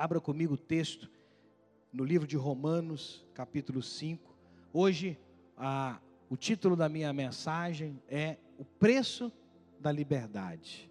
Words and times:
Abra 0.00 0.18
comigo 0.18 0.54
o 0.54 0.56
texto 0.56 1.10
no 1.92 2.04
livro 2.04 2.26
de 2.26 2.34
Romanos, 2.34 3.22
capítulo 3.34 3.82
5. 3.82 4.34
Hoje, 4.72 5.20
a, 5.54 6.00
o 6.30 6.38
título 6.38 6.74
da 6.74 6.88
minha 6.88 7.12
mensagem 7.12 8.02
é 8.08 8.38
O 8.56 8.64
Preço 8.64 9.30
da 9.78 9.92
Liberdade. 9.92 10.90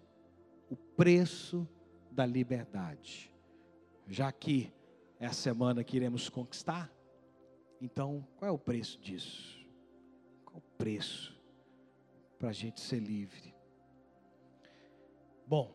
O 0.70 0.76
Preço 0.76 1.68
da 2.08 2.24
Liberdade. 2.24 3.34
Já 4.06 4.30
que 4.30 4.72
é 5.18 5.26
a 5.26 5.32
semana 5.32 5.82
que 5.82 5.96
iremos 5.96 6.28
conquistar, 6.28 6.88
então 7.80 8.24
qual 8.36 8.48
é 8.48 8.52
o 8.52 8.58
preço 8.58 9.00
disso? 9.00 9.58
Qual 10.44 10.58
o 10.58 10.78
preço 10.78 11.36
para 12.38 12.50
a 12.50 12.52
gente 12.52 12.80
ser 12.80 13.00
livre? 13.00 13.52
Bom, 15.48 15.74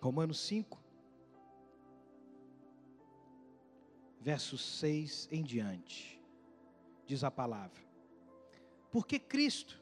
Romanos 0.00 0.40
5, 0.40 0.79
versos 4.20 4.60
6 4.78 5.28
em 5.32 5.42
diante. 5.42 6.20
Diz 7.06 7.24
a 7.24 7.30
palavra: 7.30 7.80
Porque 8.90 9.18
Cristo, 9.18 9.80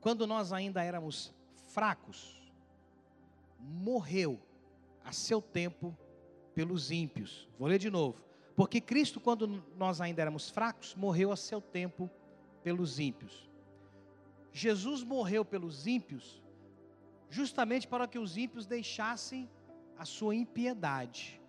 quando 0.00 0.26
nós 0.26 0.52
ainda 0.52 0.82
éramos 0.82 1.34
fracos, 1.72 2.40
morreu 3.58 4.40
a 5.04 5.12
seu 5.12 5.42
tempo 5.42 5.96
pelos 6.54 6.90
ímpios. 6.90 7.48
Vou 7.58 7.68
ler 7.68 7.78
de 7.78 7.90
novo. 7.90 8.22
Porque 8.54 8.80
Cristo, 8.80 9.18
quando 9.18 9.46
nós 9.76 10.00
ainda 10.00 10.20
éramos 10.20 10.50
fracos, 10.50 10.94
morreu 10.94 11.32
a 11.32 11.36
seu 11.36 11.60
tempo 11.60 12.10
pelos 12.62 12.98
ímpios. 12.98 13.50
Jesus 14.52 15.02
morreu 15.02 15.44
pelos 15.44 15.86
ímpios, 15.86 16.42
justamente 17.30 17.88
para 17.88 18.06
que 18.06 18.18
os 18.18 18.36
ímpios 18.36 18.66
deixassem 18.66 19.50
a 19.96 20.04
sua 20.04 20.34
impiedade, 20.34 21.40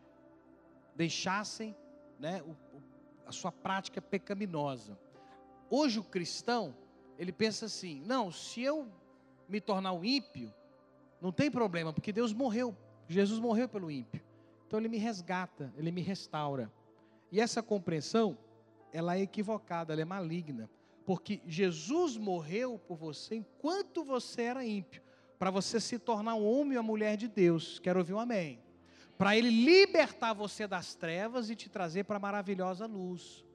deixassem 0.96 1.76
né, 2.24 2.42
o, 2.44 2.56
a 3.26 3.34
sua 3.34 3.52
prática 3.52 4.02
pecaminosa. 4.02 4.98
Hoje 5.70 6.00
o 6.00 6.04
cristão, 6.04 6.74
ele 7.20 7.34
pensa 7.34 7.66
assim: 7.66 8.02
não, 8.06 8.32
se 8.32 8.62
eu 8.62 8.88
me 9.50 9.60
tornar 9.60 9.92
um 9.92 10.06
ímpio, 10.06 10.54
não 11.20 11.34
tem 11.34 11.52
problema, 11.52 11.92
porque 11.92 12.14
Deus 12.14 12.32
morreu, 12.32 12.74
Jesus 13.10 13.40
morreu 13.40 13.68
pelo 13.68 13.92
ímpio. 13.92 14.24
Então 14.66 14.80
ele 14.80 14.88
me 14.88 14.98
resgata, 14.98 15.74
ele 15.76 15.92
me 15.92 16.02
restaura. 16.02 16.72
E 17.30 17.42
essa 17.42 17.62
compreensão, 17.62 18.38
ela 18.94 19.18
é 19.18 19.22
equivocada, 19.22 19.92
ela 19.92 20.02
é 20.02 20.06
maligna, 20.06 20.70
porque 21.06 21.42
Jesus 21.46 22.16
morreu 22.16 22.80
por 22.80 22.96
você 22.96 23.36
enquanto 23.36 24.02
você 24.06 24.44
era 24.44 24.66
ímpio, 24.66 25.02
para 25.38 25.52
você 25.52 25.78
se 25.78 26.00
tornar 26.00 26.36
um 26.36 26.46
homem 26.46 26.78
ou 26.78 26.84
uma 26.84 26.88
mulher 26.88 27.18
de 27.18 27.28
Deus. 27.28 27.80
Quero 27.80 28.00
ouvir 28.00 28.14
um 28.14 28.20
amém 28.20 28.63
para 29.18 29.38
Ele 29.38 29.50
libertar 29.50 30.34
você 30.34 30.68
das 30.68 30.96
trevas 30.96 31.50
e 31.50 31.56
te 31.56 31.70
trazer 31.70 32.04
para 32.04 32.18
a 32.18 32.20
maravilhosa 32.20 32.86
luz. 32.86 33.46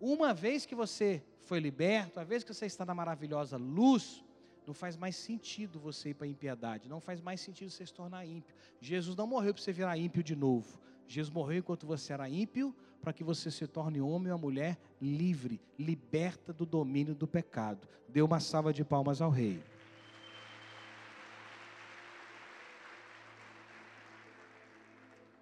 Uma 0.00 0.34
vez 0.34 0.66
que 0.66 0.74
você 0.74 1.22
foi 1.40 1.58
liberto, 1.58 2.18
uma 2.18 2.24
vez 2.24 2.44
que 2.44 2.52
você 2.52 2.66
está 2.66 2.84
na 2.84 2.94
maravilhosa 2.94 3.56
luz, 3.56 4.22
não 4.66 4.74
faz 4.74 4.96
mais 4.96 5.16
sentido 5.16 5.78
você 5.78 6.10
ir 6.10 6.14
para 6.14 6.26
a 6.26 6.30
impiedade, 6.30 6.88
não 6.88 7.00
faz 7.00 7.20
mais 7.20 7.40
sentido 7.40 7.70
você 7.70 7.86
se 7.86 7.94
tornar 7.94 8.26
ímpio. 8.26 8.54
Jesus 8.80 9.16
não 9.16 9.26
morreu 9.26 9.54
para 9.54 9.62
você 9.62 9.72
virar 9.72 9.96
ímpio 9.96 10.22
de 10.22 10.34
novo. 10.34 10.80
Jesus 11.06 11.32
morreu 11.32 11.58
enquanto 11.58 11.86
você 11.86 12.12
era 12.12 12.28
ímpio, 12.28 12.74
para 13.00 13.12
que 13.12 13.22
você 13.22 13.50
se 13.50 13.66
torne 13.68 14.00
homem 14.00 14.32
ou 14.32 14.38
mulher 14.38 14.76
livre, 15.00 15.60
liberta 15.78 16.52
do 16.52 16.66
domínio 16.66 17.14
do 17.14 17.26
pecado. 17.26 17.86
Dê 18.08 18.20
uma 18.20 18.40
salva 18.40 18.72
de 18.72 18.84
palmas 18.84 19.20
ao 19.20 19.30
Rei. 19.30 19.62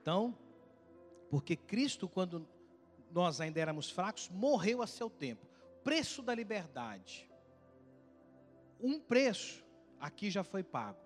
Então, 0.04 0.36
porque 1.30 1.56
Cristo, 1.56 2.06
quando 2.06 2.46
nós 3.10 3.40
ainda 3.40 3.58
éramos 3.58 3.90
fracos, 3.90 4.28
morreu 4.28 4.82
a 4.82 4.86
seu 4.86 5.08
tempo. 5.08 5.46
Preço 5.82 6.20
da 6.20 6.34
liberdade. 6.34 7.26
Um 8.78 9.00
preço 9.00 9.64
aqui 9.98 10.30
já 10.30 10.44
foi 10.44 10.62
pago. 10.62 11.00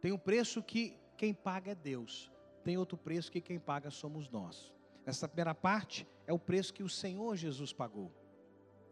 Tem 0.00 0.12
um 0.12 0.18
preço 0.18 0.62
que 0.62 0.96
quem 1.16 1.34
paga 1.34 1.72
é 1.72 1.74
Deus. 1.74 2.30
Tem 2.62 2.78
outro 2.78 2.96
preço 2.96 3.32
que 3.32 3.40
quem 3.40 3.58
paga 3.58 3.90
somos 3.90 4.28
nós. 4.28 4.72
Essa 5.04 5.26
primeira 5.26 5.52
parte 5.52 6.06
é 6.24 6.32
o 6.32 6.38
preço 6.38 6.72
que 6.72 6.84
o 6.84 6.88
Senhor 6.88 7.34
Jesus 7.34 7.72
pagou. 7.72 8.12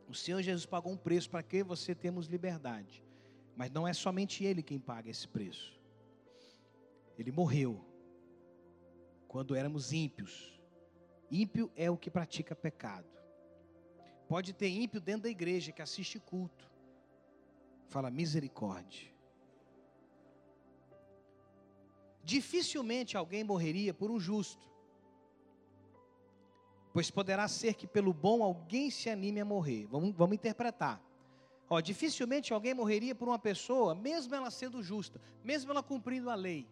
O 0.09 0.15
Senhor 0.17 0.43
Jesus 0.43 0.67
pagou 0.67 0.91
um 0.91 0.97
preço 0.97 1.31
para 1.31 1.45
que 1.45 1.63
você 1.63 1.95
temos 1.95 2.27
liberdade. 2.27 3.05
Mas 3.55 3.71
não 3.71 3.87
é 3.87 3.93
somente 3.93 4.43
Ele 4.43 4.65
quem 4.65 4.81
paga 4.81 5.09
esse 5.09 5.29
preço. 5.29 5.81
Ele 7.17 7.31
morreu 7.31 7.92
quando 9.33 9.57
éramos 9.57 9.95
ímpios. 9.95 10.53
Ímpio 11.31 11.73
é 11.75 11.91
o 11.91 11.97
que 11.97 12.11
pratica 12.11 12.55
pecado. 12.55 13.09
Pode 14.29 14.53
ter 14.53 14.69
ímpio 14.69 15.01
dentro 15.01 15.23
da 15.23 15.31
igreja 15.31 15.73
que 15.73 15.81
assiste 15.81 16.21
culto. 16.21 16.71
Fala 17.89 18.11
misericórdia. 18.11 19.11
Dificilmente 22.23 23.17
alguém 23.17 23.43
morreria 23.43 23.95
por 23.95 24.11
um 24.11 24.21
justo, 24.21 24.71
pois 26.93 27.11
poderá 27.11 27.49
ser 27.49 27.73
que 27.73 27.87
pelo 27.87 28.13
bom 28.13 28.43
alguém 28.43 28.91
se 28.91 29.09
anime 29.09 29.41
a 29.41 29.47
morrer. 29.47 29.87
Vamos, 29.87 30.15
vamos 30.15 30.35
interpretar. 30.35 31.03
Ó, 31.71 31.81
dificilmente 31.81 32.53
alguém 32.53 32.75
morreria 32.75 33.15
por 33.15 33.29
uma 33.29 33.39
pessoa, 33.39 33.95
mesmo 33.95 34.35
ela 34.35 34.51
sendo 34.51 34.83
justa, 34.83 35.19
mesmo 35.43 35.71
ela 35.71 35.83
cumprindo 35.83 36.29
a 36.29 36.35
lei. 36.35 36.69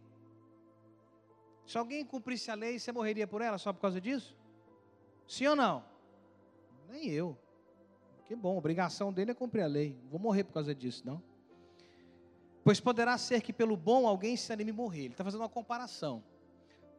Se 1.71 1.79
alguém 1.79 2.05
cumprisse 2.05 2.51
a 2.51 2.55
lei, 2.57 2.81
você 2.81 2.91
morreria 2.91 3.29
por 3.29 3.41
ela 3.41 3.57
só 3.57 3.73
por 3.73 3.81
causa 3.81 4.01
disso? 4.01 4.37
Sim 5.25 5.47
ou 5.47 5.55
não? 5.55 5.85
Nem 6.89 7.09
eu. 7.11 7.39
Que 8.25 8.35
bom, 8.35 8.57
a 8.57 8.59
obrigação 8.59 9.13
dele 9.13 9.31
é 9.31 9.35
cumprir 9.35 9.63
a 9.63 9.69
lei. 9.69 9.97
Vou 10.11 10.19
morrer 10.19 10.43
por 10.43 10.53
causa 10.53 10.75
disso, 10.75 11.07
não. 11.07 11.23
Pois 12.65 12.81
poderá 12.81 13.17
ser 13.17 13.41
que 13.41 13.53
pelo 13.53 13.77
bom 13.77 14.05
alguém 14.05 14.37
se 14.37 14.53
anime 14.53 14.73
a 14.73 14.75
morrer. 14.75 15.05
Ele 15.05 15.15
está 15.15 15.23
fazendo 15.23 15.43
uma 15.43 15.49
comparação. 15.49 16.25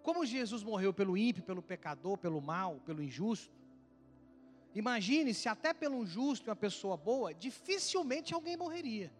Como 0.01 0.25
Jesus 0.25 0.63
morreu 0.63 0.93
pelo 0.93 1.17
ímpio, 1.17 1.43
pelo 1.43 1.61
pecador, 1.61 2.17
pelo 2.17 2.39
mal, 2.41 2.79
pelo 2.85 3.03
injusto. 3.03 3.53
Imagine 4.73 5.33
se 5.33 5.49
até 5.49 5.73
pelo 5.73 6.05
justo 6.05 6.47
e 6.47 6.49
uma 6.49 6.55
pessoa 6.55 6.95
boa, 6.95 7.33
dificilmente 7.33 8.33
alguém 8.33 8.55
morreria. 8.55 9.11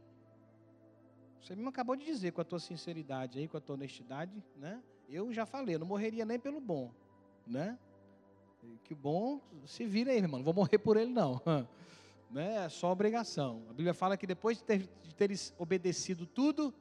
Você 1.41 1.53
mesmo 1.57 1.67
acabou 1.67 1.97
de 1.97 2.05
dizer 2.05 2.31
com 2.31 2.39
a 2.39 2.45
tua 2.45 2.59
sinceridade 2.59 3.37
aí, 3.37 3.49
com 3.49 3.57
a 3.57 3.59
tua 3.59 3.75
honestidade, 3.75 4.41
né? 4.55 4.81
Eu 5.11 5.33
já 5.33 5.45
falei, 5.45 5.75
eu 5.75 5.79
não 5.79 5.87
morreria 5.87 6.23
nem 6.25 6.39
pelo 6.39 6.61
bom, 6.61 6.89
né? 7.45 7.77
Que 8.85 8.95
bom, 8.95 9.41
se 9.65 9.85
vira 9.85 10.11
aí, 10.11 10.17
irmão. 10.17 10.39
Não 10.39 10.45
vou 10.45 10.53
morrer 10.53 10.77
por 10.77 10.95
ele, 10.95 11.11
não. 11.11 11.41
né? 12.31 12.65
É 12.65 12.69
só 12.69 12.91
obrigação. 12.91 13.63
A 13.69 13.73
Bíblia 13.73 13.93
fala 13.93 14.15
que 14.15 14.25
depois 14.25 14.61
de, 14.61 14.77
de 14.77 15.15
teres 15.15 15.53
obedecido 15.57 16.25
tudo, 16.25 16.73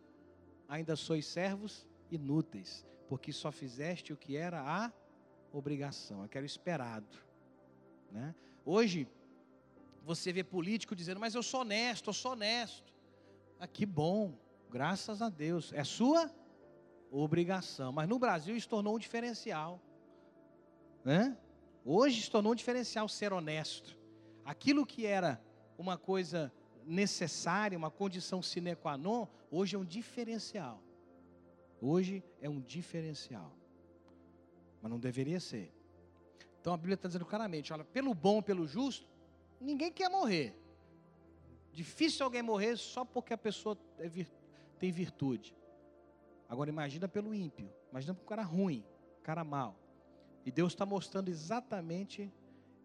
ainda 0.68 0.94
sois 0.94 1.26
servos 1.26 1.86
inúteis, 2.10 2.86
porque 3.08 3.32
só 3.32 3.50
fizeste 3.50 4.12
o 4.12 4.16
que 4.16 4.36
era 4.36 4.60
a 4.60 4.92
obrigação, 5.52 6.22
aquele 6.22 6.46
esperado. 6.46 7.18
Né? 8.12 8.34
Hoje, 8.64 9.08
você 10.04 10.32
vê 10.32 10.44
político 10.44 10.94
dizendo, 10.94 11.18
mas 11.18 11.34
eu 11.34 11.42
sou 11.42 11.62
honesto, 11.62 12.10
eu 12.10 12.14
sou 12.14 12.32
honesto. 12.32 12.92
Ah, 13.58 13.66
que 13.66 13.84
bom, 13.84 14.34
graças 14.70 15.20
a 15.20 15.28
Deus. 15.28 15.72
É 15.72 15.82
sua 15.82 16.30
obrigação. 17.10 17.92
Mas 17.92 18.08
no 18.08 18.18
Brasil 18.18 18.56
isso 18.56 18.68
tornou 18.68 18.96
um 18.96 18.98
diferencial. 18.98 19.80
Né? 21.04 21.36
Hoje 21.84 22.22
se 22.22 22.30
tornou 22.30 22.52
um 22.52 22.56
diferencial 22.56 23.08
ser 23.08 23.32
honesto. 23.32 23.98
Aquilo 24.44 24.86
que 24.86 25.06
era 25.06 25.42
uma 25.76 25.96
coisa 25.96 26.52
necessária, 26.84 27.76
uma 27.76 27.90
condição 27.90 28.42
sine 28.42 28.74
qua 28.74 28.96
non, 28.96 29.26
hoje 29.50 29.76
é 29.76 29.78
um 29.78 29.84
diferencial. 29.84 30.82
Hoje 31.80 32.22
é 32.40 32.48
um 32.48 32.60
diferencial. 32.60 33.52
Mas 34.82 34.90
não 34.90 34.98
deveria 34.98 35.40
ser. 35.40 35.72
Então 36.60 36.74
a 36.74 36.76
Bíblia 36.76 36.94
está 36.94 37.08
dizendo 37.08 37.24
claramente: 37.24 37.72
olha, 37.72 37.84
pelo 37.84 38.14
bom, 38.14 38.42
pelo 38.42 38.66
justo, 38.66 39.08
ninguém 39.60 39.90
quer 39.90 40.10
morrer. 40.10 40.54
Difícil 41.72 42.24
alguém 42.24 42.42
morrer 42.42 42.76
só 42.76 43.04
porque 43.04 43.32
a 43.32 43.38
pessoa 43.38 43.78
é 43.98 44.08
tem 44.78 44.90
virtude. 44.90 45.54
Agora 46.50 46.68
imagina 46.68 47.06
pelo 47.06 47.32
ímpio, 47.32 47.72
imagina 47.92 48.12
para 48.12 48.24
o 48.24 48.26
cara 48.26 48.42
ruim, 48.42 48.84
cara 49.22 49.44
mau. 49.44 49.78
E 50.44 50.50
Deus 50.50 50.72
está 50.72 50.84
mostrando 50.84 51.28
exatamente 51.28 52.28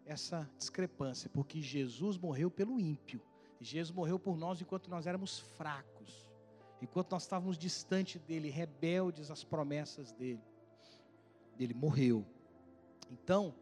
essa 0.04 0.48
discrepância, 0.56 1.28
porque 1.28 1.60
Jesus 1.60 2.16
morreu 2.16 2.48
pelo 2.48 2.78
ímpio. 2.78 3.20
Jesus 3.60 3.90
morreu 3.90 4.20
por 4.20 4.36
nós 4.38 4.60
enquanto 4.60 4.88
nós 4.88 5.04
éramos 5.04 5.40
fracos, 5.40 6.28
enquanto 6.80 7.10
nós 7.10 7.22
estávamos 7.24 7.58
distante 7.58 8.20
dele, 8.20 8.48
rebeldes 8.50 9.32
às 9.32 9.42
promessas 9.42 10.12
dele. 10.12 10.42
Ele 11.58 11.74
morreu. 11.74 12.24
Então, 13.10 13.52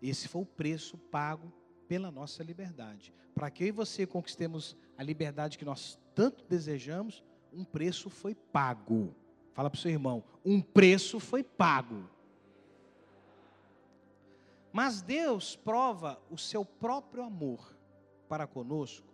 esse 0.00 0.28
foi 0.28 0.42
o 0.42 0.46
preço 0.46 0.96
pago 0.96 1.52
pela 1.88 2.08
nossa 2.08 2.44
liberdade. 2.44 3.12
Para 3.34 3.50
que 3.50 3.64
eu 3.64 3.68
e 3.68 3.72
você 3.72 4.06
conquistemos 4.06 4.76
a 4.96 5.02
liberdade 5.02 5.58
que 5.58 5.64
nós 5.64 5.98
tanto 6.14 6.44
desejamos, 6.44 7.24
um 7.52 7.64
preço 7.64 8.08
foi 8.08 8.32
pago. 8.32 9.12
Fala 9.54 9.70
para 9.70 9.78
o 9.78 9.80
seu 9.80 9.90
irmão: 9.90 10.22
um 10.44 10.60
preço 10.60 11.18
foi 11.18 11.42
pago. 11.42 12.10
Mas 14.72 15.00
Deus 15.00 15.54
prova 15.54 16.20
o 16.28 16.36
seu 16.36 16.64
próprio 16.64 17.22
amor 17.22 17.74
para 18.28 18.46
conosco, 18.46 19.06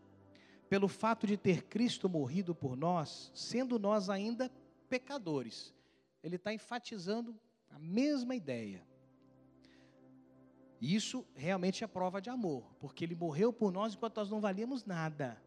pelo 0.70 0.88
fato 0.88 1.26
de 1.26 1.36
ter 1.36 1.64
Cristo 1.64 2.08
morrido 2.08 2.54
por 2.54 2.74
nós, 2.74 3.30
sendo 3.34 3.78
nós 3.78 4.08
ainda 4.08 4.50
pecadores. 4.88 5.74
Ele 6.22 6.36
está 6.36 6.52
enfatizando 6.52 7.38
a 7.68 7.78
mesma 7.78 8.34
ideia. 8.34 8.82
Isso 10.80 11.26
realmente 11.34 11.84
é 11.84 11.86
prova 11.86 12.22
de 12.22 12.30
amor, 12.30 12.64
porque 12.80 13.04
ele 13.04 13.14
morreu 13.14 13.52
por 13.52 13.70
nós 13.70 13.94
enquanto 13.94 14.16
nós 14.16 14.30
não 14.30 14.40
valíamos 14.40 14.86
nada. 14.86 15.38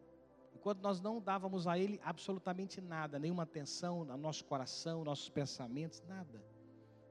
Enquanto 0.64 0.80
nós 0.80 0.98
não 0.98 1.20
dávamos 1.20 1.66
a 1.66 1.78
ele 1.78 2.00
absolutamente 2.02 2.80
nada, 2.80 3.18
nenhuma 3.18 3.42
atenção 3.42 4.02
no 4.02 4.16
nosso 4.16 4.46
coração, 4.46 5.04
nossos 5.04 5.28
pensamentos, 5.28 6.02
nada. 6.08 6.42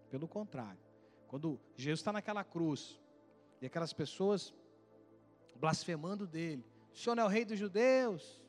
Pelo 0.09 0.27
contrário. 0.27 0.81
Quando 1.27 1.59
Jesus 1.77 1.99
está 1.99 2.11
naquela 2.11 2.43
cruz, 2.43 2.99
e 3.61 3.67
aquelas 3.67 3.93
pessoas 3.93 4.51
blasfemando 5.55 6.25
dele, 6.25 6.65
o 6.91 6.97
Senhor 6.97 7.15
não 7.15 7.21
é 7.21 7.25
o 7.27 7.29
rei 7.29 7.45
dos 7.45 7.59
judeus, 7.59 8.41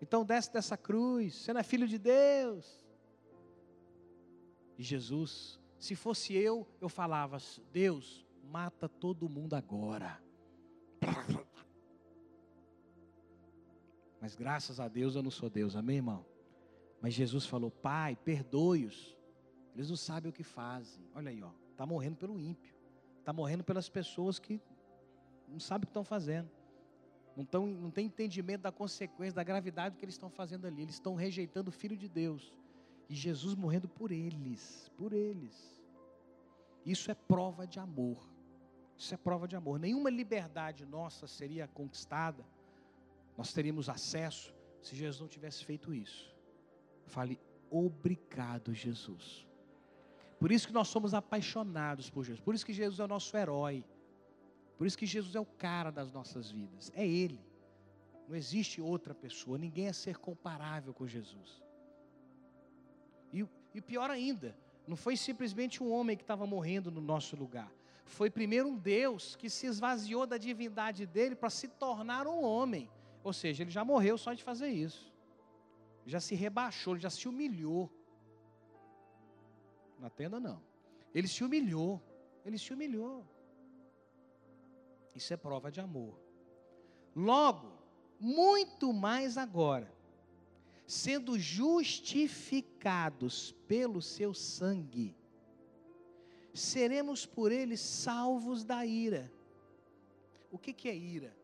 então 0.00 0.24
desce 0.24 0.52
dessa 0.52 0.76
cruz, 0.76 1.34
você 1.34 1.52
não 1.52 1.60
é 1.60 1.64
filho 1.64 1.88
de 1.88 1.98
Deus. 1.98 2.86
E 4.78 4.84
Jesus, 4.84 5.58
se 5.80 5.96
fosse 5.96 6.32
eu, 6.32 6.64
eu 6.80 6.88
falava, 6.88 7.38
Deus, 7.72 8.24
mata 8.40 8.88
todo 8.88 9.28
mundo 9.28 9.54
agora. 9.54 10.22
Mas 14.24 14.34
graças 14.34 14.80
a 14.80 14.88
Deus 14.88 15.14
eu 15.14 15.22
não 15.22 15.30
sou 15.30 15.50
Deus, 15.50 15.76
amém, 15.76 15.96
irmão? 15.96 16.24
Mas 16.98 17.12
Jesus 17.12 17.44
falou: 17.44 17.70
Pai, 17.70 18.16
perdoe-os. 18.16 19.14
Eles 19.74 19.90
não 19.90 19.98
sabem 19.98 20.30
o 20.30 20.32
que 20.32 20.42
fazem. 20.42 21.04
Olha 21.14 21.28
aí, 21.28 21.42
ó, 21.42 21.50
está 21.72 21.84
morrendo 21.84 22.16
pelo 22.16 22.40
ímpio, 22.40 22.74
está 23.18 23.34
morrendo 23.34 23.62
pelas 23.62 23.86
pessoas 23.90 24.38
que 24.38 24.62
não 25.46 25.60
sabem 25.60 25.82
o 25.82 25.86
que 25.88 25.90
estão 25.90 26.04
fazendo, 26.04 26.48
não, 27.36 27.44
tão, 27.44 27.66
não 27.66 27.90
tem 27.90 28.06
entendimento 28.06 28.62
da 28.62 28.72
consequência, 28.72 29.34
da 29.34 29.44
gravidade 29.44 29.94
do 29.94 29.98
que 29.98 30.06
eles 30.06 30.14
estão 30.14 30.30
fazendo 30.30 30.66
ali. 30.66 30.80
Eles 30.80 30.94
estão 30.94 31.14
rejeitando 31.14 31.68
o 31.68 31.70
Filho 31.70 31.94
de 31.94 32.08
Deus 32.08 32.50
e 33.10 33.14
Jesus 33.14 33.54
morrendo 33.54 33.90
por 33.90 34.10
eles, 34.10 34.90
por 34.96 35.12
eles. 35.12 35.78
Isso 36.82 37.10
é 37.10 37.14
prova 37.14 37.66
de 37.66 37.78
amor. 37.78 38.26
Isso 38.96 39.12
é 39.12 39.18
prova 39.18 39.46
de 39.46 39.54
amor. 39.54 39.78
Nenhuma 39.78 40.08
liberdade 40.08 40.86
nossa 40.86 41.26
seria 41.26 41.68
conquistada, 41.68 42.42
nós 43.36 43.52
teríamos 43.52 43.88
acesso, 43.88 44.54
se 44.80 44.94
Jesus 44.94 45.20
não 45.20 45.28
tivesse 45.28 45.64
feito 45.64 45.92
isso. 45.94 46.34
Fale, 47.06 47.40
obrigado, 47.70 48.72
Jesus. 48.72 49.46
Por 50.38 50.52
isso 50.52 50.66
que 50.66 50.72
nós 50.72 50.88
somos 50.88 51.14
apaixonados 51.14 52.10
por 52.10 52.24
Jesus. 52.24 52.40
Por 52.40 52.54
isso 52.54 52.66
que 52.66 52.72
Jesus 52.72 53.00
é 53.00 53.04
o 53.04 53.08
nosso 53.08 53.36
herói. 53.36 53.84
Por 54.76 54.86
isso 54.86 54.98
que 54.98 55.06
Jesus 55.06 55.34
é 55.34 55.40
o 55.40 55.46
cara 55.46 55.90
das 55.90 56.12
nossas 56.12 56.50
vidas. 56.50 56.92
É 56.94 57.06
Ele. 57.06 57.40
Não 58.28 58.36
existe 58.36 58.80
outra 58.80 59.14
pessoa. 59.14 59.58
Ninguém 59.58 59.86
é 59.86 59.92
ser 59.92 60.18
comparável 60.18 60.92
com 60.92 61.06
Jesus. 61.06 61.62
E, 63.32 63.46
e 63.74 63.80
pior 63.80 64.10
ainda, 64.10 64.56
não 64.86 64.96
foi 64.96 65.16
simplesmente 65.16 65.82
um 65.82 65.90
homem 65.92 66.16
que 66.16 66.22
estava 66.22 66.46
morrendo 66.46 66.90
no 66.90 67.00
nosso 67.00 67.36
lugar 67.36 67.70
foi 68.04 68.30
primeiro 68.30 68.68
um 68.68 68.76
Deus 68.76 69.34
que 69.36 69.48
se 69.48 69.66
esvaziou 69.66 70.26
da 70.26 70.38
divindade 70.38 71.06
dele 71.06 71.34
para 71.34 71.50
se 71.50 71.68
tornar 71.68 72.26
um 72.26 72.42
homem. 72.42 72.88
Ou 73.24 73.32
seja, 73.32 73.62
ele 73.62 73.70
já 73.70 73.82
morreu 73.82 74.18
só 74.18 74.34
de 74.34 74.44
fazer 74.44 74.68
isso. 74.68 75.10
Já 76.04 76.20
se 76.20 76.34
rebaixou, 76.34 76.98
já 76.98 77.08
se 77.08 77.26
humilhou. 77.26 77.90
Na 79.98 80.10
tenda 80.10 80.38
não. 80.38 80.62
Ele 81.14 81.26
se 81.26 81.42
humilhou. 81.42 82.02
Ele 82.44 82.58
se 82.58 82.74
humilhou. 82.74 83.24
Isso 85.14 85.32
é 85.32 85.38
prova 85.38 85.72
de 85.72 85.80
amor. 85.80 86.20
Logo, 87.16 87.72
muito 88.20 88.92
mais 88.92 89.38
agora, 89.38 89.90
sendo 90.86 91.38
justificados 91.38 93.52
pelo 93.66 94.02
seu 94.02 94.34
sangue, 94.34 95.16
seremos 96.52 97.24
por 97.24 97.50
ele 97.50 97.78
salvos 97.78 98.64
da 98.64 98.84
ira. 98.84 99.32
O 100.50 100.58
que, 100.58 100.74
que 100.74 100.90
é 100.90 100.94
ira? 100.94 101.34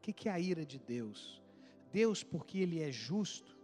O 0.00 0.02
que, 0.12 0.30
é 0.30 0.32
a 0.32 0.40
ira 0.40 0.64
de 0.64 0.78
Deus? 0.78 1.42
Deus, 1.92 2.24
porque 2.24 2.58
Ele 2.58 2.80
é 2.80 2.90
justo, 2.90 3.54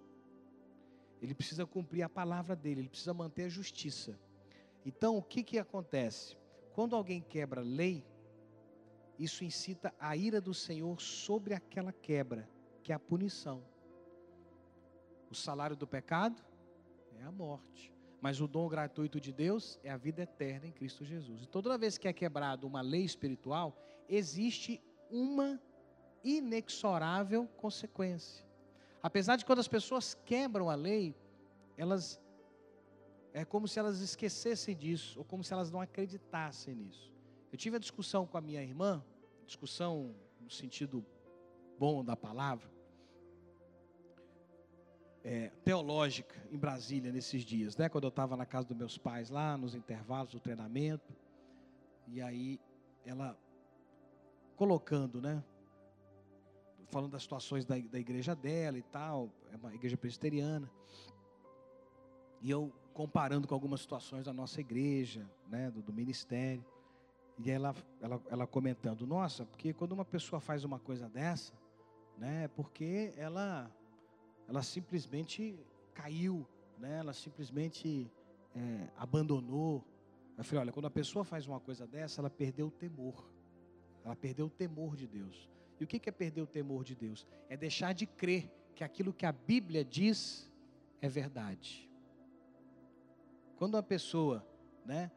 Ele 1.23 1.35
precisa 1.35 1.65
cumprir 1.65 2.03
a 2.03 2.11
palavra 2.11 2.55
dele, 2.55 2.83
Ele 2.83 2.91
precisa 2.91 3.15
manter 3.15 3.45
a 3.45 3.49
justiça. 3.49 4.21
Então, 4.85 5.17
o 5.17 5.23
que, 5.23 5.43
que 5.43 5.59
acontece? 5.59 6.37
Quando 6.75 6.95
alguém 6.95 7.23
quebra 7.23 7.63
lei, 7.63 8.05
isso 9.19 9.45
incita 9.45 9.95
a 9.99 10.15
ira 10.15 10.39
do 10.39 10.53
Senhor 10.53 11.01
sobre 11.01 11.55
aquela 11.55 11.91
quebra, 11.91 12.47
que 12.83 12.93
é 12.93 12.95
a 12.95 12.99
punição. 12.99 13.65
O 15.31 15.35
salário 15.35 15.75
do 15.75 15.87
pecado 15.87 16.45
é 17.19 17.23
a 17.23 17.33
morte. 17.33 17.95
Mas 18.21 18.43
o 18.43 18.47
dom 18.47 18.69
gratuito 18.69 19.19
de 19.19 19.33
Deus 19.33 19.81
é 19.83 19.91
a 19.91 19.97
vida 19.97 20.23
eterna 20.23 20.67
em 20.67 20.73
Cristo 20.73 21.03
Jesus. 21.03 21.45
E 21.45 21.47
toda 21.47 21.79
vez 21.79 21.97
que 21.97 22.07
é 22.07 22.13
quebrado 22.13 22.67
uma 22.67 22.83
lei 22.83 23.05
espiritual, 23.05 23.75
existe 24.07 24.83
uma 25.11 25.59
inexorável 26.27 27.47
consequência. 27.57 28.45
Apesar 29.03 29.37
de 29.37 29.45
quando 29.45 29.61
as 29.61 29.69
pessoas 29.69 30.15
quebram 30.25 30.69
a 30.69 30.75
lei, 30.75 31.15
elas 31.77 32.21
é 33.33 33.45
como 33.45 33.69
se 33.69 33.79
elas 33.79 34.01
esquecessem 34.01 34.75
disso, 34.75 35.19
ou 35.19 35.25
como 35.25 35.45
se 35.45 35.53
elas 35.53 35.71
não 35.71 35.81
acreditassem 35.81 36.75
nisso. 36.75 37.13
Eu 37.53 37.59
tive 37.59 37.77
a 37.77 37.79
discussão 37.79 38.27
com 38.27 38.39
a 38.39 38.41
minha 38.41 38.63
irmã, 38.63 39.05
discussão 39.45 40.15
no 40.41 40.51
sentido 40.51 41.05
bom 41.79 42.03
da 42.03 42.17
palavra, 42.17 42.71
é, 45.23 45.51
teológica 45.65 46.35
em 46.51 46.57
Brasília 46.57 47.13
nesses 47.13 47.43
dias, 47.45 47.77
né? 47.77 47.89
Quando 47.89 48.05
eu 48.05 48.09
estava 48.09 48.37
na 48.37 48.47
casa 48.47 48.69
dos 48.69 48.77
meus 48.77 48.97
pais 48.97 49.29
lá, 49.29 49.57
nos 49.59 49.75
intervalos 49.75 50.33
do 50.33 50.41
treinamento, 50.41 51.15
e 52.07 52.23
aí 52.23 52.61
ela 53.05 53.39
colocando, 54.57 55.21
né? 55.21 55.45
Falando 56.89 57.13
das 57.13 57.23
situações 57.23 57.65
da, 57.65 57.77
da 57.79 57.99
igreja 57.99 58.35
dela 58.35 58.79
e 58.79 58.83
tal, 58.83 59.31
é 59.53 59.57
uma 59.57 59.75
igreja 59.75 59.97
presbiteriana, 59.97 60.71
e 62.41 62.51
eu 62.51 62.73
comparando 62.95 63.47
com 63.47 63.55
algumas 63.55 63.81
situações 63.81 64.25
da 64.25 64.33
nossa 64.33 64.61
igreja, 64.61 65.29
né? 65.49 65.71
Do, 65.71 65.83
do 65.83 65.93
ministério, 65.93 66.65
e 67.39 67.51
ela, 67.51 67.75
ela, 68.01 68.23
ela 68.29 68.47
comentando, 68.47 69.07
nossa, 69.07 69.45
porque 69.45 69.73
quando 69.73 69.93
uma 69.93 70.05
pessoa 70.05 70.41
faz 70.41 70.65
uma 70.65 70.79
coisa 70.79 71.09
dessa, 71.09 71.53
né? 72.17 72.45
É 72.45 72.49
porque 72.49 73.13
ela 73.17 73.71
ela 74.49 74.63
simplesmente 74.63 75.59
caiu, 75.93 76.47
né? 76.79 76.99
ela 76.99 77.13
simplesmente 77.13 78.11
é, 78.55 78.89
abandonou. 78.97 79.85
Eu 80.39 80.45
falei: 80.45 80.61
olha, 80.63 80.73
quando 80.73 80.87
a 80.87 80.91
pessoa 80.91 81.25
faz 81.25 81.47
uma 81.47 81.59
coisa 81.59 81.87
dessa, 81.87 82.21
ela 82.21 82.31
perdeu 82.31 82.69
o 82.69 82.71
temor. 82.71 83.29
Ela 84.05 84.15
perdeu 84.15 84.47
o 84.47 84.51
temor 84.51 84.95
de 84.95 85.07
Deus. 85.07 85.49
E 85.79 85.85
o 85.85 85.87
que 85.87 86.09
é 86.09 86.13
perder 86.13 86.43
o 86.43 86.47
temor 86.47 86.85
de 86.85 86.95
Deus? 86.95 87.27
É 87.49 87.57
deixar 87.57 87.93
de 87.93 88.07
crer 88.07 88.51
que 88.75 88.85
aquilo 88.85 89.13
que 89.13 89.27
a 89.27 89.33
Bíblia 89.33 89.85
diz 89.85 90.51
é 91.01 91.09
verdade. 91.09 91.89
Quando 93.57 93.75
uma 93.75 93.83
pessoa, 93.83 94.47
né, 94.85 95.11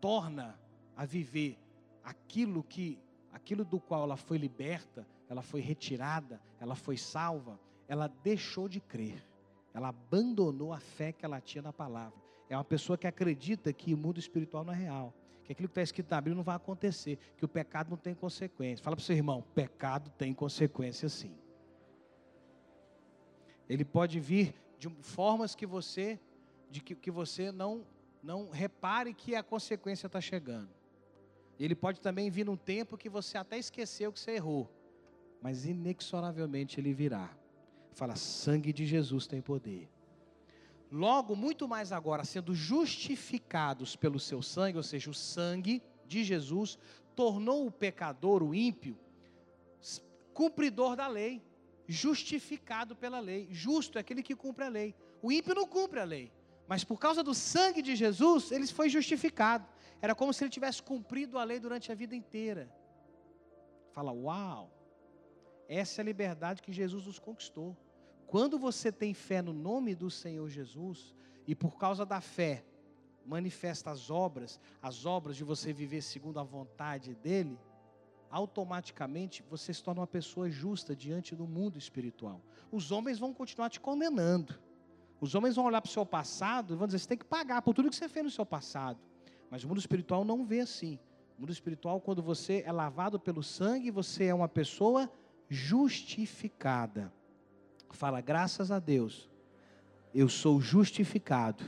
torna 0.00 0.58
a 0.96 1.04
viver 1.04 1.58
aquilo 2.02 2.62
que, 2.62 2.98
aquilo 3.32 3.64
do 3.64 3.80
qual 3.80 4.04
ela 4.04 4.16
foi 4.16 4.38
liberta, 4.38 5.06
ela 5.28 5.42
foi 5.42 5.60
retirada, 5.60 6.40
ela 6.60 6.74
foi 6.74 6.96
salva, 6.96 7.58
ela 7.88 8.06
deixou 8.22 8.68
de 8.68 8.80
crer, 8.80 9.22
ela 9.72 9.88
abandonou 9.88 10.72
a 10.72 10.80
fé 10.80 11.12
que 11.12 11.24
ela 11.24 11.40
tinha 11.40 11.62
na 11.62 11.72
palavra. 11.72 12.18
É 12.48 12.56
uma 12.56 12.64
pessoa 12.64 12.96
que 12.96 13.06
acredita 13.06 13.72
que 13.72 13.92
o 13.92 13.98
mundo 13.98 14.18
espiritual 14.18 14.64
não 14.64 14.72
é 14.72 14.76
real, 14.76 15.14
que 15.46 15.52
aquilo 15.52 15.68
que 15.68 15.72
está 15.72 15.82
escrito 15.82 16.10
na 16.10 16.20
Bíblia 16.20 16.34
não 16.34 16.42
vai 16.42 16.56
acontecer, 16.56 17.18
que 17.36 17.44
o 17.44 17.48
pecado 17.48 17.88
não 17.88 17.96
tem 17.96 18.14
consequência. 18.14 18.82
Fala 18.82 18.96
para 18.96 19.02
o 19.02 19.04
seu 19.06 19.14
irmão: 19.14 19.44
pecado 19.54 20.10
tem 20.18 20.34
consequência 20.34 21.08
sim. 21.08 21.32
Ele 23.68 23.84
pode 23.84 24.18
vir 24.18 24.54
de 24.78 24.88
formas 25.00 25.54
que 25.54 25.64
você, 25.64 26.18
de 26.68 26.80
que, 26.82 26.94
que 26.96 27.10
você 27.10 27.52
não, 27.52 27.86
não 28.22 28.50
repare 28.50 29.14
que 29.14 29.36
a 29.36 29.42
consequência 29.42 30.08
está 30.08 30.20
chegando. 30.20 30.68
Ele 31.58 31.74
pode 31.74 32.00
também 32.00 32.28
vir 32.28 32.44
num 32.44 32.56
tempo 32.56 32.98
que 32.98 33.08
você 33.08 33.38
até 33.38 33.56
esqueceu 33.56 34.12
que 34.12 34.18
você 34.18 34.32
errou, 34.32 34.68
mas 35.40 35.64
inexoravelmente 35.64 36.80
ele 36.80 36.92
virá. 36.92 37.34
Fala, 37.92 38.14
sangue 38.16 38.72
de 38.72 38.84
Jesus 38.84 39.26
tem 39.26 39.40
poder. 39.40 39.88
Logo, 40.96 41.36
muito 41.36 41.68
mais 41.68 41.92
agora, 41.92 42.24
sendo 42.24 42.54
justificados 42.54 43.94
pelo 43.94 44.18
seu 44.18 44.40
sangue, 44.40 44.78
ou 44.78 44.82
seja, 44.82 45.10
o 45.10 45.14
sangue 45.14 45.82
de 46.06 46.24
Jesus 46.24 46.78
tornou 47.14 47.66
o 47.66 47.70
pecador, 47.70 48.42
o 48.42 48.54
ímpio, 48.54 48.98
cumpridor 50.32 50.96
da 50.96 51.06
lei, 51.06 51.44
justificado 51.86 52.96
pela 52.96 53.20
lei. 53.20 53.46
Justo 53.50 53.98
é 53.98 54.00
aquele 54.00 54.22
que 54.22 54.34
cumpre 54.34 54.64
a 54.64 54.68
lei. 54.68 54.94
O 55.20 55.30
ímpio 55.30 55.54
não 55.54 55.66
cumpre 55.66 56.00
a 56.00 56.04
lei, 56.04 56.32
mas 56.66 56.82
por 56.82 56.98
causa 56.98 57.22
do 57.22 57.34
sangue 57.34 57.82
de 57.82 57.94
Jesus, 57.94 58.50
ele 58.50 58.66
foi 58.66 58.88
justificado. 58.88 59.68
Era 60.00 60.14
como 60.14 60.32
se 60.32 60.44
ele 60.44 60.50
tivesse 60.50 60.82
cumprido 60.82 61.38
a 61.38 61.44
lei 61.44 61.60
durante 61.60 61.92
a 61.92 61.94
vida 61.94 62.16
inteira. 62.16 62.74
Fala, 63.92 64.12
uau! 64.12 64.72
Essa 65.68 66.00
é 66.00 66.02
a 66.02 66.06
liberdade 66.06 66.62
que 66.62 66.72
Jesus 66.72 67.04
nos 67.04 67.18
conquistou. 67.18 67.76
Quando 68.26 68.58
você 68.58 68.90
tem 68.90 69.14
fé 69.14 69.40
no 69.40 69.52
nome 69.52 69.94
do 69.94 70.10
Senhor 70.10 70.48
Jesus, 70.48 71.14
e 71.46 71.54
por 71.54 71.78
causa 71.78 72.04
da 72.04 72.20
fé, 72.20 72.64
manifesta 73.24 73.90
as 73.90 74.10
obras, 74.10 74.60
as 74.82 75.06
obras 75.06 75.36
de 75.36 75.44
você 75.44 75.72
viver 75.72 76.02
segundo 76.02 76.38
a 76.38 76.42
vontade 76.42 77.14
dEle, 77.14 77.58
automaticamente 78.30 79.44
você 79.48 79.72
se 79.72 79.82
torna 79.82 80.00
uma 80.00 80.06
pessoa 80.06 80.50
justa 80.50 80.94
diante 80.94 81.34
do 81.34 81.46
mundo 81.46 81.78
espiritual. 81.78 82.40
Os 82.70 82.90
homens 82.90 83.18
vão 83.18 83.32
continuar 83.32 83.70
te 83.70 83.80
condenando. 83.80 84.58
Os 85.20 85.34
homens 85.34 85.56
vão 85.56 85.64
olhar 85.64 85.80
para 85.80 85.88
o 85.88 85.92
seu 85.92 86.04
passado 86.04 86.74
e 86.74 86.76
vão 86.76 86.86
dizer: 86.86 86.98
você 86.98 87.08
tem 87.08 87.18
que 87.18 87.24
pagar 87.24 87.62
por 87.62 87.74
tudo 87.74 87.88
que 87.88 87.96
você 87.96 88.08
fez 88.08 88.24
no 88.24 88.30
seu 88.30 88.44
passado. 88.44 88.98
Mas 89.50 89.64
o 89.64 89.68
mundo 89.68 89.78
espiritual 89.78 90.24
não 90.24 90.44
vê 90.44 90.60
assim. 90.60 90.98
O 91.38 91.42
mundo 91.42 91.52
espiritual, 91.52 92.00
quando 92.00 92.22
você 92.22 92.62
é 92.66 92.72
lavado 92.72 93.18
pelo 93.18 93.42
sangue, 93.42 93.90
você 93.90 94.24
é 94.24 94.34
uma 94.34 94.48
pessoa 94.48 95.10
justificada. 95.48 97.12
Fala, 97.90 98.20
graças 98.20 98.70
a 98.70 98.78
Deus, 98.78 99.28
eu 100.14 100.28
sou 100.28 100.60
justificado 100.60 101.64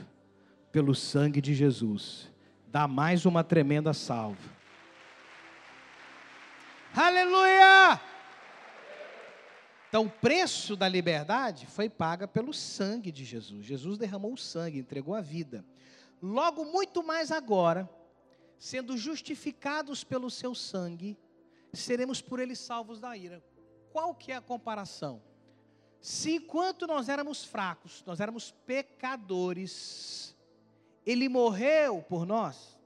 pelo 0.71 0.93
sangue 0.93 1.41
de 1.41 1.53
Jesus. 1.53 2.31
Dá 2.67 2.87
mais 2.87 3.25
uma 3.25 3.43
tremenda 3.43 3.93
salva. 3.93 4.59
Aleluia! 6.95 7.99
Então, 9.87 10.05
o 10.05 10.09
preço 10.09 10.75
da 10.75 10.87
liberdade 10.87 11.65
foi 11.65 11.89
paga 11.89 12.27
pelo 12.27 12.53
sangue 12.53 13.11
de 13.11 13.25
Jesus. 13.25 13.65
Jesus 13.65 13.97
derramou 13.97 14.33
o 14.33 14.37
sangue, 14.37 14.77
entregou 14.77 15.15
a 15.15 15.21
vida. 15.21 15.65
Logo, 16.21 16.63
muito 16.63 17.01
mais 17.01 17.31
agora, 17.31 17.89
sendo 18.59 18.95
justificados 18.97 20.03
pelo 20.03 20.29
seu 20.29 20.53
sangue, 20.53 21.17
seremos 21.73 22.21
por 22.21 22.39
ele 22.39 22.55
salvos 22.55 22.99
da 22.99 23.17
ira. 23.17 23.43
Qual 23.91 24.13
que 24.13 24.31
é 24.31 24.35
a 24.35 24.41
comparação? 24.41 25.21
Se 26.01 26.35
enquanto 26.35 26.87
nós 26.87 27.09
éramos 27.09 27.43
fracos, 27.43 28.03
nós 28.05 28.19
éramos 28.19 28.51
pecadores, 28.65 30.35
ele 31.05 31.27
morreu 31.27 32.01
por 32.01 32.25
nós, 32.25 32.79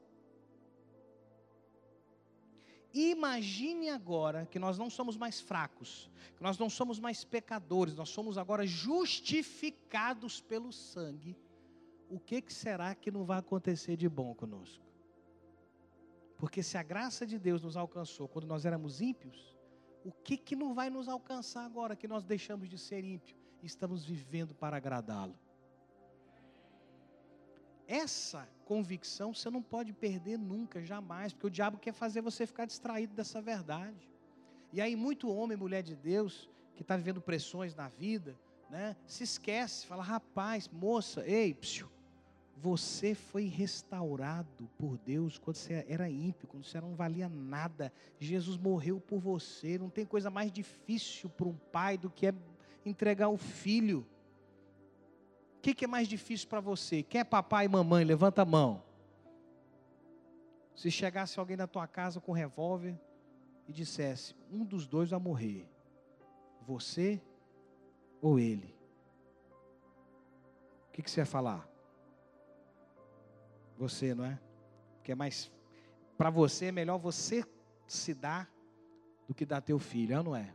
Imagine 2.93 3.89
agora 3.89 4.45
que 4.45 4.59
nós 4.59 4.77
não 4.77 4.87
somos 4.87 5.17
mais 5.17 5.41
fracos, 5.41 6.11
que 6.37 6.43
nós 6.43 6.59
não 6.59 6.69
somos 6.69 6.99
mais 6.99 7.23
pecadores, 7.23 7.95
nós 7.95 8.09
somos 8.09 8.37
agora 8.37 8.67
justificados 8.67 10.39
pelo 10.39 10.71
sangue. 10.71 11.35
O 12.07 12.19
que, 12.19 12.39
que 12.39 12.53
será 12.53 12.93
que 12.93 13.09
não 13.09 13.25
vai 13.25 13.39
acontecer 13.39 13.97
de 13.97 14.07
bom 14.07 14.35
conosco? 14.35 14.85
Porque 16.37 16.61
se 16.61 16.77
a 16.77 16.83
graça 16.83 17.25
de 17.25 17.39
Deus 17.39 17.63
nos 17.63 17.75
alcançou 17.75 18.27
quando 18.27 18.45
nós 18.45 18.63
éramos 18.63 19.01
ímpios, 19.01 19.52
o 20.03 20.11
que, 20.11 20.37
que 20.37 20.55
não 20.55 20.73
vai 20.73 20.89
nos 20.89 21.07
alcançar 21.07 21.65
agora 21.65 21.95
que 21.95 22.07
nós 22.07 22.23
deixamos 22.23 22.69
de 22.69 22.77
ser 22.77 23.03
ímpio 23.03 23.35
e 23.61 23.65
estamos 23.65 24.03
vivendo 24.03 24.53
para 24.53 24.77
agradá-lo? 24.77 25.37
Essa 27.87 28.47
convicção 28.65 29.33
você 29.33 29.49
não 29.49 29.61
pode 29.61 29.93
perder 29.93 30.37
nunca, 30.37 30.81
jamais, 30.83 31.33
porque 31.33 31.47
o 31.47 31.49
diabo 31.49 31.77
quer 31.77 31.93
fazer 31.93 32.21
você 32.21 32.45
ficar 32.45 32.65
distraído 32.65 33.13
dessa 33.13 33.41
verdade. 33.41 34.09
E 34.71 34.81
aí, 34.81 34.95
muito 34.95 35.29
homem, 35.29 35.57
mulher 35.57 35.83
de 35.83 35.95
Deus, 35.95 36.49
que 36.75 36.81
está 36.81 36.97
vivendo 36.97 37.21
pressões 37.21 37.75
na 37.75 37.89
vida, 37.89 38.39
né, 38.69 38.95
se 39.05 39.23
esquece, 39.23 39.85
fala: 39.85 40.01
rapaz, 40.01 40.67
moça, 40.67 41.23
ei, 41.27 41.53
psiu, 41.53 41.89
você 42.55 43.13
foi 43.13 43.45
restaurado 43.45 44.69
por 44.77 44.97
Deus 44.97 45.37
quando 45.37 45.57
você 45.57 45.85
era 45.87 46.09
ímpio, 46.09 46.47
quando 46.47 46.63
você 46.63 46.79
não 46.79 46.95
valia 46.95 47.27
nada. 47.27 47.91
Jesus 48.19 48.57
morreu 48.57 48.99
por 48.99 49.19
você. 49.19 49.77
Não 49.77 49.89
tem 49.89 50.05
coisa 50.05 50.29
mais 50.29 50.51
difícil 50.51 51.29
para 51.29 51.47
um 51.47 51.57
pai 51.71 51.97
do 51.97 52.09
que 52.09 52.27
é 52.27 52.33
entregar 52.85 53.29
o 53.29 53.37
filho 53.37 54.05
que, 55.63 55.73
que 55.73 55.85
é 55.85 55.87
mais 55.87 56.09
difícil 56.09 56.49
para 56.49 56.59
você? 56.59 57.01
Quem 57.01 57.21
é 57.21 57.23
papai 57.23 57.65
e 57.65 57.69
mamãe? 57.69 58.03
Levanta 58.03 58.41
a 58.41 58.45
mão. 58.45 58.83
Se 60.75 60.91
chegasse 60.91 61.39
alguém 61.39 61.55
na 61.55 61.65
tua 61.65 61.87
casa 61.87 62.19
com 62.19 62.33
um 62.33 62.35
revólver 62.35 62.99
e 63.65 63.71
dissesse: 63.71 64.35
um 64.51 64.65
dos 64.65 64.85
dois 64.85 65.11
vai 65.11 65.19
morrer, 65.21 65.65
você 66.61 67.21
ou 68.21 68.37
ele? 68.37 68.75
O 70.89 70.91
que, 70.91 71.01
que 71.01 71.09
você 71.09 71.21
ia 71.21 71.25
falar? 71.25 71.65
Você, 73.77 74.13
não 74.13 74.25
é? 74.25 74.39
Porque 74.95 75.11
é 75.11 75.15
mais. 75.15 75.51
Para 76.17 76.29
você 76.29 76.65
é 76.65 76.71
melhor 76.71 76.97
você 76.97 77.43
se 77.87 78.13
dar 78.13 78.51
do 79.27 79.33
que 79.33 79.45
dar 79.45 79.61
teu 79.61 79.79
filho, 79.79 80.21
não 80.23 80.35
é? 80.35 80.53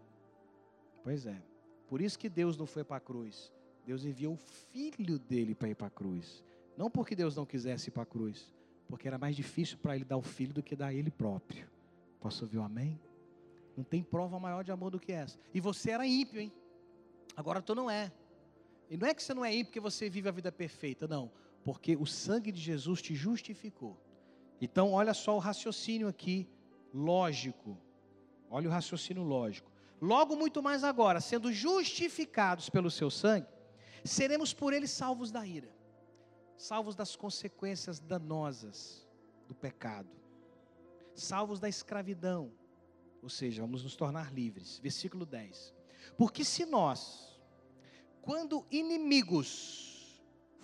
Pois 1.02 1.26
é. 1.26 1.40
Por 1.88 2.00
isso 2.00 2.18
que 2.18 2.28
Deus 2.28 2.56
não 2.56 2.66
foi 2.66 2.84
para 2.84 2.96
a 2.96 3.00
cruz. 3.00 3.52
Deus 3.84 4.04
enviou 4.04 4.34
o 4.34 4.36
filho 4.36 5.18
dele 5.18 5.54
para 5.54 5.68
ir 5.68 5.74
para 5.74 5.86
a 5.86 5.90
cruz. 5.90 6.44
Não 6.76 6.90
porque 6.90 7.16
Deus 7.16 7.34
não 7.34 7.46
quisesse 7.46 7.88
ir 7.88 7.90
para 7.90 8.02
a 8.02 8.06
cruz, 8.06 8.52
porque 8.88 9.08
era 9.08 9.18
mais 9.18 9.34
difícil 9.34 9.78
para 9.78 9.96
ele 9.96 10.04
dar 10.04 10.16
o 10.16 10.22
filho 10.22 10.52
do 10.52 10.62
que 10.62 10.76
dar 10.76 10.92
ele 10.92 11.10
próprio. 11.10 11.66
Posso 12.20 12.44
ouvir 12.44 12.58
um 12.58 12.64
amém? 12.64 13.00
Não 13.76 13.84
tem 13.84 14.02
prova 14.02 14.38
maior 14.38 14.62
de 14.62 14.70
amor 14.70 14.90
do 14.90 15.00
que 15.00 15.12
essa. 15.12 15.38
E 15.54 15.60
você 15.60 15.92
era 15.92 16.06
ímpio, 16.06 16.40
hein? 16.40 16.52
Agora 17.36 17.62
tu 17.62 17.74
não 17.74 17.90
é. 17.90 18.12
E 18.90 18.96
não 18.96 19.06
é 19.06 19.14
que 19.14 19.22
você 19.22 19.32
não 19.32 19.44
é 19.44 19.54
ímpio 19.54 19.66
porque 19.66 19.80
você 19.80 20.10
vive 20.10 20.28
a 20.28 20.32
vida 20.32 20.52
perfeita, 20.52 21.06
não. 21.06 21.30
Porque 21.68 21.94
o 21.96 22.06
sangue 22.06 22.50
de 22.50 22.62
Jesus 22.62 23.02
te 23.02 23.14
justificou. 23.14 24.00
Então, 24.58 24.94
olha 24.94 25.12
só 25.12 25.36
o 25.36 25.38
raciocínio 25.38 26.08
aqui, 26.08 26.48
lógico. 26.94 27.76
Olha 28.48 28.70
o 28.70 28.72
raciocínio 28.72 29.22
lógico. 29.22 29.70
Logo, 30.00 30.34
muito 30.34 30.62
mais 30.62 30.82
agora, 30.82 31.20
sendo 31.20 31.52
justificados 31.52 32.70
pelo 32.70 32.90
seu 32.90 33.10
sangue, 33.10 33.48
seremos 34.02 34.54
por 34.54 34.72
ele 34.72 34.88
salvos 34.88 35.30
da 35.30 35.46
ira, 35.46 35.70
salvos 36.56 36.96
das 36.96 37.14
consequências 37.14 38.00
danosas 38.00 39.06
do 39.46 39.54
pecado, 39.54 40.08
salvos 41.14 41.60
da 41.60 41.68
escravidão, 41.68 42.50
ou 43.20 43.28
seja, 43.28 43.60
vamos 43.60 43.84
nos 43.84 43.94
tornar 43.94 44.32
livres. 44.32 44.78
Versículo 44.78 45.26
10. 45.26 45.74
Porque 46.16 46.44
se 46.44 46.64
nós, 46.64 47.38
quando 48.22 48.64
inimigos, 48.70 49.87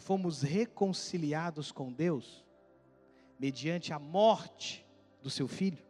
fomos 0.05 0.43
reconciliados 0.43 1.73
com 1.73 1.91
Deus, 1.91 2.45
mediante 3.39 3.91
a 3.91 3.99
morte 3.99 4.87
do 5.23 5.31
seu 5.31 5.49
filho, 5.49 5.83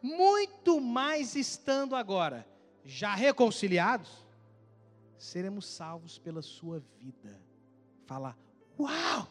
muito 0.00 0.80
mais 0.80 1.36
estando 1.36 1.94
agora 1.94 2.48
já 2.84 3.14
reconciliados, 3.14 4.26
seremos 5.18 5.66
salvos 5.66 6.18
pela 6.18 6.40
sua 6.40 6.80
vida. 6.98 7.38
Fala, 8.06 8.34
uau! 8.80 9.28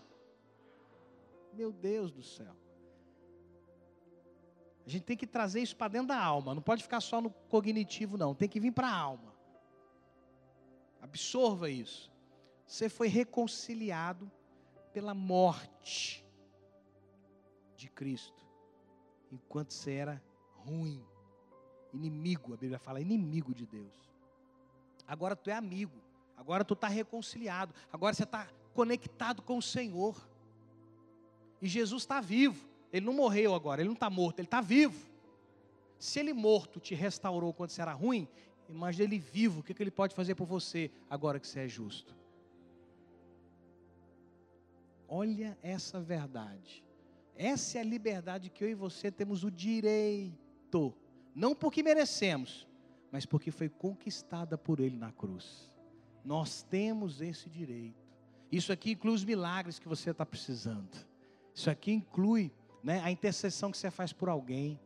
Meu 1.51 1.71
Deus 1.71 2.11
do 2.11 2.21
céu. 2.21 2.55
A 4.85 4.89
gente 4.89 5.03
tem 5.03 5.17
que 5.17 5.27
trazer 5.27 5.59
isso 5.59 5.75
para 5.75 5.87
dentro 5.87 6.09
da 6.09 6.23
alma, 6.23 6.53
não 6.53 6.61
pode 6.61 6.83
ficar 6.83 7.01
só 7.01 7.19
no 7.19 7.31
cognitivo, 7.31 8.15
não, 8.15 8.35
tem 8.35 8.47
que 8.47 8.59
vir 8.59 8.71
para 8.71 8.87
a 8.87 8.95
alma. 8.95 9.33
Absorva 11.01 11.67
isso. 11.67 12.10
Você 12.71 12.87
foi 12.87 13.09
reconciliado 13.09 14.31
pela 14.93 15.13
morte 15.13 16.25
de 17.75 17.89
Cristo, 17.89 18.47
enquanto 19.29 19.73
você 19.73 19.91
era 19.91 20.23
ruim, 20.53 21.05
inimigo, 21.93 22.53
a 22.53 22.55
Bíblia 22.55 22.79
fala 22.79 23.01
inimigo 23.01 23.53
de 23.53 23.65
Deus. 23.65 24.09
Agora 25.05 25.35
tu 25.35 25.49
é 25.49 25.53
amigo. 25.53 26.01
Agora 26.37 26.63
tu 26.63 26.73
está 26.73 26.87
reconciliado. 26.87 27.75
Agora 27.91 28.13
você 28.13 28.23
está 28.23 28.47
conectado 28.73 29.41
com 29.41 29.57
o 29.57 29.61
Senhor. 29.61 30.15
E 31.61 31.67
Jesus 31.67 32.03
está 32.03 32.21
vivo. 32.21 32.69
Ele 32.93 33.05
não 33.05 33.13
morreu 33.13 33.53
agora, 33.53 33.81
ele 33.81 33.89
não 33.89 33.95
está 33.95 34.09
morto, 34.09 34.39
ele 34.39 34.47
está 34.47 34.61
vivo. 34.61 35.11
Se 35.99 36.21
ele 36.21 36.31
morto 36.31 36.79
te 36.79 36.95
restaurou 36.95 37.53
quando 37.53 37.71
você 37.71 37.81
era 37.81 37.91
ruim, 37.91 38.29
imagine 38.69 39.03
ele 39.03 39.19
vivo, 39.19 39.59
o 39.59 39.63
que, 39.63 39.73
que 39.73 39.83
ele 39.83 39.91
pode 39.91 40.15
fazer 40.15 40.35
por 40.35 40.45
você 40.47 40.89
agora 41.09 41.37
que 41.37 41.45
você 41.45 41.59
é 41.59 41.67
justo? 41.67 42.20
Olha 45.13 45.57
essa 45.61 45.99
verdade. 45.99 46.85
Essa 47.35 47.79
é 47.79 47.81
a 47.81 47.83
liberdade 47.83 48.49
que 48.49 48.63
eu 48.63 48.69
e 48.69 48.73
você 48.73 49.11
temos 49.11 49.43
o 49.43 49.51
direito, 49.51 50.93
não 51.35 51.53
porque 51.53 51.83
merecemos, 51.83 52.65
mas 53.11 53.25
porque 53.25 53.51
foi 53.51 53.67
conquistada 53.67 54.57
por 54.57 54.79
Ele 54.79 54.95
na 54.95 55.11
cruz. 55.11 55.69
Nós 56.23 56.63
temos 56.63 57.19
esse 57.19 57.49
direito. 57.49 57.99
Isso 58.49 58.71
aqui 58.71 58.91
inclui 58.91 59.13
os 59.13 59.25
milagres 59.25 59.79
que 59.79 59.87
você 59.87 60.11
está 60.11 60.25
precisando. 60.25 61.05
Isso 61.53 61.69
aqui 61.69 61.91
inclui 61.91 62.49
né, 62.81 63.01
a 63.01 63.11
intercessão 63.11 63.69
que 63.69 63.77
você 63.77 63.91
faz 63.91 64.13
por 64.13 64.29
alguém. 64.29 64.79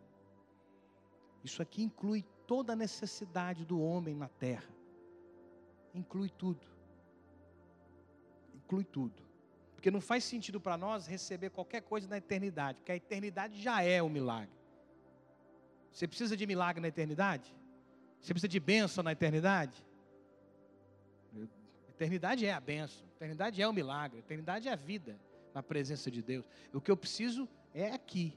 Isso 1.44 1.62
aqui 1.62 1.84
inclui 1.84 2.26
toda 2.48 2.74
a 2.74 2.76
necessidade 2.76 3.64
do 3.64 3.80
homem 3.80 4.16
na 4.16 4.28
terra. 4.28 4.74
Inclui 5.94 6.30
tudo. 6.30 6.66
Inclui 8.56 8.86
tudo. 8.86 9.25
Porque 9.86 9.92
não 9.92 10.02
faz 10.02 10.24
sentido 10.24 10.60
para 10.60 10.76
nós 10.80 11.06
receber 11.06 11.52
qualquer 11.52 11.80
coisa 11.84 12.08
na 12.08 12.18
eternidade, 12.18 12.80
porque 12.80 12.92
a 12.92 12.96
eternidade 12.96 13.62
já 13.62 13.84
é 13.84 14.02
o 14.02 14.10
milagre. 14.10 14.50
Você 15.92 16.08
precisa 16.08 16.36
de 16.36 16.48
milagre 16.48 16.82
na 16.82 16.88
eternidade? 16.88 17.56
Você 18.20 18.34
precisa 18.34 18.48
de 18.48 18.60
bênção 18.60 19.04
na 19.04 19.12
eternidade? 19.12 19.86
A 21.88 21.92
eternidade 21.92 22.48
é 22.48 22.52
a 22.52 22.60
bênção, 22.60 23.06
a 23.06 23.16
eternidade 23.16 23.62
é 23.62 23.68
o 23.68 23.72
milagre, 23.72 24.18
a 24.18 24.20
eternidade 24.22 24.68
é 24.68 24.72
a 24.72 24.76
vida 24.76 25.20
na 25.54 25.62
presença 25.62 26.10
de 26.10 26.24
Deus. 26.24 26.44
O 26.74 26.82
que 26.82 26.90
eu 26.90 26.98
preciso 26.98 27.48
é 27.72 27.92
aqui, 27.92 28.36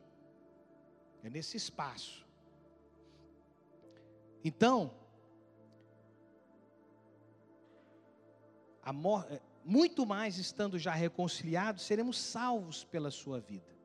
é 1.24 1.30
nesse 1.30 1.56
espaço. 1.56 2.26
Então, 4.44 4.92
é, 9.30 9.47
muito 9.68 10.06
mais 10.06 10.38
estando 10.38 10.78
já 10.78 10.92
reconciliados, 10.92 11.82
seremos 11.82 12.18
salvos 12.18 12.84
pela 12.84 13.10
sua 13.10 13.38
vida. 13.38 13.76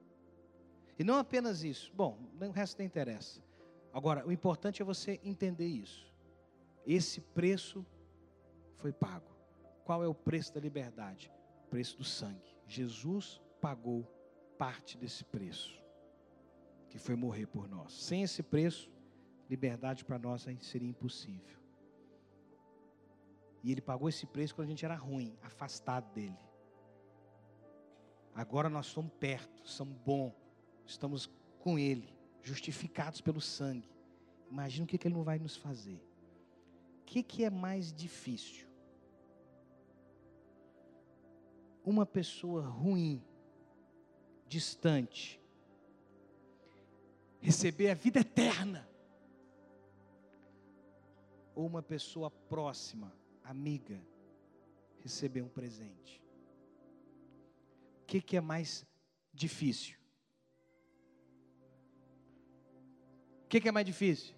E 0.98 1.04
não 1.04 1.18
apenas 1.18 1.62
isso. 1.62 1.92
Bom, 1.94 2.18
o 2.40 2.52
resto 2.52 2.80
não 2.80 2.86
interessa. 2.86 3.44
Agora, 3.92 4.26
o 4.26 4.32
importante 4.32 4.82
é 4.82 4.86
você 4.86 5.20
entender 5.26 5.68
isso. 5.68 6.08
Esse 6.88 7.20
preço 7.20 7.86
foi 8.78 8.94
pago. 8.94 9.28
Qual 9.84 10.02
é 10.02 10.08
o 10.08 10.16
preço 10.16 10.54
da 10.54 10.62
liberdade? 10.62 11.30
O 11.66 11.68
preço 11.68 11.98
do 11.98 12.06
sangue. 12.06 12.56
Jesus 12.66 13.42
pagou 13.60 14.10
parte 14.58 14.98
desse 14.98 15.26
preço, 15.26 15.84
que 16.90 16.98
foi 16.98 17.16
morrer 17.16 17.48
por 17.48 17.68
nós. 17.68 17.92
Sem 17.92 18.24
esse 18.24 18.42
preço, 18.42 18.90
liberdade 19.50 20.06
para 20.06 20.18
nós 20.18 20.48
seria 20.62 20.88
impossível. 20.88 21.63
E 23.64 23.72
ele 23.72 23.82
pagou 23.82 24.10
esse 24.10 24.26
preço 24.26 24.54
quando 24.54 24.68
a 24.68 24.70
gente 24.70 24.84
era 24.84 24.96
ruim, 24.96 25.38
afastado 25.42 26.14
dele. 26.14 26.38
Agora 28.36 28.70
nós 28.70 28.88
estamos 28.88 29.14
perto, 29.14 29.68
somos 29.68 29.96
bons, 30.00 30.34
estamos 30.86 31.30
com 31.60 31.80
ele, 31.80 32.14
justificados 32.42 33.22
pelo 33.22 33.40
sangue. 33.40 33.90
Imagina 34.52 34.84
o 34.84 34.88
que, 34.88 34.98
que 34.98 35.08
ele 35.08 35.16
não 35.16 35.24
vai 35.24 35.40
nos 35.40 35.56
fazer. 35.56 36.04
O 37.00 37.06
que, 37.06 37.24
que 37.24 37.46
é 37.46 37.50
mais 37.50 37.94
difícil? 37.94 38.68
Uma 41.86 42.06
pessoa 42.06 42.66
ruim, 42.66 43.24
distante, 44.48 45.42
receber 47.40 47.92
a 47.92 47.94
vida 47.94 48.20
eterna, 48.20 48.90
ou 51.56 51.68
uma 51.68 51.84
pessoa 51.84 52.32
próxima, 52.32 53.14
amiga, 53.44 54.00
receber 55.02 55.42
um 55.42 55.50
presente? 55.50 56.22
O 58.02 58.06
que, 58.06 58.22
que 58.22 58.38
é 58.38 58.42
mais 58.42 58.86
difícil? 59.34 59.98
O 63.46 63.48
que, 63.48 63.62
que 63.62 63.68
é 63.68 63.72
mais 63.72 63.86
difícil? 63.86 64.36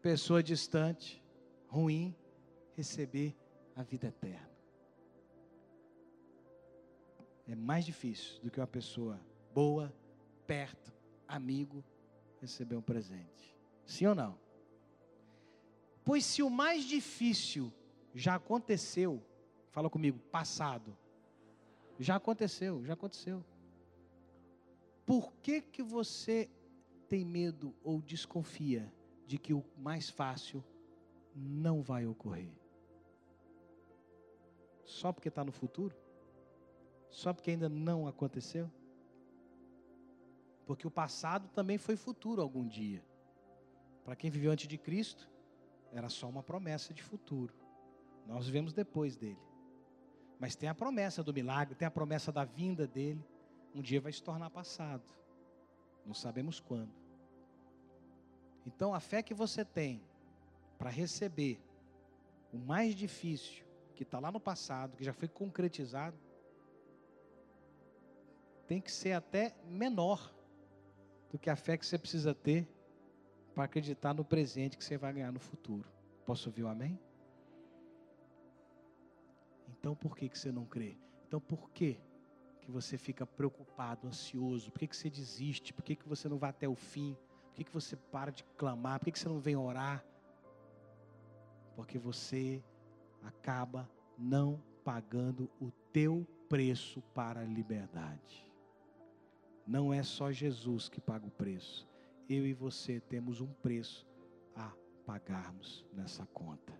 Pessoa 0.00 0.42
distante, 0.42 1.22
ruim, 1.68 2.16
receber 2.74 3.36
a 3.74 3.82
vida 3.82 4.08
eterna. 4.08 4.50
É 7.46 7.54
mais 7.54 7.84
difícil 7.84 8.40
do 8.42 8.50
que 8.50 8.58
uma 8.60 8.66
pessoa 8.66 9.20
boa, 9.52 9.94
perto, 10.46 10.92
amigo, 11.28 11.84
receber 12.40 12.76
um 12.76 12.82
presente. 12.82 13.54
Sim 13.84 14.06
ou 14.06 14.14
não? 14.14 14.43
Pois 16.04 16.24
se 16.24 16.42
o 16.42 16.50
mais 16.50 16.84
difícil 16.84 17.72
já 18.14 18.34
aconteceu, 18.34 19.22
fala 19.70 19.88
comigo, 19.88 20.18
passado. 20.30 20.96
Já 21.98 22.16
aconteceu, 22.16 22.84
já 22.84 22.92
aconteceu. 22.92 23.42
Por 25.06 25.32
que 25.42 25.60
que 25.60 25.82
você 25.82 26.50
tem 27.08 27.24
medo 27.24 27.74
ou 27.82 28.00
desconfia 28.00 28.92
de 29.26 29.38
que 29.38 29.54
o 29.54 29.64
mais 29.76 30.10
fácil 30.10 30.62
não 31.34 31.82
vai 31.82 32.06
ocorrer? 32.06 32.52
Só 34.84 35.12
porque 35.12 35.28
está 35.28 35.42
no 35.42 35.52
futuro? 35.52 35.96
Só 37.08 37.32
porque 37.32 37.50
ainda 37.52 37.68
não 37.68 38.06
aconteceu? 38.06 38.70
Porque 40.66 40.86
o 40.86 40.90
passado 40.90 41.48
também 41.48 41.78
foi 41.78 41.96
futuro 41.96 42.42
algum 42.42 42.66
dia. 42.66 43.04
Para 44.04 44.16
quem 44.16 44.30
viveu 44.30 44.50
antes 44.50 44.66
de 44.66 44.76
Cristo, 44.76 45.30
era 45.94 46.08
só 46.08 46.28
uma 46.28 46.42
promessa 46.42 46.92
de 46.92 47.02
futuro. 47.02 47.54
Nós 48.26 48.46
vivemos 48.46 48.72
depois 48.72 49.16
dele. 49.16 49.38
Mas 50.40 50.56
tem 50.56 50.68
a 50.68 50.74
promessa 50.74 51.22
do 51.22 51.32
milagre, 51.32 51.76
tem 51.76 51.86
a 51.86 51.90
promessa 51.90 52.32
da 52.32 52.44
vinda 52.44 52.86
dele. 52.86 53.24
Um 53.72 53.80
dia 53.80 54.00
vai 54.00 54.12
se 54.12 54.22
tornar 54.22 54.50
passado. 54.50 55.04
Não 56.04 56.12
sabemos 56.12 56.58
quando. 56.58 56.92
Então 58.66 58.92
a 58.92 59.00
fé 59.00 59.22
que 59.22 59.32
você 59.32 59.64
tem 59.64 60.02
para 60.76 60.90
receber 60.90 61.60
o 62.52 62.58
mais 62.58 62.94
difícil, 62.94 63.64
que 63.94 64.02
está 64.02 64.18
lá 64.18 64.32
no 64.32 64.40
passado, 64.40 64.96
que 64.96 65.04
já 65.04 65.12
foi 65.12 65.28
concretizado, 65.28 66.18
tem 68.66 68.80
que 68.80 68.90
ser 68.90 69.12
até 69.12 69.54
menor 69.66 70.34
do 71.30 71.38
que 71.38 71.50
a 71.50 71.56
fé 71.56 71.76
que 71.76 71.86
você 71.86 71.98
precisa 71.98 72.34
ter 72.34 72.68
para 73.54 73.64
acreditar 73.64 74.12
no 74.12 74.24
presente 74.24 74.76
que 74.76 74.84
você 74.84 74.98
vai 74.98 75.12
ganhar 75.12 75.32
no 75.32 75.38
futuro. 75.38 75.88
Posso 76.26 76.48
ouvir 76.48 76.64
o 76.64 76.66
um 76.66 76.70
amém? 76.70 76.98
Então 79.68 79.94
por 79.94 80.16
que, 80.16 80.28
que 80.28 80.38
você 80.38 80.50
não 80.50 80.64
crê? 80.64 80.98
Então 81.28 81.40
por 81.40 81.70
que, 81.70 82.00
que 82.60 82.70
você 82.70 82.98
fica 82.98 83.24
preocupado, 83.24 84.08
ansioso? 84.08 84.72
Por 84.72 84.80
que, 84.80 84.88
que 84.88 84.96
você 84.96 85.08
desiste? 85.08 85.72
Por 85.72 85.84
que, 85.84 85.94
que 85.94 86.08
você 86.08 86.28
não 86.28 86.38
vai 86.38 86.50
até 86.50 86.68
o 86.68 86.74
fim? 86.74 87.16
Por 87.48 87.54
que, 87.54 87.64
que 87.64 87.72
você 87.72 87.96
para 87.96 88.32
de 88.32 88.42
clamar? 88.56 88.98
Por 88.98 89.04
que, 89.04 89.12
que 89.12 89.18
você 89.18 89.28
não 89.28 89.38
vem 89.38 89.54
orar? 89.54 90.04
Porque 91.76 91.98
você 91.98 92.62
acaba 93.22 93.88
não 94.18 94.60
pagando 94.84 95.50
o 95.60 95.70
teu 95.92 96.26
preço 96.48 97.00
para 97.14 97.40
a 97.40 97.44
liberdade. 97.44 98.50
Não 99.66 99.94
é 99.94 100.02
só 100.02 100.30
Jesus 100.30 100.88
que 100.88 101.00
paga 101.00 101.26
o 101.26 101.30
preço 101.30 101.88
eu 102.28 102.46
e 102.46 102.52
você 102.52 103.00
temos 103.00 103.40
um 103.40 103.46
preço 103.46 104.06
a 104.54 104.72
pagarmos 105.06 105.84
nessa 105.92 106.26
conta. 106.26 106.72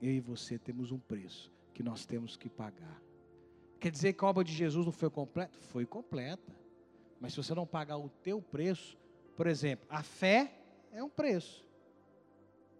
Eu 0.00 0.10
e 0.10 0.20
você 0.20 0.58
temos 0.58 0.90
um 0.92 0.98
preço 0.98 1.52
que 1.74 1.82
nós 1.82 2.06
temos 2.06 2.36
que 2.36 2.48
pagar. 2.48 3.00
Quer 3.78 3.90
dizer 3.90 4.12
que 4.12 4.24
a 4.24 4.28
obra 4.28 4.44
de 4.44 4.52
Jesus 4.52 4.84
não 4.84 4.92
foi 4.92 5.10
completa? 5.10 5.58
Foi 5.60 5.86
completa. 5.86 6.54
Mas 7.20 7.32
se 7.32 7.42
você 7.42 7.54
não 7.54 7.66
pagar 7.66 7.98
o 7.98 8.08
teu 8.08 8.40
preço, 8.40 8.98
por 9.36 9.46
exemplo, 9.46 9.86
a 9.90 10.02
fé 10.02 10.54
é 10.90 11.02
um 11.02 11.10
preço. 11.10 11.66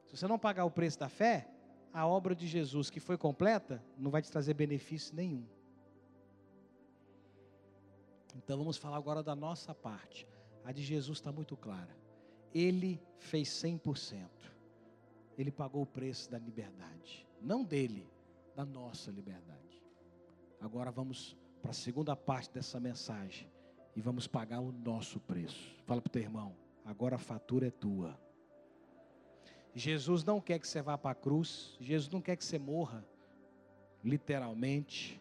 Se 0.06 0.16
você 0.16 0.26
não 0.26 0.38
pagar 0.38 0.64
o 0.64 0.70
preço 0.70 0.98
da 0.98 1.08
fé, 1.08 1.48
a 1.92 2.06
obra 2.06 2.34
de 2.34 2.46
Jesus 2.46 2.90
que 2.90 3.00
foi 3.00 3.18
completa 3.18 3.82
não 3.98 4.10
vai 4.10 4.22
te 4.22 4.30
trazer 4.30 4.54
benefício 4.54 5.14
nenhum. 5.14 5.46
Então 8.36 8.56
vamos 8.56 8.76
falar 8.76 8.96
agora 8.96 9.22
da 9.22 9.34
nossa 9.34 9.74
parte. 9.74 10.26
A 10.64 10.72
de 10.72 10.82
Jesus 10.82 11.18
está 11.18 11.32
muito 11.32 11.56
clara. 11.56 11.96
Ele 12.54 13.00
fez 13.18 13.48
100%. 13.48 14.28
Ele 15.38 15.50
pagou 15.50 15.82
o 15.82 15.86
preço 15.86 16.30
da 16.30 16.38
liberdade. 16.38 17.26
Não 17.40 17.64
dele, 17.64 18.06
da 18.54 18.64
nossa 18.64 19.10
liberdade. 19.10 19.82
Agora 20.60 20.90
vamos 20.90 21.36
para 21.62 21.70
a 21.70 21.74
segunda 21.74 22.14
parte 22.14 22.52
dessa 22.52 22.78
mensagem. 22.78 23.50
E 23.96 24.00
vamos 24.00 24.26
pagar 24.26 24.60
o 24.60 24.72
nosso 24.72 25.18
preço. 25.20 25.74
Fala 25.86 26.00
para 26.00 26.08
o 26.08 26.12
teu 26.12 26.22
irmão. 26.22 26.54
Agora 26.84 27.16
a 27.16 27.18
fatura 27.18 27.68
é 27.68 27.70
tua. 27.70 28.18
Jesus 29.74 30.24
não 30.24 30.40
quer 30.40 30.58
que 30.58 30.68
você 30.68 30.82
vá 30.82 30.98
para 30.98 31.12
a 31.12 31.14
cruz. 31.14 31.76
Jesus 31.80 32.10
não 32.10 32.20
quer 32.20 32.36
que 32.36 32.44
você 32.44 32.58
morra. 32.58 33.04
Literalmente. 34.04 35.20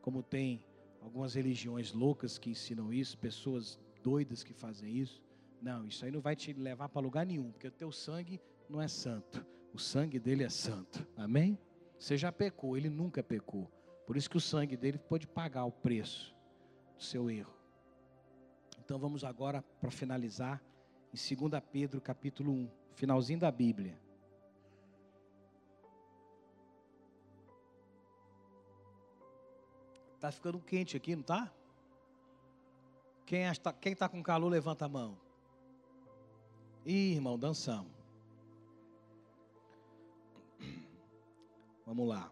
Como 0.00 0.22
tem 0.22 0.62
algumas 1.00 1.34
religiões 1.34 1.92
loucas 1.92 2.38
que 2.38 2.50
ensinam 2.50 2.92
isso. 2.92 3.16
Pessoas 3.18 3.78
doidas 4.04 4.44
que 4.44 4.52
fazem 4.52 4.94
isso. 4.98 5.24
Não, 5.62 5.86
isso 5.86 6.04
aí 6.04 6.10
não 6.10 6.20
vai 6.20 6.36
te 6.36 6.52
levar 6.52 6.90
para 6.90 7.00
lugar 7.00 7.24
nenhum, 7.24 7.50
porque 7.50 7.68
o 7.68 7.72
teu 7.72 7.90
sangue 7.90 8.38
não 8.68 8.82
é 8.82 8.86
santo. 8.86 9.44
O 9.72 9.78
sangue 9.78 10.20
dele 10.20 10.44
é 10.44 10.50
santo. 10.50 11.04
Amém? 11.16 11.58
Você 11.98 12.18
já 12.18 12.30
pecou, 12.30 12.76
ele 12.76 12.90
nunca 12.90 13.22
pecou. 13.22 13.66
Por 14.06 14.18
isso 14.18 14.28
que 14.28 14.36
o 14.36 14.40
sangue 14.40 14.76
dele 14.76 14.98
pode 14.98 15.26
pagar 15.26 15.64
o 15.64 15.72
preço 15.72 16.36
do 16.98 17.02
seu 17.02 17.30
erro. 17.30 17.54
Então 18.78 18.98
vamos 18.98 19.24
agora 19.24 19.62
para 19.80 19.90
finalizar 19.90 20.62
em 21.14 21.36
2 21.36 21.62
Pedro 21.72 21.98
capítulo 22.02 22.52
1, 22.52 22.70
finalzinho 22.92 23.40
da 23.40 23.50
Bíblia. 23.50 23.98
Tá 30.20 30.30
ficando 30.30 30.60
quente 30.60 30.94
aqui, 30.94 31.16
não 31.16 31.22
tá? 31.22 31.50
Quem 33.26 33.44
está 33.44 33.72
quem 33.72 33.94
tá 33.94 34.08
com 34.08 34.22
calor, 34.22 34.48
levanta 34.48 34.84
a 34.84 34.88
mão. 34.88 35.18
Ih, 36.84 37.14
irmão, 37.14 37.38
dançamos. 37.38 37.92
Vamos 41.86 42.08
lá. 42.08 42.30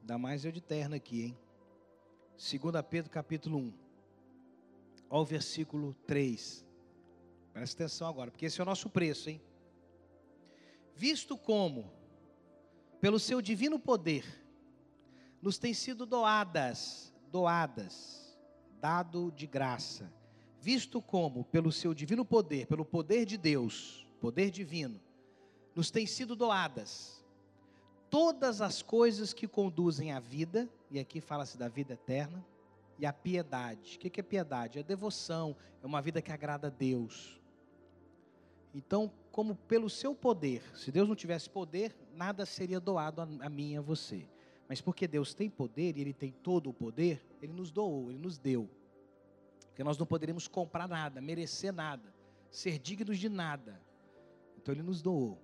Ainda 0.00 0.18
mais 0.18 0.44
eu 0.44 0.52
de 0.52 0.60
terno 0.60 0.94
aqui, 0.94 1.24
hein? 1.24 1.38
2 2.36 2.84
Pedro 2.88 3.10
capítulo 3.10 3.58
1. 3.58 3.72
Olha 5.10 5.20
o 5.22 5.24
versículo 5.24 5.94
3. 6.06 6.64
Presta 7.52 7.84
atenção 7.84 8.08
agora, 8.08 8.30
porque 8.30 8.46
esse 8.46 8.58
é 8.60 8.62
o 8.62 8.66
nosso 8.66 8.88
preço, 8.88 9.28
hein? 9.28 9.40
Visto 10.94 11.36
como, 11.36 11.92
pelo 13.00 13.18
seu 13.18 13.42
divino 13.42 13.78
poder, 13.78 14.24
nos 15.40 15.58
tem 15.58 15.74
sido 15.74 16.06
doadas, 16.06 17.12
doadas, 17.30 18.21
dado 18.82 19.30
de 19.30 19.46
graça, 19.46 20.12
visto 20.60 21.00
como, 21.00 21.44
pelo 21.44 21.72
seu 21.72 21.94
divino 21.94 22.24
poder, 22.24 22.66
pelo 22.66 22.84
poder 22.84 23.24
de 23.24 23.38
Deus, 23.38 24.06
poder 24.20 24.50
divino, 24.50 25.00
nos 25.74 25.90
tem 25.90 26.06
sido 26.06 26.36
doadas 26.36 27.22
todas 28.10 28.60
as 28.60 28.82
coisas 28.82 29.32
que 29.32 29.48
conduzem 29.48 30.12
à 30.12 30.20
vida, 30.20 30.68
e 30.90 31.00
aqui 31.00 31.18
fala-se 31.18 31.56
da 31.56 31.66
vida 31.66 31.94
eterna, 31.94 32.44
e 32.98 33.06
a 33.06 33.12
piedade. 33.12 33.96
O 33.96 33.98
que 33.98 34.20
é 34.20 34.22
piedade? 34.22 34.78
É 34.78 34.82
devoção, 34.82 35.56
é 35.82 35.86
uma 35.86 36.02
vida 36.02 36.20
que 36.20 36.30
agrada 36.30 36.66
a 36.66 36.70
Deus. 36.70 37.40
Então, 38.74 39.10
como 39.30 39.54
pelo 39.54 39.88
seu 39.88 40.14
poder, 40.14 40.62
se 40.76 40.92
Deus 40.92 41.08
não 41.08 41.16
tivesse 41.16 41.48
poder, 41.48 41.96
nada 42.14 42.44
seria 42.44 42.78
doado 42.78 43.22
a, 43.22 43.48
mim 43.48 43.72
e 43.72 43.76
a 43.78 43.80
você. 43.80 44.28
Mas 44.68 44.80
porque 44.80 45.06
Deus 45.06 45.34
tem 45.34 45.50
poder 45.50 45.96
e 45.96 46.00
Ele 46.00 46.12
tem 46.12 46.32
todo 46.32 46.70
o 46.70 46.74
poder, 46.74 47.24
Ele 47.40 47.52
nos 47.52 47.70
doou, 47.70 48.10
Ele 48.10 48.18
nos 48.18 48.38
deu. 48.38 48.68
Porque 49.68 49.84
nós 49.84 49.98
não 49.98 50.06
poderíamos 50.06 50.48
comprar 50.48 50.88
nada, 50.88 51.20
merecer 51.20 51.72
nada, 51.72 52.14
ser 52.50 52.78
dignos 52.78 53.18
de 53.18 53.28
nada. 53.28 53.80
Então 54.56 54.74
Ele 54.74 54.82
nos 54.82 55.02
doou 55.02 55.38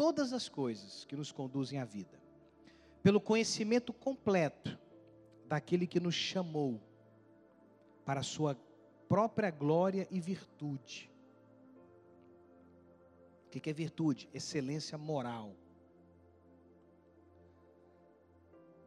todas 0.00 0.32
as 0.32 0.48
coisas 0.48 1.04
que 1.04 1.14
nos 1.14 1.30
conduzem 1.30 1.78
à 1.78 1.84
vida, 1.84 2.18
pelo 3.02 3.20
conhecimento 3.20 3.92
completo 3.92 4.78
daquele 5.46 5.86
que 5.86 6.00
nos 6.00 6.14
chamou 6.14 6.80
para 8.02 8.20
a 8.20 8.22
sua 8.22 8.56
própria 9.10 9.50
glória 9.50 10.08
e 10.10 10.18
virtude. 10.18 11.10
O 13.44 13.50
que 13.50 13.68
é 13.68 13.72
virtude? 13.74 14.26
Excelência 14.32 14.96
moral. 14.96 15.54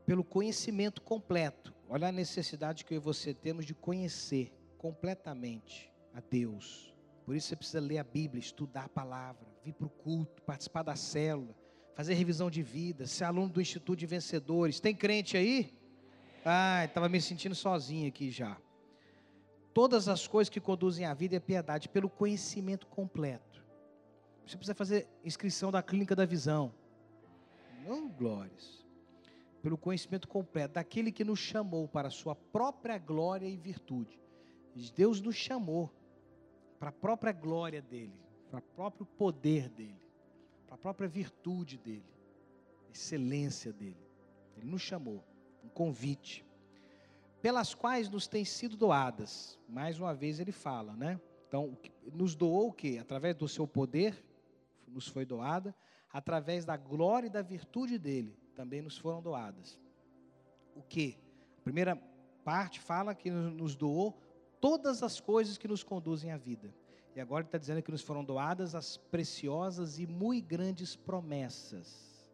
Pelo 0.06 0.24
conhecimento 0.24 1.02
completo. 1.02 1.74
Olha 1.88 2.10
a 2.10 2.12
necessidade 2.12 2.86
que 2.86 2.94
eu 2.94 2.98
e 2.98 3.00
você 3.00 3.34
temos 3.34 3.66
de 3.66 3.74
conhecer 3.74 4.52
completamente 4.78 5.92
a 6.14 6.20
Deus 6.20 6.94
por 7.26 7.36
isso 7.36 7.48
você 7.48 7.56
precisa 7.56 7.80
ler 7.80 7.98
a 8.00 8.04
Bíblia, 8.04 8.40
estudar 8.40 8.86
a 8.86 8.90
palavra, 8.90 9.48
vir 9.64 9.74
para 9.74 9.88
o 9.88 9.90
culto, 9.90 10.42
participar 10.42 10.84
da 10.84 10.96
célula, 10.96 11.56
fazer 11.96 12.14
revisão 12.16 12.50
de 12.50 12.62
vida, 12.62 13.08
ser 13.08 13.24
aluno 13.24 13.50
do 13.50 13.62
Instituto 13.62 13.98
de 13.98 14.06
Vencedores. 14.06 14.80
Tem 14.80 14.94
crente 14.94 15.38
aí? 15.38 15.74
Ah, 16.46 16.84
estava 16.84 17.08
me 17.08 17.22
sentindo 17.22 17.56
sozinho 17.56 18.08
aqui 18.08 18.30
já. 18.30 18.58
Todas 19.74 20.08
as 20.08 20.28
coisas 20.28 20.50
que 20.50 20.60
conduzem 20.60 21.06
à 21.06 21.14
vida 21.14 21.38
à 21.38 21.42
piedade, 21.42 21.88
pelo 21.90 22.10
conhecimento 22.10 22.86
completo. 22.88 23.64
Você 24.46 24.58
precisa 24.58 24.76
fazer 24.76 25.08
inscrição 25.24 25.72
da 25.72 25.82
clínica 25.82 26.16
da 26.16 26.26
visão. 26.26 26.74
Não, 27.86 28.10
glórias. 28.10 28.83
Pelo 29.64 29.78
conhecimento 29.78 30.28
completo 30.28 30.76
daquele 30.76 31.12
que 31.12 31.24
nos 31.24 31.40
chamou 31.40 31.88
para 31.88 32.10
a 32.10 32.12
sua 32.12 32.36
própria 32.36 33.00
glória 33.00 33.48
e 33.48 33.58
virtude. 33.58 34.20
Deus 34.96 35.22
nos 35.22 35.36
chamou 35.36 35.90
para 36.78 36.90
a 36.90 36.92
própria 36.92 37.32
glória 37.32 37.82
dele, 37.82 38.20
para 38.52 38.60
o 38.60 38.62
próprio 38.76 39.06
poder 39.06 39.70
dele, 39.70 40.02
para 40.68 40.76
a 40.76 40.78
própria 40.78 41.08
virtude 41.08 41.78
dele, 41.78 42.06
excelência 42.92 43.72
dele. 43.72 44.06
Ele 44.58 44.70
nos 44.70 44.82
chamou, 44.82 45.24
um 45.64 45.70
convite, 45.70 46.46
pelas 47.42 47.74
quais 47.74 48.10
nos 48.10 48.28
têm 48.28 48.44
sido 48.44 48.76
doadas. 48.76 49.58
Mais 49.68 49.98
uma 49.98 50.14
vez 50.14 50.42
ele 50.42 50.52
fala, 50.52 50.94
né? 50.94 51.20
Então, 51.48 51.78
nos 52.12 52.36
doou 52.36 52.68
o 52.68 52.74
quê? 52.74 52.98
Através 53.00 53.36
do 53.36 53.48
seu 53.48 53.66
poder, 53.68 54.22
nos 54.88 55.08
foi 55.08 55.26
doada, 55.26 55.74
através 56.12 56.66
da 56.66 56.76
glória 56.76 57.28
e 57.28 57.30
da 57.30 57.42
virtude 57.42 57.98
dele, 57.98 58.38
também 58.54 58.82
nos 58.82 58.98
foram 58.98 59.22
doadas. 59.22 59.80
O 60.76 60.82
que? 60.82 61.18
A 61.60 61.62
primeira 61.64 61.96
parte 62.44 62.80
fala 62.80 63.16
que 63.16 63.30
nos 63.30 63.76
doou 63.76 64.18
todas 64.60 65.04
as 65.04 65.20
coisas 65.20 65.58
que 65.58 65.68
nos 65.68 65.84
conduzem 65.84 66.32
à 66.32 66.38
vida. 66.38 66.74
E 67.16 67.22
agora 67.22 67.42
ele 67.42 67.48
está 67.48 67.58
dizendo 67.58 67.82
que 67.82 67.92
nos 67.92 68.02
foram 68.02 68.24
doadas 68.24 68.74
as 68.74 68.98
preciosas 68.98 70.00
e 70.00 70.08
muito 70.08 70.48
grandes 70.48 70.96
promessas. 70.96 72.28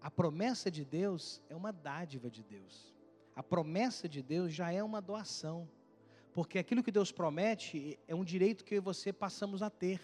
A 0.00 0.10
promessa 0.10 0.70
de 0.70 0.84
Deus 0.84 1.40
é 1.48 1.56
uma 1.56 1.72
dádiva 1.72 2.30
de 2.30 2.42
Deus. 2.42 2.94
A 3.34 3.42
promessa 3.42 4.08
de 4.08 4.22
Deus 4.22 4.52
já 4.52 4.70
é 4.70 4.82
uma 4.82 5.00
doação. 5.00 5.68
Porque 6.32 6.58
aquilo 6.58 6.82
que 6.82 6.92
Deus 6.92 7.10
promete 7.10 7.98
é 8.06 8.14
um 8.14 8.24
direito 8.24 8.64
que 8.64 8.74
eu 8.74 8.78
e 8.78 8.80
você 8.80 9.12
passamos 9.12 9.62
a 9.62 9.70
ter. 9.70 10.00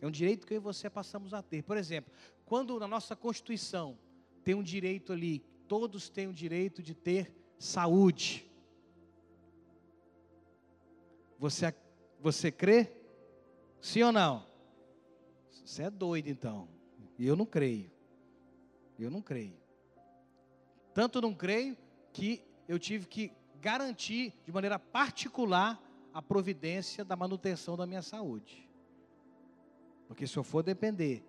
É 0.00 0.06
um 0.06 0.10
direito 0.10 0.46
que 0.46 0.54
eu 0.54 0.56
e 0.56 0.60
você 0.60 0.88
passamos 0.88 1.34
a 1.34 1.42
ter. 1.42 1.62
Por 1.62 1.76
exemplo, 1.76 2.12
quando 2.46 2.78
na 2.80 2.88
nossa 2.88 3.14
Constituição 3.14 3.98
tem 4.44 4.54
um 4.54 4.62
direito 4.62 5.12
ali, 5.12 5.40
todos 5.68 6.08
têm 6.08 6.26
o 6.26 6.32
direito 6.32 6.82
de 6.82 6.94
ter 6.94 7.34
saúde. 7.58 8.50
Você, 11.38 11.74
você 12.20 12.50
crê? 12.50 12.92
Sim 13.80 14.02
ou 14.02 14.12
não? 14.12 14.46
Você 15.50 15.84
é 15.84 15.90
doido 15.90 16.28
então. 16.28 16.68
Eu 17.18 17.36
não 17.36 17.46
creio. 17.46 17.90
Eu 18.98 19.10
não 19.10 19.22
creio. 19.22 19.56
Tanto 20.92 21.20
não 21.20 21.34
creio 21.34 21.76
que 22.12 22.42
eu 22.68 22.78
tive 22.78 23.06
que 23.06 23.32
garantir 23.60 24.34
de 24.44 24.52
maneira 24.52 24.78
particular 24.78 25.80
a 26.12 26.20
providência 26.20 27.04
da 27.04 27.14
manutenção 27.14 27.76
da 27.76 27.86
minha 27.86 28.02
saúde. 28.02 28.68
Porque 30.08 30.26
se 30.26 30.36
eu 30.36 30.42
for 30.42 30.62
depender 30.62 31.24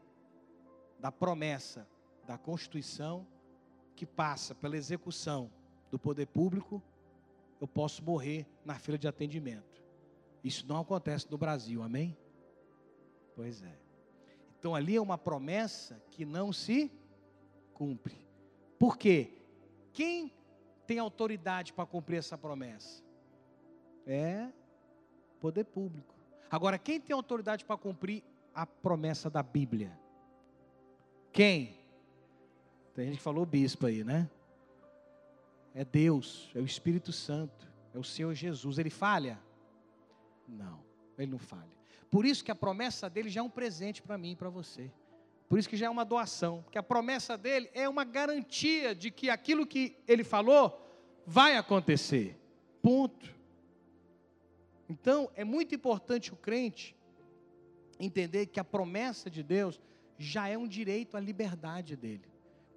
da 0.99 1.11
promessa 1.11 1.87
da 2.31 2.37
Constituição, 2.37 3.27
que 3.93 4.05
passa 4.05 4.55
pela 4.55 4.77
execução 4.77 5.51
do 5.91 5.99
poder 5.99 6.27
público, 6.27 6.81
eu 7.59 7.67
posso 7.67 8.01
morrer 8.01 8.47
na 8.63 8.79
fila 8.79 8.97
de 8.97 9.05
atendimento. 9.05 9.83
Isso 10.41 10.65
não 10.65 10.79
acontece 10.79 11.29
no 11.29 11.37
Brasil, 11.37 11.83
amém? 11.83 12.17
Pois 13.35 13.61
é. 13.61 13.77
Então 14.57 14.73
ali 14.73 14.95
é 14.95 15.01
uma 15.01 15.17
promessa 15.17 16.01
que 16.09 16.23
não 16.23 16.53
se 16.53 16.89
cumpre. 17.73 18.25
Por 18.79 18.97
quê? 18.97 19.33
Quem 19.91 20.31
tem 20.87 20.99
autoridade 20.99 21.73
para 21.73 21.85
cumprir 21.85 22.15
essa 22.15 22.37
promessa? 22.37 23.03
É 24.07 24.47
poder 25.41 25.65
público. 25.65 26.15
Agora, 26.49 26.79
quem 26.79 26.97
tem 26.97 27.13
autoridade 27.13 27.65
para 27.65 27.75
cumprir 27.75 28.23
a 28.55 28.65
promessa 28.65 29.29
da 29.29 29.43
Bíblia? 29.43 29.99
Quem? 31.33 31.80
Tem 32.93 33.05
gente 33.05 33.17
que 33.17 33.23
falou 33.23 33.45
bispo 33.45 33.85
aí, 33.85 34.03
né? 34.03 34.29
É 35.73 35.85
Deus, 35.85 36.49
é 36.53 36.59
o 36.59 36.65
Espírito 36.65 37.13
Santo, 37.13 37.71
é 37.93 37.97
o 37.97 38.03
Senhor 38.03 38.33
Jesus. 38.33 38.77
Ele 38.77 38.89
falha? 38.89 39.39
Não, 40.47 40.83
ele 41.17 41.31
não 41.31 41.39
falha. 41.39 41.71
Por 42.09 42.25
isso 42.25 42.43
que 42.43 42.51
a 42.51 42.55
promessa 42.55 43.09
dele 43.09 43.29
já 43.29 43.39
é 43.39 43.43
um 43.43 43.49
presente 43.49 44.01
para 44.01 44.17
mim 44.17 44.31
e 44.31 44.35
para 44.35 44.49
você. 44.49 44.91
Por 45.47 45.57
isso 45.59 45.69
que 45.69 45.77
já 45.77 45.85
é 45.85 45.89
uma 45.89 46.05
doação, 46.05 46.61
porque 46.63 46.77
a 46.77 46.83
promessa 46.83 47.37
dele 47.37 47.69
é 47.73 47.87
uma 47.87 48.03
garantia 48.03 48.95
de 48.95 49.11
que 49.11 49.29
aquilo 49.29 49.65
que 49.65 49.97
ele 50.07 50.23
falou 50.23 50.85
vai 51.25 51.55
acontecer. 51.57 52.37
Ponto. 52.81 53.33
Então, 54.89 55.29
é 55.35 55.43
muito 55.43 55.73
importante 55.75 56.33
o 56.33 56.37
crente 56.37 56.95
entender 57.99 58.47
que 58.47 58.59
a 58.59 58.63
promessa 58.63 59.29
de 59.29 59.43
Deus 59.43 59.79
já 60.17 60.47
é 60.47 60.57
um 60.57 60.67
direito 60.67 61.15
à 61.15 61.19
liberdade 61.19 61.95
dele. 61.95 62.30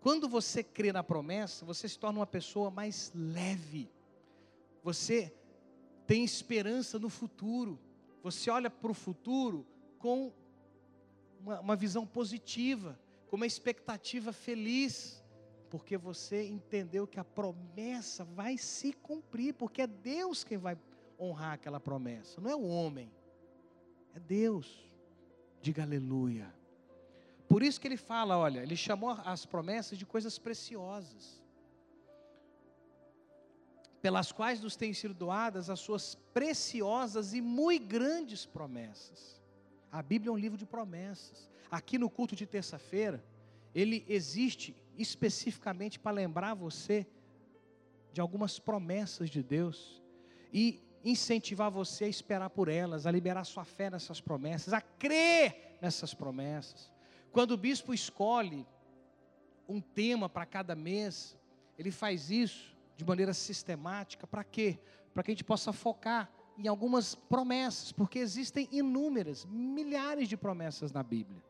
Quando 0.04 0.28
você 0.28 0.62
crê 0.62 0.92
na 0.92 1.02
promessa, 1.02 1.64
você 1.64 1.88
se 1.88 1.98
torna 1.98 2.18
uma 2.18 2.26
pessoa 2.26 2.70
mais 2.70 3.10
leve. 3.14 3.90
Você 4.82 5.32
tem 6.06 6.22
esperança 6.22 6.98
no 6.98 7.08
futuro. 7.08 7.80
Você 8.22 8.50
olha 8.50 8.68
para 8.68 8.90
o 8.90 8.92
futuro 8.92 9.66
com 9.98 10.30
uma, 11.40 11.58
uma 11.58 11.74
visão 11.74 12.06
positiva, 12.06 13.00
com 13.28 13.36
uma 13.36 13.46
expectativa 13.46 14.30
feliz, 14.30 15.24
porque 15.70 15.96
você 15.96 16.46
entendeu 16.46 17.06
que 17.06 17.18
a 17.18 17.24
promessa 17.24 18.24
vai 18.26 18.58
se 18.58 18.92
cumprir, 18.92 19.54
porque 19.54 19.80
é 19.80 19.86
Deus 19.86 20.44
quem 20.44 20.58
vai 20.58 20.76
honrar 21.18 21.54
aquela 21.54 21.80
promessa, 21.80 22.42
não 22.42 22.50
é 22.50 22.54
o 22.54 22.66
homem, 22.66 23.10
é 24.14 24.20
Deus. 24.20 24.86
Diga 25.62 25.82
aleluia. 25.82 26.54
Por 27.48 27.62
isso 27.62 27.80
que 27.80 27.86
ele 27.86 27.96
fala, 27.96 28.36
olha, 28.36 28.60
ele 28.60 28.76
chamou 28.76 29.10
as 29.24 29.44
promessas 29.46 29.98
de 29.98 30.06
coisas 30.06 30.38
preciosas 30.38 31.44
pelas 34.04 34.30
quais 34.30 34.60
nos 34.60 34.76
têm 34.76 34.92
sido 34.92 35.14
doadas 35.14 35.70
as 35.70 35.80
suas 35.80 36.14
preciosas 36.34 37.32
e 37.32 37.40
muito 37.40 37.86
grandes 37.86 38.44
promessas. 38.44 39.40
A 39.90 40.02
Bíblia 40.02 40.28
é 40.28 40.32
um 40.32 40.36
livro 40.36 40.58
de 40.58 40.66
promessas. 40.66 41.50
Aqui 41.70 41.96
no 41.96 42.10
culto 42.10 42.36
de 42.36 42.44
terça-feira, 42.44 43.24
ele 43.74 44.04
existe 44.06 44.76
especificamente 44.98 45.98
para 45.98 46.12
lembrar 46.12 46.52
você 46.52 47.06
de 48.12 48.20
algumas 48.20 48.58
promessas 48.58 49.30
de 49.30 49.42
Deus 49.42 50.02
e 50.52 50.82
incentivar 51.02 51.70
você 51.70 52.04
a 52.04 52.08
esperar 52.08 52.50
por 52.50 52.68
elas, 52.68 53.06
a 53.06 53.10
liberar 53.10 53.44
sua 53.44 53.64
fé 53.64 53.88
nessas 53.88 54.20
promessas, 54.20 54.74
a 54.74 54.82
crer 54.82 55.78
nessas 55.80 56.12
promessas. 56.12 56.93
Quando 57.34 57.50
o 57.50 57.56
bispo 57.56 57.92
escolhe 57.92 58.64
um 59.68 59.80
tema 59.80 60.28
para 60.28 60.46
cada 60.46 60.76
mês, 60.76 61.36
ele 61.76 61.90
faz 61.90 62.30
isso 62.30 62.72
de 62.96 63.04
maneira 63.04 63.34
sistemática, 63.34 64.24
para 64.24 64.44
quê? 64.44 64.78
Para 65.12 65.24
que 65.24 65.32
a 65.32 65.34
gente 65.34 65.42
possa 65.42 65.72
focar 65.72 66.30
em 66.56 66.68
algumas 66.68 67.16
promessas, 67.16 67.90
porque 67.90 68.20
existem 68.20 68.68
inúmeras, 68.70 69.44
milhares 69.46 70.28
de 70.28 70.36
promessas 70.36 70.92
na 70.92 71.02
Bíblia. 71.02 71.42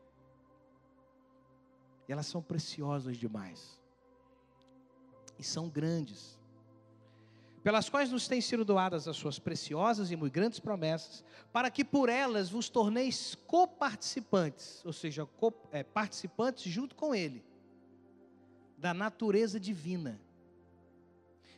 E 2.07 2.11
elas 2.11 2.25
são 2.25 2.41
preciosas 2.41 3.15
demais. 3.15 3.79
E 5.37 5.43
são 5.43 5.69
grandes. 5.69 6.39
Pelas 7.65 7.89
quais 7.89 8.11
nos 8.11 8.27
têm 8.27 8.39
sido 8.41 8.63
doadas 8.63 9.07
as 9.07 9.17
suas 9.17 9.39
preciosas 9.39 10.11
e 10.11 10.15
muito 10.15 10.31
grandes 10.31 10.59
promessas, 10.59 11.23
para 11.51 11.71
que 11.71 11.83
por 11.83 12.09
elas 12.09 12.47
vos 12.47 12.69
torneis 12.69 13.33
coparticipantes, 13.47 14.85
ou 14.85 14.93
seja, 14.93 15.25
co 15.25 15.51
é, 15.71 15.81
participantes 15.81 16.71
junto 16.71 16.93
com 16.93 17.15
Ele, 17.15 17.43
da 18.77 18.93
natureza 18.93 19.59
divina, 19.59 20.21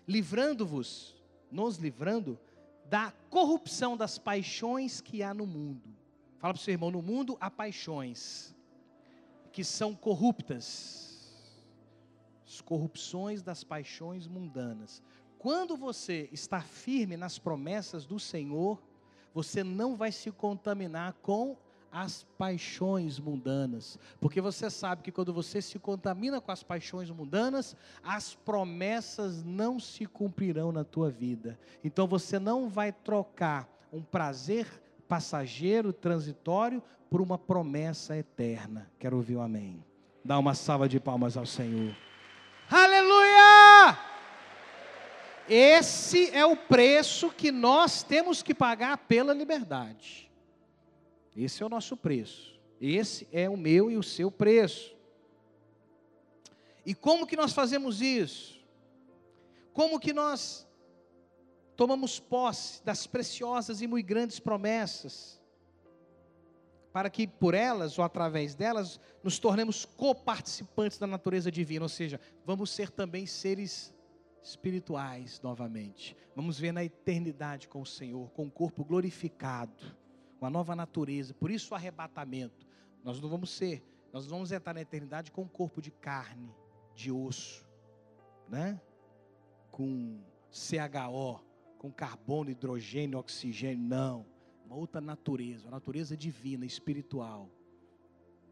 livrando-vos, 0.07 1.13
nos 1.51 1.75
livrando 1.75 2.39
da 2.85 3.11
corrupção 3.29 3.97
das 3.97 4.17
paixões 4.17 5.01
que 5.01 5.21
há 5.21 5.33
no 5.33 5.45
mundo. 5.45 5.93
Fala 6.39 6.53
para 6.53 6.61
o 6.61 6.63
seu 6.63 6.71
irmão: 6.71 6.89
no 6.89 7.01
mundo 7.01 7.35
há 7.37 7.51
paixões 7.51 8.55
que 9.51 9.61
são 9.61 9.93
corruptas, 9.93 11.35
as 12.47 12.61
corrupções 12.61 13.41
das 13.43 13.65
paixões 13.65 14.25
mundanas. 14.25 15.03
Quando 15.39 15.78
você 15.78 16.30
está 16.32 16.62
firme 16.62 17.15
nas 17.15 17.38
promessas 17.38 18.06
do 18.06 18.19
Senhor, 18.19 18.82
você 19.34 19.63
não 19.63 19.95
vai 19.95 20.12
se 20.12 20.32
contaminar 20.32 21.13
com 21.21 21.56
as 21.91 22.23
paixões 22.38 23.17
mundanas, 23.17 23.97
porque 24.19 24.41
você 24.41 24.69
sabe 24.69 25.04
que 25.04 25.12
quando 25.12 25.34
você 25.34 25.62
se 25.62 25.80
contamina 25.80 26.41
com 26.41 26.52
as 26.52 26.62
paixões 26.62 27.10
mundanas, 27.10 27.76
as 28.04 28.36
promessas 28.36 29.43
não 29.43 29.80
se 29.80 30.06
cumprirão 30.06 30.71
na 30.71 30.84
tua 30.84 31.10
vida. 31.10 31.58
Então 31.84 32.06
você 32.06 32.39
não 32.39 32.67
vai 32.67 32.91
trocar 32.91 33.67
um 33.91 34.02
prazer 34.02 34.67
passageiro, 35.08 35.93
transitório, 35.93 36.84
por 37.10 37.21
uma 37.21 37.38
promessa 37.38 38.17
eterna. 38.17 38.91
Quero 39.00 39.15
ouvir 39.15 39.38
um 39.38 39.41
amém. 39.41 39.84
Dá 40.23 40.38
uma 40.38 40.54
salva 40.54 40.89
de 40.89 41.00
palmas 41.00 41.38
ao 41.38 41.45
Senhor. 41.45 41.95
Aleluia! 42.69 43.97
Esse 45.49 46.29
é 46.31 46.45
o 46.45 46.57
preço 46.57 47.29
que 47.31 47.51
nós 47.51 48.03
temos 48.03 48.43
que 48.43 48.53
pagar 48.53 48.97
pela 48.97 49.33
liberdade. 49.33 50.29
Esse 51.36 51.63
é 51.63 51.65
o 51.65 51.69
nosso 51.69 51.95
preço. 51.95 52.60
Esse 52.81 53.27
é 53.31 53.49
o 53.49 53.55
meu 53.55 53.89
e 53.89 53.97
o 53.97 54.03
seu 54.03 54.29
preço. 54.29 54.95
E 56.86 56.93
como 56.93 57.27
que 57.27 57.36
nós 57.36 57.53
fazemos 57.53 58.01
isso? 58.01 58.60
Como 59.73 59.99
que 59.99 60.13
nós 60.13 60.67
tomamos 61.75 62.19
posse 62.19 62.83
das 62.83 63.05
preciosas 63.05 63.81
e 63.81 63.88
muito 63.88 64.05
grandes 64.05 64.39
promessas? 64.39 65.41
Para 66.91 67.10
que 67.10 67.27
por 67.27 67.53
elas 67.53 67.99
ou 67.99 68.03
através 68.03 68.55
delas 68.55 68.99
nos 69.23 69.38
tornemos 69.38 69.86
coparticipantes 69.86 70.97
da 70.97 71.05
natureza 71.05 71.51
divina, 71.51 71.86
ou 71.86 71.89
seja, 71.89 72.19
vamos 72.45 72.71
ser 72.71 72.89
também 72.89 73.25
seres 73.25 73.93
espirituais 74.49 75.39
novamente. 75.41 76.15
Vamos 76.36 76.60
ver 76.60 76.71
na 76.71 76.83
eternidade 76.83 77.67
com 77.67 77.81
o 77.81 77.86
Senhor, 77.86 78.29
com 78.31 78.45
o 78.45 78.51
corpo 78.51 78.83
glorificado 78.83 79.95
uma 80.39 80.49
nova 80.49 80.75
natureza. 80.75 81.33
Por 81.33 81.51
isso 81.51 81.73
o 81.73 81.75
arrebatamento. 81.75 82.65
Nós 83.03 83.19
não 83.19 83.29
vamos 83.29 83.49
ser, 83.49 83.83
nós 84.12 84.27
vamos 84.27 84.51
entrar 84.51 84.73
na 84.73 84.81
eternidade 84.81 85.31
com 85.31 85.43
um 85.43 85.47
corpo 85.47 85.81
de 85.81 85.91
carne, 85.91 86.53
de 86.95 87.12
osso, 87.12 87.67
né? 88.47 88.79
Com 89.71 90.19
CHO, 90.51 91.43
com 91.77 91.91
carbono, 91.91 92.49
hidrogênio, 92.49 93.19
oxigênio, 93.19 93.83
não. 93.83 94.25
Uma 94.65 94.75
outra 94.75 94.99
natureza, 94.99 95.65
uma 95.65 95.71
natureza 95.71 96.17
divina, 96.17 96.65
espiritual. 96.65 97.49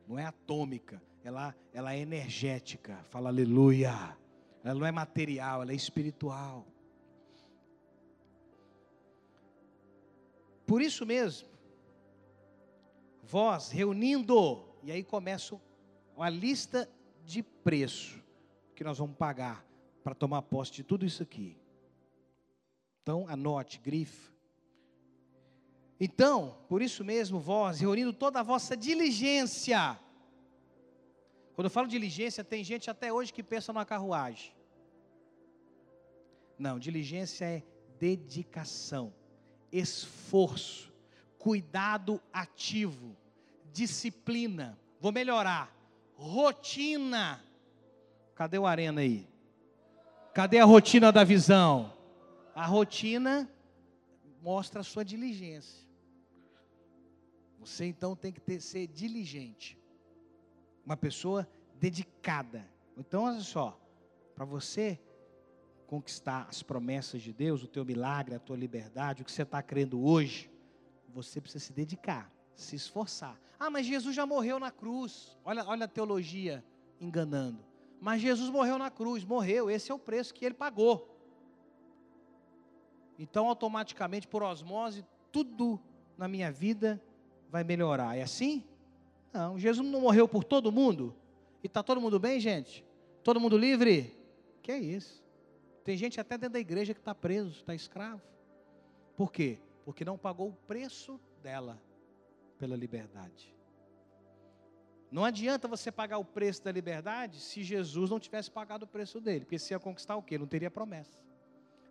Não 0.08 0.18
é 0.18 0.26
atômica, 0.26 1.02
ela, 1.24 1.56
ela 1.74 1.94
é 1.94 2.00
energética. 2.00 3.04
Fala 3.10 3.30
aleluia. 3.30 4.16
Ela 4.66 4.80
não 4.80 4.88
é 4.88 4.92
material, 4.92 5.62
ela 5.62 5.72
é 5.72 5.76
espiritual. 5.76 6.66
Por 10.66 10.82
isso 10.82 11.06
mesmo, 11.06 11.48
vós 13.22 13.70
reunindo, 13.70 14.66
e 14.82 14.92
aí 14.92 15.04
começa 15.04 15.62
uma 16.16 16.30
lista 16.30 16.90
de 17.24 17.44
preço 17.44 18.20
que 18.76 18.84
nós 18.84 18.98
vamos 18.98 19.16
pagar 19.16 19.64
para 20.04 20.16
tomar 20.16 20.42
posse 20.42 20.72
de 20.72 20.84
tudo 20.84 21.06
isso 21.06 21.22
aqui. 21.22 21.56
Então, 23.04 23.28
anote, 23.28 23.78
grife. 23.78 24.32
Então, 26.00 26.58
por 26.68 26.82
isso 26.82 27.06
mesmo, 27.06 27.40
vós, 27.40 27.80
reunindo 27.80 28.12
toda 28.12 28.40
a 28.40 28.44
vossa 28.44 28.76
diligência. 28.76 30.00
Quando 31.56 31.68
eu 31.68 31.72
falo 31.72 31.88
diligência, 31.88 32.44
tem 32.44 32.64
gente 32.64 32.90
até 32.90 33.14
hoje 33.14 33.32
que 33.32 33.42
pensa 33.42 33.72
numa 33.72 33.86
carruagem. 33.86 34.54
Não, 36.60 36.78
diligência 36.78 37.46
é 37.46 37.64
dedicação, 37.98 39.14
esforço, 39.72 40.94
cuidado 41.38 42.22
ativo, 42.34 43.16
disciplina, 43.72 44.78
vou 45.00 45.14
melhorar, 45.14 45.74
rotina. 46.16 47.42
Cadê 48.36 48.58
o 48.58 48.66
arena 48.66 49.00
aí? 49.00 49.26
Cadê 50.34 50.60
a 50.60 50.66
rotina 50.66 51.10
da 51.10 51.24
visão? 51.24 51.94
A 52.54 52.66
rotina 52.66 53.50
mostra 54.42 54.82
a 54.82 54.84
sua 54.84 55.06
diligência. 55.06 55.86
Você 57.60 57.86
então 57.86 58.14
tem 58.14 58.34
que 58.34 58.42
ter, 58.42 58.62
ser 58.62 58.88
diligente. 58.88 59.78
Uma 60.86 60.96
pessoa 60.96 61.48
dedicada. 61.80 62.70
Então, 62.98 63.24
olha 63.24 63.42
só, 63.42 63.80
para 64.36 64.46
você 64.46 65.00
conquistar 65.88 66.48
as 66.50 66.64
promessas 66.64 67.22
de 67.22 67.34
Deus, 67.34 67.64
o 67.64 67.68
teu 67.68 67.86
milagre, 67.86 68.36
a 68.36 68.40
tua 68.40 68.58
liberdade, 68.58 69.22
o 69.22 69.26
que 69.26 69.32
você 69.32 69.44
está 69.44 69.62
crendo 69.62 70.04
hoje, 70.04 70.52
você 71.10 71.40
precisa 71.40 71.64
se 71.64 71.74
dedicar, 71.74 72.32
se 72.56 72.76
esforçar. 72.76 73.40
Ah, 73.60 73.70
mas 73.70 73.86
Jesus 73.86 74.16
já 74.16 74.26
morreu 74.26 74.60
na 74.60 74.72
cruz. 74.72 75.38
Olha, 75.44 75.66
olha 75.66 75.86
a 75.86 75.88
teologia 75.88 76.64
enganando. 77.00 77.64
Mas 78.02 78.22
Jesus 78.22 78.50
morreu 78.50 78.78
na 78.78 78.92
cruz, 78.92 79.24
morreu, 79.24 79.70
esse 79.70 79.92
é 79.92 79.96
o 79.96 80.00
preço 80.00 80.34
que 80.34 80.46
ele 80.46 80.56
pagou. 80.56 81.12
Então, 83.18 83.48
automaticamente, 83.48 84.28
por 84.28 84.44
osmose, 84.44 85.06
tudo 85.32 85.80
na 86.18 86.28
minha 86.28 86.52
vida 86.52 87.02
vai 87.50 87.64
melhorar. 87.64 88.18
É 88.18 88.22
assim? 88.22 88.64
Não, 89.36 89.60
Jesus 89.60 89.88
não 89.88 90.02
morreu 90.02 90.28
por 90.28 90.44
todo 90.44 90.72
mundo. 90.72 91.16
E 91.64 91.68
está 91.68 91.84
todo 91.84 92.00
mundo 92.00 92.20
bem, 92.20 92.40
gente? 92.40 92.86
Todo 93.24 93.40
mundo 93.40 93.58
livre? 93.58 94.16
Que 94.62 94.72
é 94.72 94.80
isso? 94.80 95.24
Tem 95.84 95.98
gente 95.98 96.20
até 96.20 96.38
dentro 96.38 96.54
da 96.54 96.60
igreja 96.60 96.94
que 96.94 97.00
está 97.00 97.14
preso, 97.14 97.60
está 97.60 97.76
escravo. 97.76 98.22
Por 99.16 99.32
quê? 99.32 99.60
porque 99.86 100.04
não 100.04 100.18
pagou 100.18 100.50
o 100.50 100.54
preço 100.54 101.22
dela 101.44 101.80
pela 102.58 102.76
liberdade. 102.76 103.56
Não 105.12 105.24
adianta 105.24 105.68
você 105.68 105.92
pagar 105.92 106.18
o 106.18 106.26
preço 106.26 106.64
da 106.64 106.72
liberdade 106.72 107.40
se 107.40 107.64
Jesus 107.64 108.10
não 108.10 108.20
tivesse 108.20 108.50
pagado 108.50 108.84
o 108.84 108.88
preço 108.88 109.22
dele, 109.22 109.46
porque 109.46 109.60
se 109.60 109.74
ia 109.74 109.80
conquistar 109.80 110.16
o 110.16 110.24
quê? 110.24 110.40
Não 110.40 110.48
teria 110.48 110.72
promessa, 110.72 111.24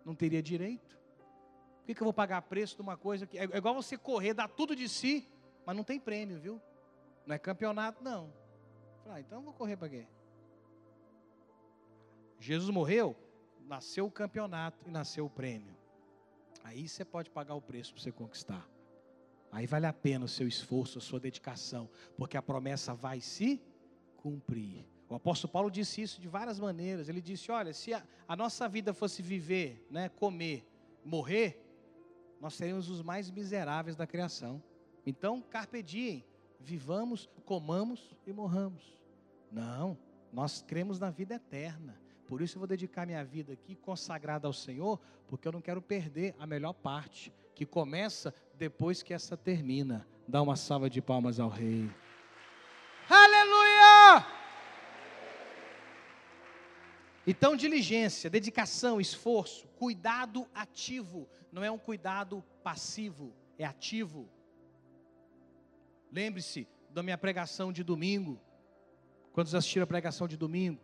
não 0.03 0.13
teria 0.13 0.43
direito. 0.43 0.99
Por 1.79 1.85
que, 1.85 1.95
que 1.95 2.01
eu 2.01 2.05
vou 2.05 2.13
pagar 2.13 2.41
preço 2.41 2.75
de 2.75 2.81
uma 2.81 2.97
coisa 2.97 3.25
que 3.25 3.37
é, 3.37 3.43
é 3.45 3.57
igual 3.57 3.73
você 3.73 3.97
correr, 3.97 4.33
dar 4.33 4.49
tudo 4.49 4.75
de 4.75 4.89
si, 4.89 5.25
mas 5.65 5.75
não 5.75 5.83
tem 5.83 5.99
prêmio, 5.99 6.37
viu? 6.37 6.61
Não 7.25 7.35
é 7.35 7.39
campeonato, 7.39 8.03
não. 8.03 8.31
Ah, 9.07 9.19
então 9.19 9.41
vou 9.41 9.53
correr 9.53 9.77
para 9.77 9.89
quê? 9.89 10.07
Jesus 12.39 12.69
morreu, 12.69 13.15
nasceu 13.67 14.05
o 14.05 14.11
campeonato 14.11 14.87
e 14.87 14.91
nasceu 14.91 15.25
o 15.25 15.29
prêmio. 15.29 15.75
Aí 16.63 16.87
você 16.87 17.05
pode 17.05 17.29
pagar 17.29 17.55
o 17.55 17.61
preço 17.61 17.93
para 17.93 18.03
você 18.03 18.11
conquistar. 18.11 18.67
Aí 19.51 19.65
vale 19.67 19.85
a 19.85 19.93
pena 19.93 20.25
o 20.25 20.27
seu 20.27 20.47
esforço, 20.47 20.97
a 20.97 21.01
sua 21.01 21.19
dedicação, 21.19 21.89
porque 22.17 22.35
a 22.35 22.41
promessa 22.41 22.93
vai 22.93 23.21
se 23.21 23.61
cumprir. 24.17 24.85
O 25.07 25.15
apóstolo 25.15 25.53
Paulo 25.53 25.69
disse 25.69 26.01
isso 26.01 26.19
de 26.19 26.27
várias 26.27 26.59
maneiras. 26.59 27.07
Ele 27.07 27.21
disse: 27.21 27.51
Olha, 27.51 27.73
se 27.73 27.93
a, 27.93 28.03
a 28.27 28.35
nossa 28.35 28.67
vida 28.67 28.93
fosse 28.93 29.21
viver, 29.21 29.85
né, 29.89 30.09
comer, 30.09 30.67
morrer, 31.03 31.63
nós 32.41 32.55
seríamos 32.55 32.89
os 32.89 33.01
mais 33.01 33.29
miseráveis 33.29 33.95
da 33.95 34.07
criação. 34.07 34.61
Então, 35.05 35.41
carpe 35.41 35.83
diem, 35.83 36.25
vivamos, 36.59 37.29
comamos 37.45 38.15
e 38.25 38.33
morramos. 38.33 38.97
Não, 39.51 39.97
Nós 40.33 40.61
cremos 40.61 40.99
na 40.99 41.09
vida 41.09 41.35
eterna. 41.35 41.97
Por 42.27 42.41
isso 42.41 42.57
eu 42.57 42.59
vou 42.59 42.67
dedicar 42.67 43.05
minha 43.05 43.23
vida 43.23 43.53
aqui 43.53 43.75
consagrada 43.75 44.47
ao 44.47 44.53
Senhor, 44.53 44.99
porque 45.27 45.47
eu 45.47 45.51
não 45.51 45.61
quero 45.61 45.81
perder 45.81 46.35
a 46.39 46.47
melhor 46.47 46.73
parte, 46.73 47.31
que 47.53 47.65
começa 47.65 48.33
depois 48.55 49.01
que 49.01 49.13
essa 49.13 49.37
termina. 49.37 50.05
Dá 50.27 50.41
uma 50.41 50.55
salva 50.55 50.89
de 50.89 51.01
palmas 51.01 51.39
ao 51.39 51.49
Rei. 51.49 51.89
Aleluia! 53.09 54.25
Então, 57.27 57.55
diligência, 57.55 58.29
dedicação, 58.29 58.99
esforço, 58.99 59.67
cuidado 59.79 60.47
ativo, 60.53 61.27
não 61.51 61.63
é 61.63 61.71
um 61.71 61.77
cuidado 61.77 62.43
passivo, 62.63 63.33
é 63.57 63.65
ativo. 63.65 64.29
Lembre-se 66.11 66.67
da 66.89 67.03
minha 67.03 67.17
pregação 67.17 67.71
de 67.71 67.83
domingo. 67.83 68.39
Quando 69.33 69.47
assistiram 69.55 69.83
a 69.83 69.87
pregação 69.87 70.27
de 70.27 70.37
domingo, 70.37 70.81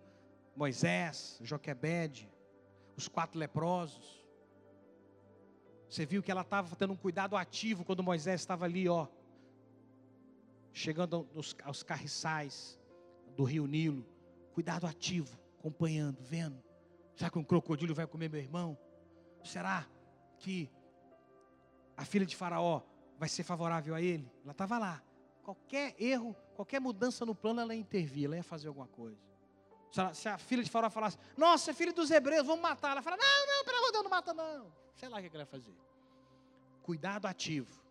Moisés, 0.55 1.39
Joquebede, 1.41 2.29
os 2.97 3.07
quatro 3.07 3.39
leprosos. 3.39 4.21
Você 5.87 6.05
viu 6.05 6.21
que 6.21 6.31
ela 6.31 6.41
estava 6.41 6.75
tendo 6.75 6.93
um 6.93 6.97
cuidado 6.97 7.35
ativo 7.35 7.83
quando 7.83 8.03
Moisés 8.03 8.41
estava 8.41 8.65
ali, 8.65 8.87
ó, 8.87 9.07
chegando 10.73 11.27
aos, 11.35 11.55
aos 11.63 11.83
carriçais 11.83 12.79
do 13.35 13.43
rio 13.43 13.65
Nilo. 13.65 14.05
Cuidado 14.53 14.85
ativo, 14.85 15.39
acompanhando, 15.59 16.17
vendo. 16.21 16.61
Será 17.15 17.29
que 17.29 17.39
um 17.39 17.43
crocodilo 17.43 17.95
vai 17.95 18.07
comer 18.07 18.29
meu 18.29 18.39
irmão? 18.39 18.77
Será 19.43 19.87
que 20.37 20.69
a 21.95 22.03
filha 22.03 22.25
de 22.25 22.35
Faraó 22.35 22.81
vai 23.17 23.29
ser 23.29 23.43
favorável 23.43 23.95
a 23.95 24.01
ele? 24.01 24.29
Ela 24.43 24.51
estava 24.51 24.77
lá. 24.77 25.01
Qualquer 25.43 25.95
erro, 25.99 26.35
qualquer 26.55 26.79
mudança 26.79 27.25
no 27.25 27.33
plano, 27.33 27.61
ela 27.61 27.73
ia 27.73 27.81
intervir, 27.81 28.25
ela 28.25 28.35
ia 28.35 28.43
fazer 28.43 28.67
alguma 28.67 28.87
coisa. 28.87 29.17
Se 29.91 29.99
a, 29.99 30.13
se 30.13 30.29
a 30.29 30.37
filha 30.37 30.63
de 30.63 30.69
Faraó 30.69 30.89
falasse, 30.89 31.17
nossa, 31.35 31.71
é 31.71 31.73
filho 31.73 31.93
dos 31.93 32.09
hebreus, 32.11 32.45
vamos 32.45 32.61
matar. 32.61 32.91
Ela 32.91 33.01
fala, 33.01 33.17
não, 33.17 33.47
não, 33.47 33.65
pelo 33.65 33.77
amor 33.77 33.87
de 33.87 33.91
Deus, 33.91 34.03
não 34.03 34.11
mata 34.11 34.33
não. 34.33 34.71
Sei 34.95 35.09
lá 35.09 35.17
o 35.17 35.21
que 35.21 35.27
ela 35.27 35.45
vai 35.45 35.45
fazer. 35.45 35.75
Cuidado 36.83 37.25
ativo. 37.25 37.81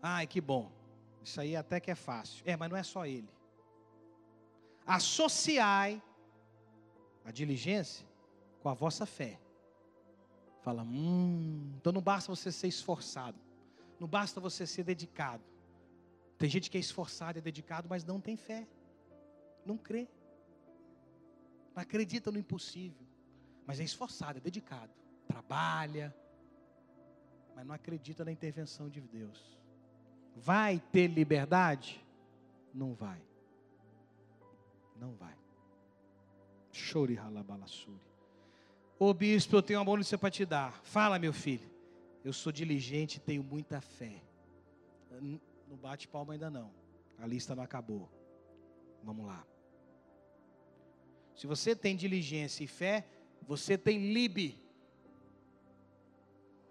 Ai, 0.00 0.26
que 0.26 0.40
bom. 0.40 0.70
Isso 1.22 1.40
aí 1.40 1.56
até 1.56 1.80
que 1.80 1.90
é 1.90 1.94
fácil. 1.94 2.42
É, 2.46 2.56
mas 2.56 2.70
não 2.70 2.76
é 2.76 2.82
só 2.82 3.04
ele. 3.04 3.28
Associai 4.86 6.00
a 7.24 7.32
diligência 7.32 8.06
com 8.60 8.68
a 8.68 8.74
vossa 8.74 9.04
fé. 9.04 9.40
Fala, 10.62 10.82
hum, 10.82 11.72
então 11.76 11.92
não 11.92 12.00
basta 12.00 12.34
você 12.34 12.52
ser 12.52 12.68
esforçado. 12.68 13.38
Não 13.98 14.06
basta 14.06 14.40
você 14.40 14.66
ser 14.66 14.84
dedicado. 14.84 15.42
Tem 16.38 16.48
gente 16.48 16.70
que 16.70 16.76
é 16.76 16.80
esforçado, 16.80 17.38
é 17.38 17.42
dedicado, 17.42 17.88
mas 17.88 18.04
não 18.04 18.20
tem 18.20 18.36
fé. 18.36 18.66
Não 19.64 19.76
crê. 19.76 20.06
Não 21.74 21.82
acredita 21.82 22.30
no 22.30 22.38
impossível. 22.38 23.06
Mas 23.66 23.80
é 23.80 23.84
esforçado, 23.84 24.38
é 24.38 24.40
dedicado. 24.40 24.92
Trabalha. 25.26 26.14
Mas 27.54 27.66
não 27.66 27.74
acredita 27.74 28.24
na 28.24 28.30
intervenção 28.30 28.88
de 28.88 29.00
Deus. 29.00 29.58
Vai 30.36 30.78
ter 30.92 31.06
liberdade? 31.08 32.04
Não 32.72 32.94
vai. 32.94 33.20
Não 34.94 35.14
vai. 35.14 35.34
Chore 36.70 37.14
ralabalassuri. 37.14 38.00
Ô 38.98 39.12
bispo, 39.12 39.56
eu 39.56 39.62
tenho 39.62 39.80
uma 39.80 39.96
notícia 39.96 40.18
para 40.18 40.30
te 40.30 40.44
dar. 40.44 40.80
Fala, 40.82 41.18
meu 41.18 41.32
filho. 41.32 41.75
Eu 42.26 42.32
sou 42.32 42.50
diligente 42.50 43.20
tenho 43.20 43.40
muita 43.40 43.80
fé. 43.80 44.20
Não 45.68 45.76
bate 45.76 46.08
palma 46.08 46.32
ainda 46.32 46.50
não. 46.50 46.74
A 47.20 47.24
lista 47.24 47.54
não 47.54 47.62
acabou. 47.62 48.10
Vamos 49.00 49.26
lá. 49.26 49.46
Se 51.36 51.46
você 51.46 51.76
tem 51.76 51.94
diligência 51.94 52.64
e 52.64 52.66
fé, 52.66 53.06
você 53.42 53.78
tem 53.78 54.12
libe. 54.12 54.60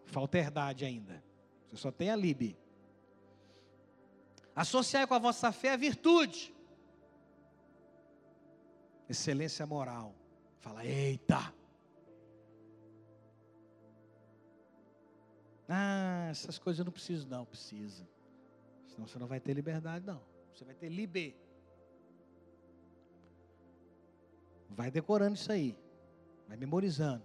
Falta 0.03 0.37
herdade 0.37 0.83
ainda. 0.83 1.23
Você 1.69 1.77
só 1.77 1.89
tem 1.89 2.09
a 2.09 2.17
libe. 2.17 2.57
Associar 4.53 5.07
com 5.07 5.13
a 5.13 5.19
vossa 5.19 5.53
fé 5.53 5.71
a 5.71 5.77
virtude. 5.77 6.53
Excelência 9.07 9.65
moral. 9.65 10.13
Fala, 10.59 10.85
eita. 10.85 11.53
Ah, 15.67 16.27
essas 16.29 16.57
coisas 16.57 16.79
eu 16.79 16.85
não 16.85 16.91
preciso, 16.91 17.27
não. 17.27 17.45
Precisa. 17.45 18.07
Senão 18.87 19.07
você 19.07 19.19
não 19.19 19.27
vai 19.27 19.39
ter 19.39 19.53
liberdade, 19.53 20.05
não. 20.05 20.21
Você 20.53 20.63
vai 20.63 20.75
ter 20.75 20.89
liber. 20.89 21.35
Vai 24.69 24.91
decorando 24.91 25.35
isso 25.35 25.51
aí. 25.51 25.77
Vai 26.47 26.57
memorizando. 26.57 27.23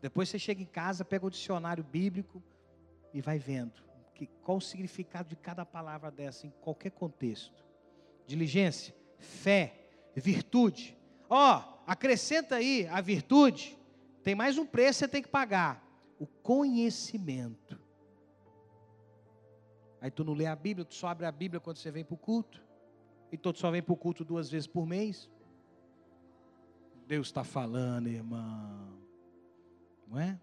Depois 0.00 0.28
você 0.28 0.38
chega 0.38 0.62
em 0.62 0.66
casa, 0.66 1.04
pega 1.04 1.26
o 1.26 1.30
dicionário 1.30 1.84
bíblico 1.84 2.42
e 3.12 3.20
vai 3.20 3.38
vendo 3.38 3.90
que, 4.20 4.26
qual 4.42 4.58
o 4.58 4.60
significado 4.60 5.30
de 5.30 5.36
cada 5.36 5.64
palavra 5.64 6.10
dessa 6.10 6.46
em 6.46 6.50
qualquer 6.60 6.90
contexto. 6.90 7.64
Diligência, 8.26 8.94
fé, 9.18 9.88
virtude. 10.14 10.94
Ó, 11.28 11.58
oh, 11.58 11.82
acrescenta 11.86 12.56
aí 12.56 12.86
a 12.88 13.00
virtude. 13.00 13.78
Tem 14.22 14.34
mais 14.34 14.58
um 14.58 14.66
preço 14.66 14.98
que 14.98 15.06
você 15.06 15.08
tem 15.08 15.22
que 15.22 15.28
pagar: 15.28 15.82
o 16.20 16.26
conhecimento. 16.26 17.80
Aí 20.02 20.10
tu 20.10 20.22
não 20.22 20.34
lê 20.34 20.44
a 20.44 20.54
Bíblia, 20.54 20.84
tu 20.84 20.94
só 20.94 21.08
abre 21.08 21.24
a 21.24 21.32
Bíblia 21.32 21.58
quando 21.58 21.78
você 21.78 21.90
vem 21.90 22.04
para 22.04 22.14
o 22.14 22.18
culto. 22.18 22.62
E 23.32 23.38
tu 23.38 23.56
só 23.56 23.70
vem 23.70 23.82
para 23.82 23.94
o 23.94 23.96
culto 23.96 24.22
duas 24.22 24.50
vezes 24.50 24.66
por 24.66 24.86
mês. 24.86 25.30
Deus 27.06 27.28
está 27.28 27.42
falando, 27.42 28.08
irmão. 28.08 29.00
Não 30.06 30.20
é? 30.20 30.38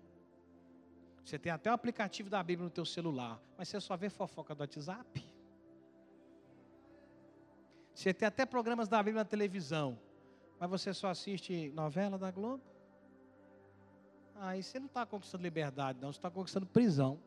Você 1.23 1.37
tem 1.37 1.51
até 1.51 1.69
o 1.69 1.73
aplicativo 1.73 2.29
da 2.29 2.41
Bíblia 2.41 2.63
no 2.63 2.71
teu 2.71 2.85
celular, 2.85 3.39
mas 3.55 3.67
você 3.67 3.79
só 3.79 3.95
vê 3.95 4.09
fofoca 4.09 4.55
do 4.55 4.61
WhatsApp. 4.61 5.23
Você 7.93 8.13
tem 8.13 8.27
até 8.27 8.45
programas 8.45 8.87
da 8.87 8.97
Bíblia 9.03 9.21
na 9.21 9.25
televisão, 9.25 9.99
mas 10.59 10.69
você 10.69 10.91
só 10.93 11.09
assiste 11.09 11.69
novela 11.69 12.17
da 12.17 12.31
Globo. 12.31 12.63
Aí 14.39 14.61
você 14.61 14.79
não 14.79 14.85
está 14.85 15.05
conquistando 15.05 15.43
liberdade, 15.43 15.99
não, 15.99 16.11
você 16.11 16.19
está 16.19 16.29
conquistando 16.29 16.65
prisão. 16.65 17.19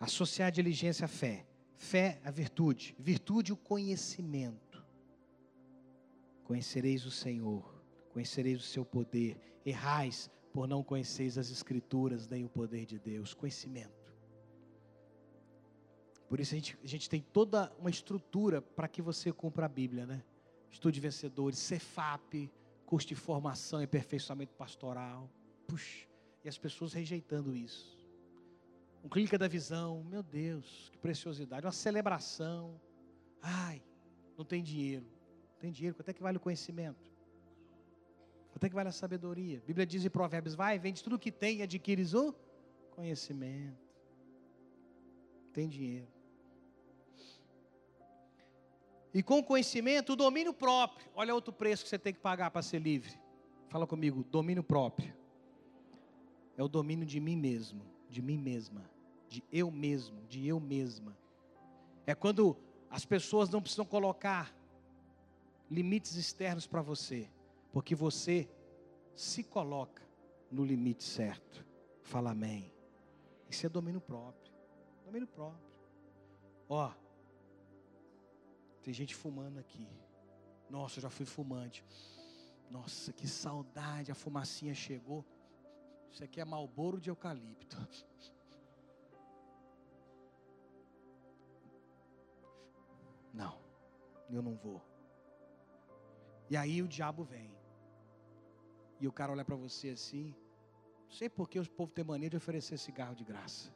Associar 0.00 0.48
a 0.48 0.50
diligência 0.50 1.04
à 1.04 1.08
fé. 1.08 1.46
Fé, 1.76 2.20
a 2.24 2.30
virtude. 2.30 2.96
Virtude, 2.98 3.52
o 3.52 3.56
conhecimento. 3.56 4.84
Conhecereis 6.44 7.04
o 7.04 7.10
Senhor, 7.10 7.82
conhecereis 8.12 8.58
o 8.60 8.64
seu 8.64 8.84
poder. 8.84 9.38
Errais 9.64 10.30
por 10.52 10.66
não 10.66 10.82
conheceis 10.82 11.38
as 11.38 11.50
Escrituras 11.50 12.26
nem 12.26 12.44
o 12.44 12.48
poder 12.48 12.84
de 12.84 12.98
Deus. 12.98 13.32
Conhecimento. 13.32 14.01
Por 16.32 16.40
isso 16.40 16.54
a 16.54 16.56
gente, 16.56 16.78
a 16.82 16.86
gente 16.86 17.10
tem 17.10 17.20
toda 17.20 17.70
uma 17.78 17.90
estrutura 17.90 18.62
para 18.62 18.88
que 18.88 19.02
você 19.02 19.30
cumpra 19.30 19.66
a 19.66 19.68
Bíblia, 19.68 20.06
né? 20.06 20.24
Estude 20.70 20.98
vencedores, 20.98 21.58
CEFAP, 21.58 22.50
curso 22.86 23.06
de 23.06 23.14
formação 23.14 23.82
e 23.82 23.84
aperfeiçoamento 23.84 24.54
pastoral. 24.54 25.28
Puxa, 25.66 26.08
e 26.42 26.48
as 26.48 26.56
pessoas 26.56 26.94
rejeitando 26.94 27.54
isso 27.54 28.02
um 29.04 29.10
clínica 29.10 29.36
da 29.36 29.46
visão, 29.46 30.02
meu 30.04 30.22
Deus, 30.22 30.88
que 30.90 30.96
preciosidade, 30.96 31.66
uma 31.66 31.70
celebração. 31.72 32.80
Ai, 33.42 33.82
não 34.34 34.44
tem 34.46 34.62
dinheiro. 34.62 35.04
Não 35.04 35.58
tem 35.58 35.70
dinheiro, 35.70 35.94
quanto 35.94 36.08
é 36.08 36.14
que 36.14 36.22
vale 36.22 36.38
o 36.38 36.40
conhecimento? 36.40 37.12
Quanto 38.52 38.64
é 38.64 38.70
que 38.70 38.74
vale 38.74 38.88
a 38.88 38.92
sabedoria? 38.92 39.58
A 39.58 39.66
Bíblia 39.66 39.84
diz 39.84 40.02
em 40.02 40.08
Provérbios: 40.08 40.54
vai, 40.54 40.78
vende 40.78 41.04
tudo 41.04 41.18
que 41.18 41.30
tem 41.30 41.58
e 41.58 41.62
adquires 41.62 42.14
o 42.14 42.34
conhecimento. 42.92 43.76
Tem 45.52 45.68
dinheiro. 45.68 46.21
E 49.14 49.22
com 49.22 49.42
conhecimento, 49.42 50.14
o 50.14 50.16
domínio 50.16 50.54
próprio. 50.54 51.08
Olha 51.14 51.34
outro 51.34 51.52
preço 51.52 51.84
que 51.84 51.90
você 51.90 51.98
tem 51.98 52.12
que 52.12 52.20
pagar 52.20 52.50
para 52.50 52.62
ser 52.62 52.80
livre. 52.80 53.12
Fala 53.68 53.86
comigo, 53.86 54.24
domínio 54.24 54.62
próprio. 54.62 55.14
É 56.56 56.62
o 56.62 56.68
domínio 56.68 57.06
de 57.06 57.20
mim 57.20 57.36
mesmo, 57.36 57.82
de 58.08 58.22
mim 58.22 58.38
mesma 58.38 58.92
de 59.32 59.42
eu 59.50 59.70
mesmo, 59.70 60.22
de 60.26 60.46
eu 60.46 60.60
mesma. 60.60 61.16
É 62.06 62.14
quando 62.14 62.54
as 62.90 63.06
pessoas 63.06 63.48
não 63.48 63.62
precisam 63.62 63.86
colocar 63.86 64.54
limites 65.70 66.16
externos 66.16 66.66
para 66.66 66.82
você, 66.82 67.30
porque 67.72 67.94
você 67.94 68.46
se 69.14 69.42
coloca 69.42 70.02
no 70.50 70.62
limite 70.64 71.02
certo. 71.02 71.64
Fala 72.02 72.32
amém. 72.32 72.70
Isso 73.48 73.64
é 73.64 73.70
domínio 73.70 74.02
próprio. 74.02 74.52
Domínio 75.06 75.26
próprio. 75.26 75.72
Ó, 76.68 76.92
tem 78.82 78.92
gente 78.92 79.14
fumando 79.14 79.58
aqui. 79.58 79.86
Nossa, 80.68 80.98
eu 80.98 81.02
já 81.02 81.10
fui 81.10 81.26
fumante. 81.26 81.84
Nossa, 82.70 83.12
que 83.12 83.28
saudade, 83.28 84.10
a 84.10 84.14
fumacinha 84.14 84.74
chegou. 84.74 85.24
Isso 86.10 86.24
aqui 86.24 86.40
é 86.40 86.44
malboro 86.44 87.00
de 87.00 87.10
eucalipto. 87.10 87.76
Não, 93.32 93.58
eu 94.30 94.42
não 94.42 94.54
vou. 94.54 94.82
E 96.50 96.56
aí 96.56 96.82
o 96.82 96.88
diabo 96.88 97.24
vem. 97.24 97.50
E 99.00 99.08
o 99.08 99.12
cara 99.12 99.32
olha 99.32 99.44
para 99.44 99.56
você 99.56 99.90
assim. 99.90 100.34
Não 101.04 101.10
sei 101.10 101.28
por 101.28 101.48
que 101.48 101.58
os 101.58 101.68
povos 101.68 101.94
têm 101.94 102.04
mania 102.04 102.30
de 102.30 102.36
oferecer 102.36 102.78
cigarro 102.78 103.14
de 103.14 103.24
graça. 103.24 103.70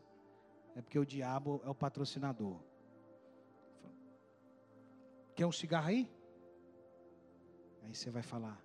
É 0.75 0.83
porque 0.83 0.99
o 0.99 1.07
diabo 1.07 1.61
é 1.65 1.69
o 1.69 1.75
patrocinador. 1.75 2.61
Quer 5.37 5.45
um 5.45 5.53
cigarro 5.53 5.89
aí? 5.89 6.11
Aí 7.83 7.95
você 7.95 8.11
vai 8.11 8.23
falar: 8.23 8.59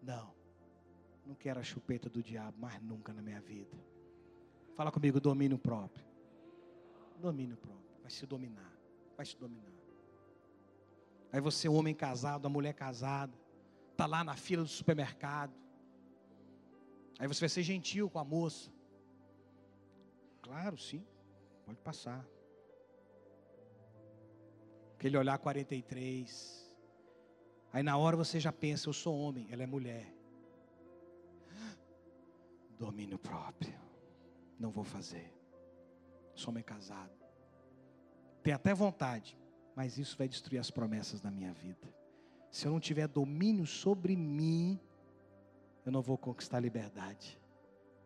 Não, 0.00 0.32
não 1.26 1.34
quero 1.34 1.58
a 1.58 1.64
chupeta 1.64 2.08
do 2.08 2.22
diabo 2.22 2.56
mais 2.58 2.80
nunca 2.80 3.12
na 3.12 3.20
minha 3.20 3.40
vida. 3.40 3.76
Fala 4.76 4.92
comigo, 4.92 5.20
domínio 5.20 5.58
próprio. 5.58 6.06
Domínio 7.18 7.56
próprio. 7.56 7.84
Vai 8.00 8.10
se 8.10 8.24
dominar. 8.26 8.72
Vai 9.16 9.26
se 9.26 9.36
dominar. 9.36 9.72
Aí 11.32 11.40
você, 11.40 11.68
homem 11.68 11.94
casado, 11.94 12.46
a 12.46 12.48
mulher 12.48 12.72
casada, 12.72 13.36
está 13.90 14.06
lá 14.06 14.22
na 14.22 14.36
fila 14.36 14.62
do 14.62 14.68
supermercado. 14.68 15.52
Aí 17.18 17.26
você 17.26 17.40
vai 17.40 17.48
ser 17.48 17.62
gentil 17.64 18.08
com 18.08 18.20
a 18.20 18.24
moça. 18.24 18.70
Claro, 20.42 20.78
sim, 20.78 21.04
pode 21.64 21.80
passar. 21.80 22.24
Aquele 24.98 25.18
olhar 25.18 25.38
43. 25.38 26.74
Aí 27.72 27.82
na 27.82 27.96
hora 27.98 28.16
você 28.16 28.40
já 28.40 28.50
pensa, 28.50 28.88
eu 28.88 28.94
sou 28.94 29.18
homem, 29.18 29.46
ela 29.50 29.62
é 29.62 29.66
mulher. 29.66 30.10
Domínio 32.78 33.18
próprio. 33.18 33.78
Não 34.58 34.70
vou 34.70 34.84
fazer. 34.84 35.32
Sou 36.34 36.50
homem 36.50 36.64
casado. 36.64 37.12
Tem 38.42 38.54
até 38.54 38.72
vontade, 38.72 39.38
mas 39.74 39.98
isso 39.98 40.16
vai 40.16 40.26
destruir 40.28 40.58
as 40.58 40.70
promessas 40.70 41.20
da 41.20 41.30
minha 41.30 41.52
vida. 41.52 41.94
Se 42.50 42.66
eu 42.66 42.72
não 42.72 42.80
tiver 42.80 43.06
domínio 43.06 43.66
sobre 43.66 44.16
mim, 44.16 44.80
eu 45.84 45.92
não 45.92 46.00
vou 46.00 46.16
conquistar 46.16 46.58
liberdade. 46.58 47.38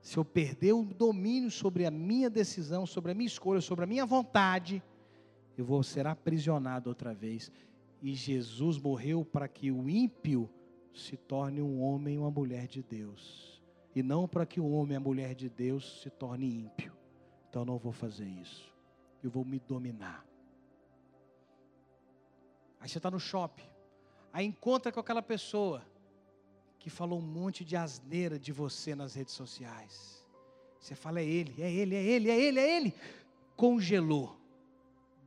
Se 0.00 0.16
eu 0.16 0.24
perder 0.24 0.72
o 0.72 0.82
domínio 0.82 1.50
sobre 1.50 1.86
a 1.86 1.90
minha 1.90 2.28
decisão, 2.28 2.84
sobre 2.84 3.12
a 3.12 3.14
minha 3.14 3.28
escolha, 3.28 3.60
sobre 3.60 3.84
a 3.84 3.86
minha 3.86 4.04
vontade, 4.04 4.82
eu 5.60 5.64
vou 5.64 5.82
ser 5.82 6.06
aprisionado 6.06 6.88
outra 6.88 7.12
vez. 7.12 7.52
E 8.00 8.14
Jesus 8.14 8.78
morreu 8.78 9.24
para 9.24 9.46
que 9.46 9.70
o 9.70 9.90
ímpio 9.90 10.48
se 10.94 11.18
torne 11.18 11.60
um 11.60 11.82
homem 11.82 12.14
e 12.14 12.18
uma 12.18 12.30
mulher 12.30 12.66
de 12.66 12.82
Deus, 12.82 13.62
e 13.94 14.02
não 14.02 14.26
para 14.26 14.46
que 14.46 14.58
o 14.58 14.70
homem 14.70 14.94
e 14.94 14.96
a 14.96 15.00
mulher 15.00 15.34
de 15.34 15.50
Deus 15.50 16.00
se 16.00 16.08
torne 16.08 16.64
ímpio. 16.64 16.96
Então 17.48 17.62
eu 17.62 17.66
não 17.66 17.76
vou 17.76 17.92
fazer 17.92 18.26
isso. 18.26 18.72
Eu 19.22 19.30
vou 19.30 19.44
me 19.44 19.60
dominar. 19.60 20.24
Aí 22.80 22.88
você 22.88 22.96
está 22.98 23.10
no 23.10 23.20
shopping. 23.20 23.68
Aí 24.32 24.46
encontra 24.46 24.90
com 24.90 25.00
aquela 25.00 25.20
pessoa 25.20 25.84
que 26.78 26.88
falou 26.88 27.18
um 27.18 27.22
monte 27.22 27.66
de 27.66 27.76
asneira 27.76 28.38
de 28.38 28.50
você 28.50 28.94
nas 28.94 29.14
redes 29.14 29.34
sociais. 29.34 30.26
Você 30.78 30.94
fala, 30.94 31.20
é 31.20 31.24
ele, 31.24 31.62
é 31.62 31.70
ele, 31.70 31.94
é 31.94 32.02
ele, 32.02 32.30
é 32.30 32.40
ele, 32.40 32.58
é 32.58 32.76
ele. 32.76 32.94
Congelou. 33.54 34.39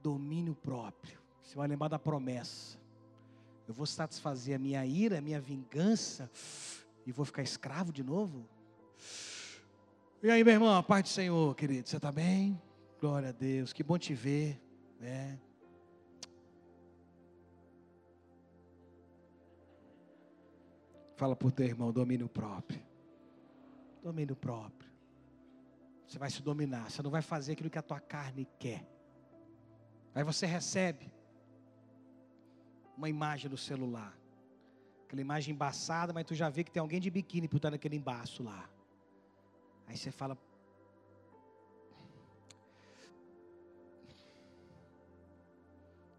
Domínio 0.04 0.54
próprio. 0.54 1.18
Você 1.42 1.56
vai 1.56 1.66
lembrar 1.66 1.88
da 1.88 1.98
promessa. 1.98 2.78
Eu 3.66 3.74
vou 3.74 3.86
satisfazer 3.86 4.58
a 4.58 4.60
minha 4.60 4.86
ira, 4.86 5.20
a 5.20 5.22
minha 5.22 5.40
vingança, 5.40 6.30
e 7.06 7.12
vou 7.12 7.26
ficar 7.26 7.42
escravo 7.42 7.94
de 7.94 8.04
novo? 8.04 8.46
E 10.22 10.30
aí, 10.30 10.44
meu 10.44 10.54
irmão, 10.54 10.76
a 10.76 10.84
paz 10.84 11.04
do 11.04 11.10
Senhor, 11.10 11.56
querido, 11.56 11.88
você 11.88 11.96
está 11.96 12.12
bem? 12.12 12.62
Glória 13.00 13.30
a 13.30 13.32
Deus, 13.32 13.72
que 13.72 13.82
bom 13.82 13.98
te 13.98 14.14
ver, 14.14 14.62
né? 15.00 15.40
Fala 21.16 21.36
para 21.36 21.48
o 21.48 21.52
teu 21.52 21.66
irmão, 21.66 21.94
domínio 21.94 22.28
próprio. 22.28 22.82
Domínio 24.02 24.36
próprio. 24.36 24.92
Você 26.06 26.20
vai 26.20 26.30
se 26.30 26.42
dominar, 26.42 26.92
você 26.92 27.02
não 27.02 27.10
vai 27.10 27.22
fazer 27.22 27.54
aquilo 27.54 27.70
que 27.70 27.80
a 27.80 27.82
tua 27.82 28.02
carne 28.02 28.46
quer. 28.60 28.93
Aí 30.16 30.24
você 30.24 30.46
recebe 30.46 31.12
uma 32.98 33.10
imagem 33.10 33.50
no 33.50 33.58
celular. 33.58 34.16
Aquela 35.06 35.22
imagem 35.22 35.54
embaçada, 35.54 36.14
mas 36.14 36.26
tu 36.26 36.36
já 36.36 36.50
vê 36.50 36.64
que 36.64 36.72
tem 36.72 36.82
alguém 36.82 37.00
de 37.00 37.10
biquíni 37.10 37.48
por 37.48 37.60
trás 37.60 37.72
daquele 37.72 37.96
embaço 37.96 38.44
lá. 38.44 38.70
Aí 39.88 39.98
você 39.98 40.12
fala, 40.12 40.38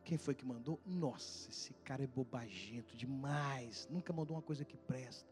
Quem 0.05 0.19
foi 0.19 0.35
que 0.35 0.45
mandou? 0.45 0.79
Nossa, 0.85 1.49
esse 1.49 1.73
cara 1.83 2.05
é 2.05 2.07
bobagento 2.07 2.95
demais. 2.95 3.89
Nunca 3.91 4.13
mandou 4.13 4.37
uma 4.37 4.43
coisa 4.43 4.63
que 4.65 4.77
presta. 4.77 5.27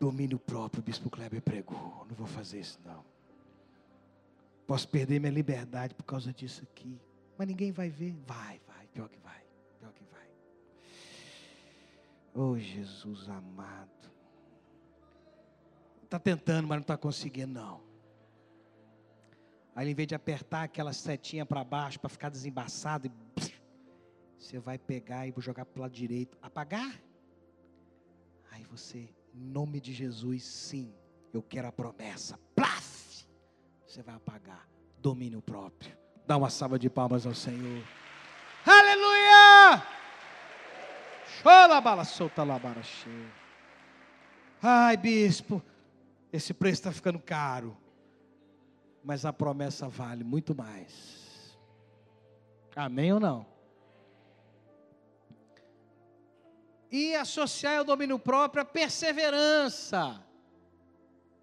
Domínio 0.00 0.38
próprio, 0.38 0.80
o 0.80 0.82
bispo 0.82 1.10
Kleber 1.10 1.42
pregou. 1.42 2.06
Não 2.08 2.16
vou 2.16 2.26
fazer 2.26 2.60
isso, 2.60 2.80
não. 2.82 3.04
Posso 4.66 4.88
perder 4.88 5.20
minha 5.20 5.32
liberdade 5.32 5.94
por 5.94 6.04
causa 6.04 6.32
disso 6.32 6.62
aqui. 6.62 7.00
Mas 7.36 7.46
ninguém 7.46 7.70
vai 7.72 7.90
ver. 7.90 8.14
Vai, 8.26 8.60
vai. 8.66 8.86
Pior 8.88 9.08
que 9.08 9.18
vai. 9.18 9.42
Pior 9.78 9.92
que 9.92 10.04
vai. 10.04 10.28
Oh, 12.34 12.58
Jesus 12.58 13.28
amado. 13.28 13.90
Está 16.02 16.18
tentando, 16.18 16.68
mas 16.68 16.76
não 16.76 16.82
está 16.82 16.96
conseguindo, 16.96 17.52
não. 17.52 17.82
Aí, 19.74 19.90
em 19.90 19.94
vez 19.94 20.06
de 20.06 20.14
apertar 20.14 20.62
aquela 20.62 20.92
setinha 20.92 21.44
para 21.44 21.64
baixo 21.64 21.98
para 21.98 22.08
ficar 22.08 22.28
desembaçado, 22.28 23.10
você 24.38 24.58
vai 24.58 24.78
pegar 24.78 25.26
e 25.26 25.32
vou 25.32 25.42
jogar 25.42 25.64
para 25.64 25.78
o 25.78 25.82
lado 25.82 25.92
direito. 25.92 26.38
Apagar? 26.40 27.02
Aí 28.52 28.62
você, 28.70 29.08
em 29.34 29.40
nome 29.40 29.80
de 29.80 29.92
Jesus, 29.92 30.44
sim, 30.44 30.94
eu 31.32 31.42
quero 31.42 31.66
a 31.66 31.72
promessa. 31.72 32.38
Plaf! 32.54 32.73
Você 33.94 34.02
vai 34.02 34.16
apagar. 34.16 34.66
Domínio 34.98 35.40
próprio. 35.40 35.96
Dá 36.26 36.36
uma 36.36 36.50
salva 36.50 36.76
de 36.76 36.90
palmas 36.90 37.26
ao 37.26 37.34
Senhor. 37.34 37.80
Aleluia! 38.66 39.86
Chola 41.40 41.80
bala, 41.80 42.04
solta 42.04 42.42
lá, 42.42 42.58
bara 42.58 42.82
cheia. 42.82 43.32
Ai, 44.60 44.96
bispo, 44.96 45.62
esse 46.32 46.52
preço 46.52 46.80
está 46.80 46.90
ficando 46.90 47.20
caro 47.20 47.76
mas 49.04 49.26
a 49.26 49.32
promessa 49.32 49.86
vale 49.86 50.24
muito 50.24 50.54
mais. 50.54 51.54
Amém 52.74 53.12
ou 53.12 53.20
não? 53.20 53.46
E 56.90 57.14
associar 57.14 57.78
ao 57.78 57.84
domínio 57.84 58.18
próprio 58.18 58.62
a 58.62 58.64
perseverança. 58.64 60.24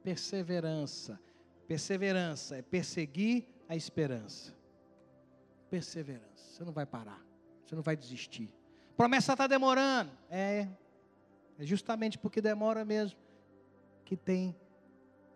Perseverança. 0.03 1.19
Perseverança 1.71 2.57
é 2.57 2.61
perseguir 2.61 3.47
a 3.69 3.77
esperança. 3.77 4.53
Perseverança. 5.69 6.27
Você 6.35 6.65
não 6.65 6.73
vai 6.73 6.85
parar. 6.85 7.25
Você 7.65 7.73
não 7.75 7.81
vai 7.81 7.95
desistir. 7.95 8.53
Promessa 8.97 9.31
está 9.31 9.47
demorando. 9.47 10.11
É. 10.29 10.67
É 11.57 11.65
justamente 11.65 12.17
porque 12.19 12.41
demora 12.41 12.83
mesmo 12.83 13.17
que 14.03 14.17
tem 14.17 14.53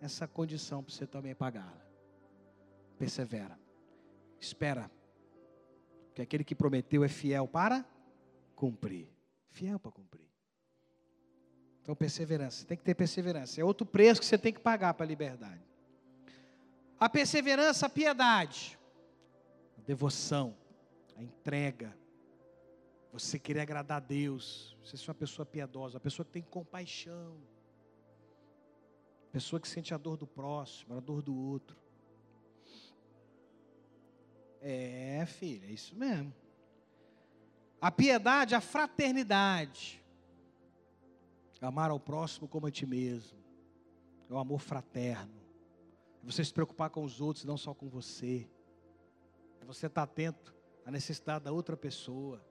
essa 0.01 0.27
condição 0.27 0.83
para 0.83 0.93
você 0.93 1.07
também 1.07 1.33
pagá-la 1.33 1.85
persevera, 2.97 3.57
espera, 4.37 4.91
porque 6.07 6.21
aquele 6.21 6.43
que 6.43 6.55
prometeu 6.55 7.01
é 7.05 7.07
fiel 7.07 7.47
para 7.47 7.85
cumprir 8.55 9.07
fiel 9.51 9.79
para 9.79 9.91
cumprir. 9.91 10.27
Então, 11.81 11.95
perseverança, 11.95 12.65
tem 12.65 12.77
que 12.77 12.83
ter 12.83 12.93
perseverança, 12.93 13.61
é 13.61 13.63
outro 13.63 13.85
preço 13.85 14.19
que 14.19 14.25
você 14.25 14.37
tem 14.37 14.51
que 14.51 14.59
pagar 14.59 14.93
para 14.95 15.05
a 15.05 15.07
liberdade. 15.07 15.74
A 16.99 17.09
perseverança, 17.09 17.85
a 17.85 17.89
piedade, 17.89 18.79
a 19.77 19.81
devoção, 19.81 20.55
a 21.15 21.21
entrega, 21.21 21.95
você 23.11 23.37
querer 23.39 23.61
agradar 23.61 23.97
a 23.97 23.99
Deus, 23.99 24.77
você 24.83 24.97
ser 24.97 25.09
uma 25.09 25.15
pessoa 25.15 25.45
piedosa, 25.45 25.95
uma 25.95 26.01
pessoa 26.01 26.25
que 26.25 26.31
tem 26.31 26.41
compaixão, 26.41 27.37
pessoa 29.31 29.59
que 29.59 29.67
sente 29.67 29.93
a 29.93 29.97
dor 29.97 30.17
do 30.17 30.25
próximo, 30.25 30.97
a 30.97 30.99
dor 30.99 31.21
do 31.21 31.35
outro. 31.35 31.77
É, 34.61 35.25
filha, 35.27 35.65
é 35.67 35.71
isso 35.71 35.95
mesmo. 35.95 36.33
A 37.79 37.91
piedade, 37.91 38.55
a 38.55 38.61
fraternidade. 38.61 40.01
Amar 41.61 41.91
ao 41.91 41.99
próximo 41.99 42.47
como 42.47 42.67
a 42.67 42.71
ti 42.71 42.85
mesmo. 42.85 43.37
É 44.29 44.33
o 44.33 44.37
amor 44.37 44.59
fraterno. 44.59 45.44
Você 46.25 46.43
se 46.43 46.51
preocupar 46.51 46.89
com 46.89 47.03
os 47.03 47.21
outros, 47.21 47.45
não 47.45 47.55
só 47.55 47.73
com 47.73 47.87
você. 47.87 48.49
É 49.61 49.65
você 49.65 49.85
estar 49.85 50.03
atento 50.03 50.55
à 50.83 50.89
necessidade 50.89 51.45
da 51.45 51.51
outra 51.51 51.77
pessoa. 51.77 52.43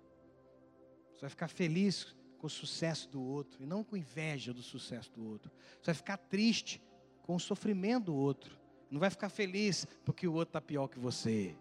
Você 1.12 1.22
vai 1.22 1.30
ficar 1.30 1.48
feliz 1.48 2.14
com 2.38 2.46
o 2.46 2.50
sucesso 2.50 3.08
do 3.08 3.20
outro 3.20 3.60
e 3.62 3.66
não 3.66 3.82
com 3.82 3.96
inveja 3.96 4.52
do 4.52 4.62
sucesso 4.62 5.12
do 5.12 5.28
outro. 5.28 5.50
Você 5.80 5.86
vai 5.86 5.94
ficar 5.94 6.16
triste 6.16 6.80
com 7.22 7.34
o 7.34 7.40
sofrimento 7.40 8.06
do 8.06 8.14
outro. 8.14 8.56
Não 8.88 9.00
vai 9.00 9.10
ficar 9.10 9.28
feliz 9.28 9.86
porque 10.04 10.28
o 10.28 10.32
outro 10.34 10.50
está 10.50 10.60
pior 10.60 10.86
que 10.86 10.98
você. 10.98 11.56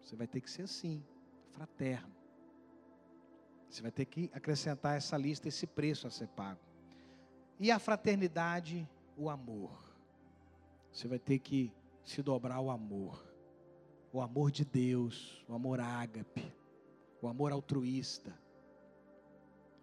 Você 0.00 0.14
vai 0.14 0.28
ter 0.28 0.40
que 0.40 0.50
ser 0.50 0.62
assim, 0.62 1.04
fraterno. 1.50 2.14
Você 3.68 3.82
vai 3.82 3.90
ter 3.90 4.04
que 4.04 4.30
acrescentar 4.32 4.96
essa 4.96 5.16
lista, 5.16 5.48
esse 5.48 5.66
preço 5.66 6.06
a 6.06 6.10
ser 6.10 6.28
pago. 6.28 6.60
E 7.58 7.70
a 7.70 7.78
fraternidade, 7.80 8.88
o 9.16 9.28
amor. 9.28 9.89
Você 10.92 11.06
vai 11.06 11.18
ter 11.18 11.38
que 11.38 11.72
se 12.04 12.22
dobrar 12.22 12.56
ao 12.56 12.70
amor. 12.70 13.24
O 14.12 14.20
amor 14.20 14.50
de 14.50 14.64
Deus, 14.64 15.44
o 15.48 15.54
amor 15.54 15.80
ágape, 15.80 16.52
o 17.22 17.28
amor 17.28 17.52
altruísta. 17.52 18.36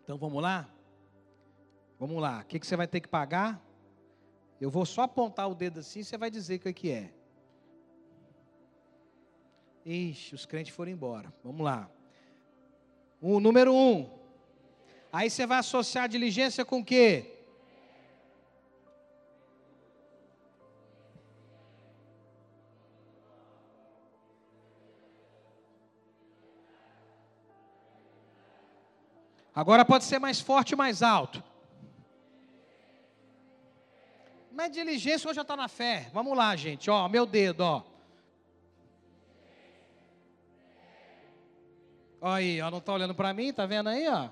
Então 0.03 0.17
vamos 0.17 0.41
lá? 0.41 0.69
Vamos 1.99 2.21
lá. 2.21 2.41
O 2.41 2.45
que, 2.45 2.59
que 2.59 2.67
você 2.67 2.75
vai 2.75 2.87
ter 2.87 2.99
que 2.99 3.07
pagar? 3.07 3.63
Eu 4.59 4.69
vou 4.69 4.85
só 4.85 5.03
apontar 5.03 5.49
o 5.49 5.55
dedo 5.55 5.79
assim, 5.79 6.03
você 6.03 6.17
vai 6.17 6.29
dizer 6.31 6.55
o 6.55 6.73
que, 6.73 6.91
é. 6.91 7.13
Ixi, 9.85 10.35
os 10.35 10.45
crentes 10.45 10.73
foram 10.73 10.91
embora. 10.91 11.33
Vamos 11.43 11.63
lá. 11.63 11.89
O 13.21 13.39
número 13.39 13.73
um. 13.73 14.09
Aí 15.11 15.29
você 15.29 15.45
vai 15.45 15.59
associar 15.59 16.09
diligência 16.09 16.65
com 16.65 16.79
o 16.79 16.85
quê? 16.85 17.36
Agora 29.57 29.83
pode 29.83 30.03
ser 30.03 30.19
mais 30.19 30.39
forte 30.39 30.73
e 30.73 30.75
mais 30.75 31.01
alto. 31.01 31.43
Mas 34.51 34.71
diligência 34.71 35.27
hoje 35.27 35.37
já 35.37 35.41
está 35.41 35.57
na 35.57 35.67
fé. 35.67 36.11
Vamos 36.13 36.37
lá, 36.37 36.55
gente. 36.55 36.91
Ó, 36.91 37.09
meu 37.09 37.25
dedo, 37.25 37.61
ó. 37.61 37.81
Olha 42.21 42.35
aí, 42.35 42.61
ó, 42.61 42.69
não 42.69 42.77
está 42.77 42.93
olhando 42.93 43.15
para 43.15 43.33
mim, 43.33 43.51
tá 43.51 43.65
vendo 43.65 43.89
aí, 43.89 44.07
ó? 44.07 44.29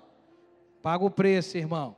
Paga 0.83 1.03
o 1.03 1.09
preço, 1.09 1.57
irmão. 1.57 1.97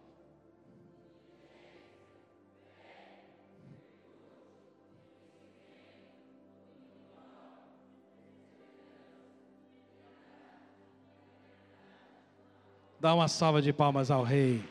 Dá 13.08 13.14
uma 13.14 13.30
salva 13.30 13.62
de 13.62 13.72
palmas 13.72 14.12
ao 14.12 14.22
rei. 14.22 14.62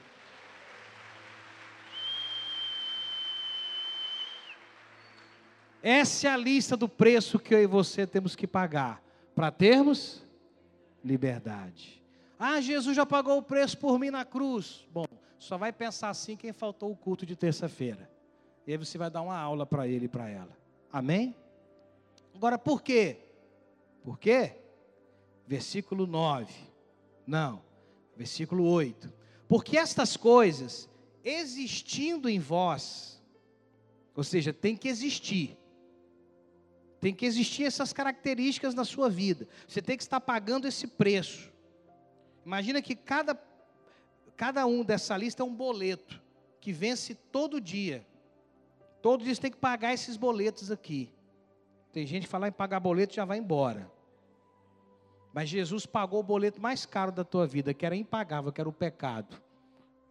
Essa 5.82 6.28
é 6.28 6.30
a 6.30 6.36
lista 6.36 6.76
do 6.76 6.86
preço 6.86 7.38
que 7.38 7.54
eu 7.54 7.62
e 7.62 7.66
você 7.66 8.06
temos 8.06 8.36
que 8.36 8.46
pagar 8.46 9.02
para 9.34 9.50
termos 9.50 10.22
liberdade. 11.02 12.04
Ah, 12.38 12.60
Jesus 12.60 12.94
já 12.94 13.06
pagou 13.06 13.38
o 13.38 13.42
preço 13.42 13.78
por 13.78 13.98
mim 13.98 14.10
na 14.10 14.22
cruz. 14.22 14.86
Bom, 14.92 15.06
só 15.38 15.56
vai 15.56 15.72
pensar 15.72 16.10
assim 16.10 16.36
quem 16.36 16.52
faltou 16.52 16.90
o 16.92 16.96
culto 16.96 17.24
de 17.24 17.34
terça-feira. 17.34 18.06
E 18.66 18.72
aí 18.72 18.76
você 18.76 18.98
vai 18.98 19.08
dar 19.08 19.22
uma 19.22 19.38
aula 19.38 19.64
para 19.64 19.88
ele 19.88 20.04
e 20.04 20.08
para 20.08 20.28
ela. 20.28 20.54
Amém? 20.92 21.34
Agora, 22.34 22.58
por 22.58 22.82
quê? 22.82 23.16
Por 24.04 24.18
quê? 24.18 24.56
Versículo 25.46 26.06
9. 26.06 26.52
Não, 27.26 27.64
versículo 28.16 28.64
8. 28.64 29.12
Porque 29.48 29.76
estas 29.76 30.16
coisas, 30.16 30.88
existindo 31.22 32.28
em 32.28 32.38
vós, 32.38 33.22
ou 34.14 34.24
seja, 34.24 34.52
tem 34.52 34.76
que 34.76 34.88
existir, 34.88 35.56
tem 37.00 37.14
que 37.14 37.26
existir 37.26 37.64
essas 37.64 37.92
características 37.92 38.74
na 38.74 38.84
sua 38.84 39.08
vida. 39.08 39.46
Você 39.68 39.82
tem 39.82 39.96
que 39.96 40.02
estar 40.02 40.20
pagando 40.20 40.66
esse 40.66 40.86
preço. 40.86 41.52
Imagina 42.44 42.80
que 42.80 42.96
cada, 42.96 43.38
cada 44.36 44.66
um 44.66 44.82
dessa 44.82 45.16
lista 45.16 45.42
é 45.42 45.46
um 45.46 45.54
boleto 45.54 46.20
que 46.60 46.72
vence 46.72 47.14
todo 47.14 47.60
dia. 47.60 48.06
Todo 49.02 49.22
dia 49.22 49.34
você 49.34 49.40
tem 49.42 49.50
que 49.50 49.58
pagar 49.58 49.92
esses 49.92 50.16
boletos 50.16 50.70
aqui. 50.70 51.12
Tem 51.92 52.06
gente 52.06 52.24
que 52.24 52.28
fala 52.28 52.48
em 52.48 52.52
pagar 52.52 52.80
boleto 52.80 53.14
já 53.14 53.24
vai 53.24 53.38
embora. 53.38 53.90
Mas 55.36 55.48
Jesus 55.48 55.86
pagou 55.86 56.18
o 56.18 56.24
boleto 56.24 56.60
mais 56.60 56.84
caro 56.84 57.12
da 57.12 57.22
tua 57.22 57.46
vida, 57.46 57.72
que 57.72 57.86
era 57.86 57.94
impagável, 57.94 58.50
que 58.50 58.60
era 58.60 58.68
o 58.68 58.72
pecado. 58.72 59.40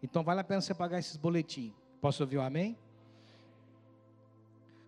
Então 0.01 0.23
vale 0.23 0.39
a 0.39 0.43
pena 0.45 0.61
você 0.61 0.73
pagar 0.73 0.99
esses 0.99 1.17
boletins. 1.17 1.73
Posso 1.99 2.23
ouvir 2.23 2.37
um 2.37 2.41
amém? 2.41 2.77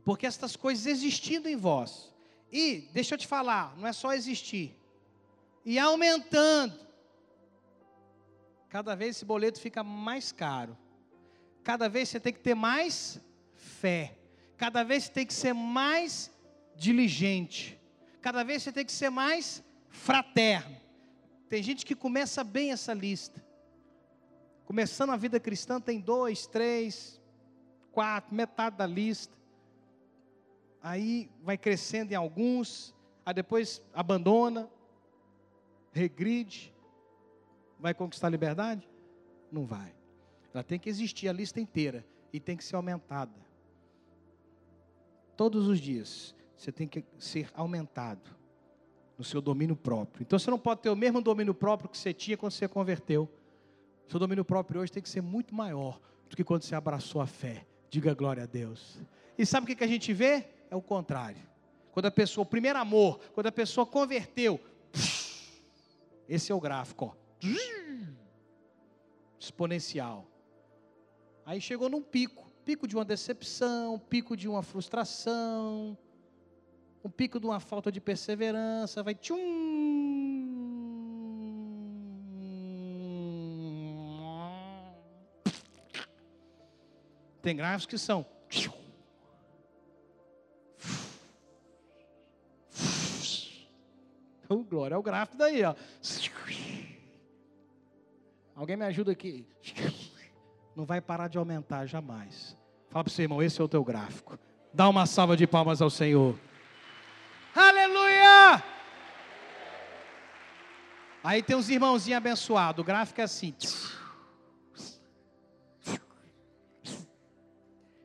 porque 0.07 0.25
estas 0.25 0.55
coisas 0.55 0.85
existindo 0.85 1.49
em 1.49 1.57
vós, 1.57 2.15
e, 2.49 2.87
deixa 2.93 3.15
eu 3.15 3.17
te 3.17 3.27
falar, 3.27 3.75
não 3.75 3.85
é 3.85 3.91
só 3.91 4.13
existir, 4.13 4.73
e 5.65 5.77
aumentando, 5.77 6.79
cada 8.69 8.95
vez 8.95 9.17
esse 9.17 9.25
boleto 9.25 9.59
fica 9.59 9.83
mais 9.83 10.31
caro, 10.31 10.77
cada 11.61 11.89
vez 11.89 12.07
você 12.07 12.21
tem 12.21 12.31
que 12.31 12.39
ter 12.39 12.55
mais 12.55 13.19
fé, 13.53 14.17
cada 14.55 14.81
vez 14.81 15.03
você 15.03 15.11
tem 15.11 15.25
que 15.25 15.33
ser 15.33 15.51
mais 15.51 16.31
diligente, 16.73 17.77
cada 18.21 18.45
vez 18.45 18.63
você 18.63 18.71
tem 18.71 18.85
que 18.85 18.93
ser 18.93 19.09
mais 19.09 19.61
fraterno. 19.97 20.75
Tem 21.49 21.61
gente 21.61 21.85
que 21.85 21.95
começa 21.95 22.43
bem 22.43 22.71
essa 22.71 22.93
lista, 22.93 23.43
começando 24.65 25.11
a 25.11 25.17
vida 25.17 25.39
cristã, 25.39 25.79
tem 25.79 25.99
dois, 25.99 26.45
três, 26.45 27.21
quatro, 27.91 28.35
metade 28.35 28.77
da 28.77 28.85
lista 28.85 29.37
aí 30.81 31.29
vai 31.43 31.57
crescendo 31.57 32.13
em 32.13 32.15
alguns, 32.15 32.95
aí 33.25 33.33
depois 33.33 33.81
abandona, 33.93 34.69
regride, 35.91 36.73
vai 37.77 37.93
conquistar 37.93 38.27
a 38.27 38.29
liberdade? 38.29 38.87
Não 39.51 39.65
vai. 39.65 39.93
Ela 40.53 40.63
tem 40.63 40.79
que 40.79 40.89
existir 40.89 41.27
a 41.27 41.33
lista 41.33 41.59
inteira 41.59 42.05
e 42.31 42.39
tem 42.39 42.55
que 42.55 42.63
ser 42.63 42.77
aumentada. 42.77 43.33
Todos 45.35 45.67
os 45.67 45.79
dias 45.79 46.33
você 46.55 46.71
tem 46.71 46.87
que 46.87 47.03
ser 47.19 47.51
aumentado 47.53 48.35
no 49.17 49.23
seu 49.23 49.41
domínio 49.41 49.75
próprio. 49.75 50.23
Então 50.23 50.37
você 50.37 50.51
não 50.51 50.59
pode 50.59 50.81
ter 50.81 50.89
o 50.89 50.95
mesmo 50.95 51.21
domínio 51.21 51.53
próprio 51.53 51.89
que 51.89 51.97
você 51.97 52.13
tinha 52.13 52.37
quando 52.37 52.51
você 52.51 52.67
converteu. 52.67 53.29
O 54.07 54.11
seu 54.11 54.19
domínio 54.19 54.45
próprio 54.45 54.81
hoje 54.81 54.91
tem 54.91 55.01
que 55.01 55.09
ser 55.09 55.21
muito 55.21 55.55
maior 55.55 55.99
do 56.29 56.35
que 56.35 56.43
quando 56.43 56.63
você 56.63 56.75
abraçou 56.75 57.21
a 57.21 57.27
fé. 57.27 57.65
Diga 57.89 58.13
glória 58.13 58.43
a 58.43 58.45
Deus. 58.45 58.99
E 59.37 59.45
sabe 59.45 59.71
o 59.71 59.75
que 59.75 59.83
a 59.83 59.87
gente 59.87 60.13
vê? 60.13 60.45
é 60.69 60.75
o 60.75 60.81
contrário. 60.81 61.41
Quando 61.91 62.05
a 62.05 62.11
pessoa, 62.11 62.43
o 62.43 62.47
primeiro 62.47 62.77
amor, 62.77 63.19
quando 63.33 63.47
a 63.47 63.51
pessoa 63.51 63.85
converteu, 63.85 64.59
esse 66.27 66.51
é 66.51 66.55
o 66.55 66.59
gráfico, 66.59 67.05
ó, 67.05 67.47
exponencial. 69.39 70.25
Aí 71.45 71.59
chegou 71.59 71.89
num 71.89 72.01
pico, 72.01 72.51
pico 72.63 72.87
de 72.87 72.95
uma 72.95 73.05
decepção, 73.05 73.97
pico 73.97 74.35
de 74.35 74.47
uma 74.47 74.61
frustração, 74.61 75.97
um 77.07 77.09
pico 77.09 77.39
de 77.39 77.45
uma 77.45 77.61
falta 77.61 77.89
de 77.89 78.01
perseverança, 78.01 79.01
vai 79.01 79.15
tchum. 79.15 79.37
Tem 87.41 87.55
gráficos 87.55 87.85
que 87.85 87.97
são 87.97 88.25
Oh, 94.49 94.63
glória, 94.63 94.95
é 94.95 94.97
o 94.97 95.03
gráfico 95.03 95.37
daí, 95.37 95.61
ó. 95.63 95.75
Alguém 98.55 98.77
me 98.77 98.85
ajuda 98.85 99.11
aqui. 99.11 99.45
Não 100.73 100.85
vai 100.85 101.01
parar 101.01 101.27
de 101.27 101.37
aumentar 101.37 101.85
jamais. 101.85 102.57
Fala 102.89 103.03
para 103.03 103.11
o 103.11 103.13
seu 103.13 103.23
irmão, 103.23 103.43
esse 103.43 103.59
é 103.59 103.63
o 103.63 103.67
teu 103.67 103.83
gráfico. 103.83 104.39
Dá 104.73 104.87
uma 104.87 105.05
salva 105.05 105.35
de 105.35 105.45
palmas 105.45 105.81
ao 105.81 105.89
Senhor. 105.89 106.39
Aleluia! 107.57 108.63
Aí 111.27 111.43
tem 111.43 111.57
uns 111.57 111.67
irmãozinhos 111.67 112.19
abençoados. 112.19 112.81
O 112.81 112.85
gráfico 112.85 113.19
é 113.19 113.25
assim. 113.25 113.53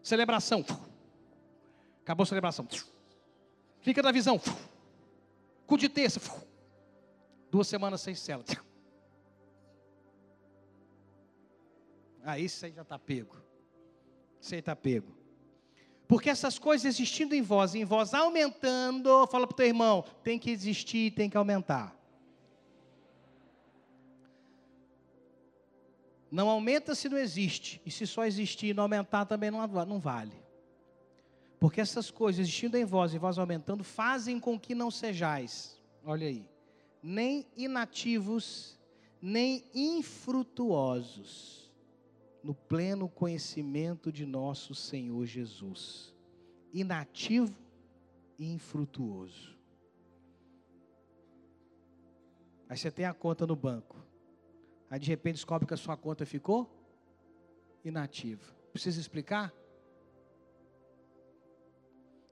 Celebração. 0.03 0.65
Acabou 2.01 2.25
a 2.25 2.27
celebração. 2.27 2.67
Fica 3.81 4.03
da 4.03 4.11
visão. 4.11 4.41
Culto 5.69 5.83
de 5.83 5.89
terça. 5.89 6.21
Duas 7.49 7.69
semanas 7.69 8.01
sem 8.01 8.17
cela. 8.17 8.43
Aí 12.25 12.43
aí 12.43 12.73
já 12.73 12.83
está 12.83 12.99
pego. 12.99 13.37
Aí 14.51 14.59
está 14.59 14.75
pego. 14.75 15.17
Porque 16.09 16.29
essas 16.29 16.59
coisas 16.59 16.87
existindo 16.87 17.37
em 17.37 17.43
vós, 17.43 17.77
em 17.77 17.85
vós 17.85 18.15
aumentando, 18.15 19.29
fala 19.29 19.47
para 19.47 19.55
o 19.55 19.57
teu 19.57 19.67
irmão, 19.67 20.05
tem 20.25 20.41
que 20.41 20.51
existir, 20.51 21.13
tem 21.13 21.31
que 21.31 21.37
aumentar. 21.37 22.02
Não 26.33 26.49
aumenta 26.49 26.95
se 26.95 27.11
não 27.11 27.19
existe. 27.19 27.83
E 27.85 27.91
se 27.91 28.07
só 28.07 28.25
existir 28.25 28.69
e 28.69 28.75
não 28.75 28.85
aumentar, 28.85 29.27
também 29.27 29.51
não, 29.51 29.67
não 29.67 30.01
vale. 30.01 30.33
Porque 31.61 31.79
essas 31.79 32.11
coisas 32.11 32.41
existindo 32.41 32.79
em 32.79 32.87
vós 32.87 33.13
e 33.13 33.19
vós 33.19 33.39
aumentando, 33.39 33.85
fazem 33.85 34.41
com 34.41 34.59
que 34.59 34.75
não 34.75 34.91
sejais. 34.91 35.79
olha 36.03 36.27
aí, 36.27 36.49
nem 37.03 37.47
inativos, 37.55 38.81
nem 39.21 39.63
infrutuosos, 39.75 41.71
no 42.43 42.55
pleno 42.55 43.11
conhecimento 43.11 44.11
de 44.11 44.25
nosso 44.25 44.75
Senhor 44.75 45.27
Jesus. 45.27 46.15
Inativo 46.73 47.55
e 48.39 48.51
infrutuoso. 48.51 49.55
Aí 52.71 52.77
você 52.79 52.91
tem 52.91 53.05
a 53.05 53.13
conta 53.13 53.47
no 53.47 53.55
banco. 53.55 54.12
Aí 54.93 54.99
de 54.99 55.09
repente 55.09 55.37
descobre 55.37 55.67
que 55.67 55.73
a 55.73 55.77
sua 55.79 55.97
conta 55.97 56.27
ficou 56.27 56.71
inativa. 57.83 58.45
Precisa 58.73 59.01
explicar? 59.01 59.51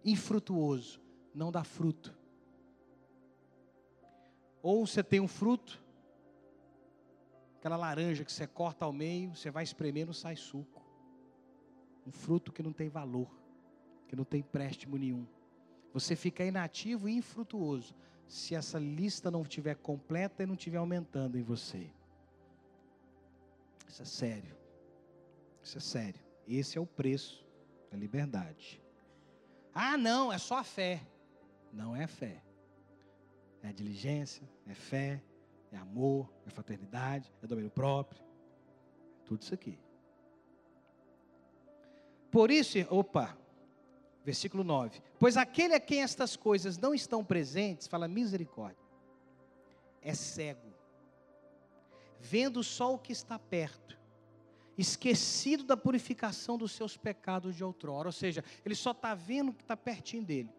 Infrutuoso, 0.04 1.00
não 1.34 1.50
dá 1.50 1.64
fruto. 1.64 2.14
Ou 4.62 4.86
você 4.86 5.02
tem 5.02 5.20
um 5.20 5.26
fruto, 5.26 5.82
aquela 7.56 7.78
laranja 7.78 8.26
que 8.26 8.32
você 8.32 8.46
corta 8.46 8.84
ao 8.84 8.92
meio, 8.92 9.34
você 9.34 9.50
vai 9.50 9.64
espremer, 9.64 10.04
não 10.04 10.12
sai 10.12 10.36
suco. 10.36 10.84
Um 12.06 12.12
fruto 12.12 12.52
que 12.52 12.62
não 12.62 12.74
tem 12.74 12.90
valor, 12.90 13.30
que 14.06 14.14
não 14.14 14.24
tem 14.24 14.40
empréstimo 14.40 14.98
nenhum. 14.98 15.26
Você 15.94 16.14
fica 16.14 16.44
inativo 16.44 17.08
e 17.08 17.16
infrutuoso 17.16 17.94
se 18.28 18.54
essa 18.54 18.78
lista 18.78 19.30
não 19.30 19.40
estiver 19.40 19.76
completa 19.76 20.42
e 20.42 20.46
não 20.46 20.56
estiver 20.56 20.76
aumentando 20.76 21.38
em 21.38 21.42
você. 21.42 21.90
Isso 23.90 24.02
é 24.02 24.04
sério. 24.04 24.56
Isso 25.60 25.78
é 25.78 25.80
sério. 25.80 26.20
Esse 26.46 26.78
é 26.78 26.80
o 26.80 26.86
preço 26.86 27.44
da 27.90 27.96
liberdade. 27.96 28.80
Ah, 29.74 29.96
não, 29.96 30.32
é 30.32 30.38
só 30.38 30.58
a 30.58 30.64
fé. 30.64 31.02
Não 31.72 31.94
é 31.96 32.06
fé. 32.06 32.40
É 33.62 33.72
diligência, 33.72 34.48
é 34.66 34.74
fé, 34.74 35.20
é 35.72 35.76
amor, 35.76 36.32
é 36.46 36.50
fraternidade, 36.50 37.32
é 37.42 37.46
domínio 37.46 37.70
próprio. 37.70 38.22
Tudo 39.24 39.42
isso 39.42 39.52
aqui. 39.52 39.78
Por 42.30 42.50
isso, 42.50 42.78
opa, 42.88 43.36
versículo 44.24 44.62
9: 44.62 45.02
Pois 45.18 45.36
aquele 45.36 45.74
a 45.74 45.80
quem 45.80 46.02
estas 46.02 46.36
coisas 46.36 46.78
não 46.78 46.94
estão 46.94 47.24
presentes, 47.24 47.88
fala 47.88 48.06
misericórdia, 48.06 48.86
é 50.00 50.14
cego, 50.14 50.69
vendo 52.20 52.62
só 52.62 52.94
o 52.94 52.98
que 52.98 53.12
está 53.12 53.38
perto, 53.38 53.98
esquecido 54.76 55.64
da 55.64 55.76
purificação 55.76 56.56
dos 56.56 56.72
seus 56.72 56.96
pecados 56.96 57.54
de 57.54 57.64
outrora, 57.64 58.08
ou 58.08 58.12
seja, 58.12 58.44
ele 58.64 58.74
só 58.74 58.92
está 58.92 59.14
vendo 59.14 59.50
o 59.50 59.54
que 59.54 59.62
está 59.62 59.76
pertinho 59.76 60.24
dele. 60.24 60.50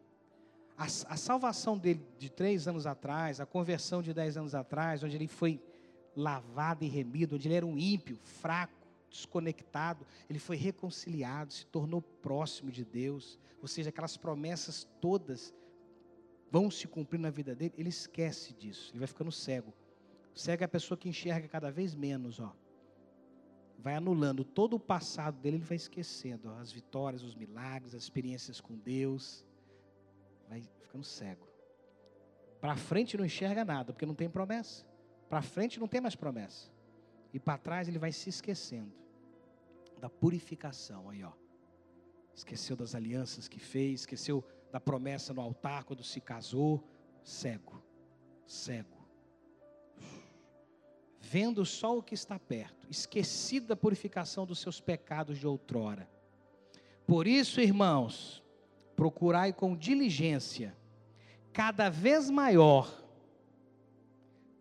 A, 0.78 0.86
a, 0.86 1.18
salvação 1.18 1.78
dele 1.78 2.06
de 2.18 2.30
três 2.30 2.68
anos 2.68 2.88
atrás, 2.88 3.40
a 3.40 3.46
conversão 3.46 4.02
de 4.02 4.14
dez 4.14 4.38
anos 4.38 4.56
atrás, 4.56 5.04
onde 5.04 5.16
ele 5.16 5.28
foi 5.28 5.62
lavado 6.16 6.84
e 6.84 6.88
remido, 6.88 7.36
onde 7.36 7.48
ele 7.48 7.56
era 7.56 7.66
um 7.66 7.78
ímpio, 7.78 8.18
fraco, 8.24 8.88
desconectado, 9.10 10.06
ele 10.30 10.40
foi 10.40 10.56
reconciliado, 10.56 11.54
se 11.54 11.66
tornou 11.66 12.02
próximo 12.02 12.72
de 12.72 12.84
Deus, 12.84 13.38
ou 13.62 13.68
seja, 13.68 13.90
aquelas 13.90 14.18
promessas 14.18 14.88
todas 15.00 15.54
vão 16.50 16.72
se 16.72 16.88
cumprir 16.88 17.20
na 17.20 17.30
vida 17.30 17.54
dele, 17.54 17.74
ele 17.78 17.90
esquece 17.90 18.54
disso, 18.54 18.92
ele 18.92 19.00
vai 19.00 19.08
ficando 19.08 19.32
cego. 19.32 19.74
Cego 20.34 20.64
é 20.64 20.66
a 20.66 20.70
pessoa 20.70 20.98
que 20.98 21.10
enxerga 21.10 21.48
cada 21.48 21.72
vez 21.72 21.94
menos, 21.94 22.40
ó. 22.40 22.56
Vai 23.78 23.96
anulando 23.96 24.44
todo 24.44 24.76
o 24.76 24.80
passado 24.80 25.40
dele, 25.40 25.58
ele 25.58 25.64
vai 25.64 25.76
esquecendo 25.76 26.50
ó, 26.50 26.60
as 26.60 26.72
vitórias, 26.72 27.24
os 27.24 27.36
milagres, 27.36 27.96
as 27.96 28.04
experiências 28.04 28.62
com 28.62 28.78
Deus. 28.78 29.46
Vai 30.48 30.62
ficando 30.80 31.04
cego. 31.04 31.48
Para 32.60 32.76
frente 32.76 33.18
não 33.18 33.26
enxerga 33.26 33.66
nada, 33.66 33.92
porque 33.92 34.06
não 34.06 34.14
tem 34.14 34.30
promessa. 34.30 34.86
Para 35.28 35.42
frente 35.42 35.80
não 35.80 35.88
tem 35.88 36.00
mais 36.00 36.16
promessa. 36.16 36.70
E 37.34 37.40
para 37.40 37.58
trás 37.58 37.88
ele 37.88 37.98
vai 37.98 38.12
se 38.12 38.30
esquecendo 38.30 38.94
da 40.00 40.10
purificação 40.10 41.10
aí, 41.10 41.24
ó. 41.24 41.32
Esqueceu 42.34 42.76
das 42.76 42.96
alianças 42.96 43.48
que 43.48 43.60
fez, 43.60 44.02
esqueceu 44.02 44.44
da 44.72 44.80
promessa 44.80 45.34
no 45.34 45.42
altar 45.42 45.84
quando 45.84 46.04
se 46.04 46.22
casou, 46.22 46.84
cego, 47.24 47.84
cego. 48.46 49.01
Vendo 51.24 51.64
só 51.66 51.96
o 51.96 52.02
que 52.02 52.16
está 52.16 52.40
perto, 52.40 52.88
esquecido 52.90 53.68
da 53.68 53.76
purificação 53.76 54.46
dos 54.46 54.60
seus 54.60 54.82
pecados 54.82 55.38
de 55.38 55.46
outrora. 55.46 56.10
Por 57.06 57.28
isso, 57.28 57.62
irmãos, 57.62 58.44
procurai 58.96 59.54
com 59.54 59.78
diligência, 59.78 60.76
cada 61.54 61.90
vez 61.90 62.30
maior, 62.30 62.92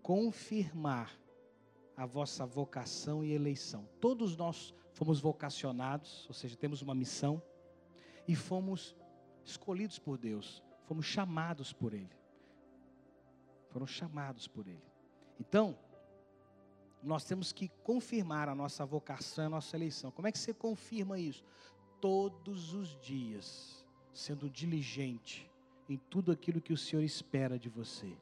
confirmar 0.03 1.19
a 1.97 2.05
vossa 2.05 2.45
vocação 2.45 3.25
e 3.25 3.33
eleição. 3.33 3.89
Todos 3.99 4.37
nós 4.37 4.75
fomos 4.93 5.19
vocacionados, 5.19 6.27
ou 6.29 6.35
seja, 6.35 6.57
temos 6.57 6.83
uma 6.83 6.95
missão, 6.95 7.43
e 8.29 8.37
fomos 8.37 8.95
escolhidos 9.45 9.99
por 9.99 10.19
Deus, 10.19 10.63
fomos 10.85 11.07
chamados 11.07 11.73
por 11.73 11.95
Ele. 11.95 12.17
Foram 13.71 13.87
chamados 13.87 14.47
por 14.47 14.67
Ele. 14.67 14.85
Então, 15.39 15.79
nós 17.03 17.24
temos 17.24 17.53
que 17.53 17.68
confirmar 17.82 18.48
a 18.48 18.55
nossa 18.55 18.84
vocação, 18.84 19.46
a 19.46 19.51
nossa 19.51 19.76
eleição. 19.76 20.11
Como 20.11 20.28
é 20.28 20.32
que 20.32 20.38
você 20.38 20.53
confirma 20.53 21.18
isso? 21.18 21.44
Todos 22.01 22.74
os 22.74 22.98
dias, 23.01 23.84
sendo 24.12 24.48
diligente 24.48 25.51
em 25.88 25.96
tudo 25.96 26.30
aquilo 26.30 26.61
que 26.61 26.72
o 26.72 26.76
Senhor 26.76 27.03
espera 27.03 27.59
de 27.59 27.68
você, 27.68 28.16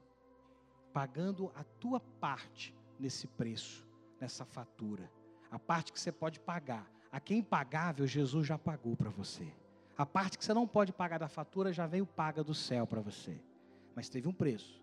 pagando 0.92 1.52
a 1.54 1.64
tua 1.64 2.00
parte 2.00 2.74
nesse 2.98 3.26
preço, 3.26 3.86
nessa 4.20 4.44
fatura. 4.44 5.10
A 5.50 5.58
parte 5.58 5.92
que 5.92 6.00
você 6.00 6.12
pode 6.12 6.40
pagar. 6.40 6.90
A 7.10 7.18
quem 7.18 7.42
pagável, 7.42 8.06
Jesus 8.06 8.46
já 8.46 8.58
pagou 8.58 8.96
para 8.96 9.10
você. 9.10 9.52
A 9.96 10.06
parte 10.06 10.38
que 10.38 10.44
você 10.44 10.54
não 10.54 10.66
pode 10.66 10.92
pagar 10.92 11.18
da 11.18 11.28
fatura 11.28 11.72
já 11.72 11.86
veio 11.86 12.06
paga 12.06 12.44
do 12.44 12.54
céu 12.54 12.86
para 12.86 13.00
você. 13.00 13.40
Mas 13.94 14.08
teve 14.08 14.28
um 14.28 14.32
preço. 14.32 14.80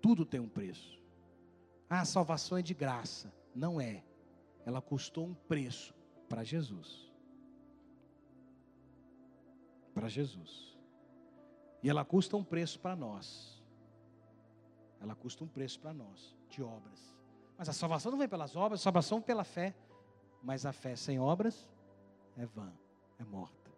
Tudo 0.00 0.24
tem 0.24 0.40
um 0.40 0.48
preço. 0.48 1.03
Ah, 1.88 2.00
a 2.00 2.04
salvação 2.04 2.58
é 2.58 2.62
de 2.62 2.74
graça. 2.74 3.32
Não 3.54 3.80
é. 3.80 4.02
Ela 4.64 4.80
custou 4.80 5.26
um 5.26 5.34
preço 5.34 5.94
para 6.28 6.42
Jesus. 6.42 7.12
Para 9.92 10.08
Jesus. 10.08 10.76
E 11.82 11.90
ela 11.90 12.04
custa 12.04 12.36
um 12.36 12.44
preço 12.44 12.80
para 12.80 12.96
nós. 12.96 13.62
Ela 15.00 15.14
custa 15.14 15.44
um 15.44 15.48
preço 15.48 15.78
para 15.78 15.92
nós, 15.92 16.34
de 16.48 16.62
obras. 16.62 17.14
Mas 17.58 17.68
a 17.68 17.72
salvação 17.72 18.10
não 18.10 18.18
vem 18.18 18.28
pelas 18.28 18.56
obras, 18.56 18.80
a 18.80 18.82
salvação 18.82 19.20
pela 19.20 19.44
fé. 19.44 19.74
Mas 20.42 20.66
a 20.66 20.72
fé 20.72 20.96
sem 20.96 21.20
obras 21.20 21.68
é 22.36 22.46
vã, 22.46 22.72
é 23.18 23.24
morta. 23.24 23.70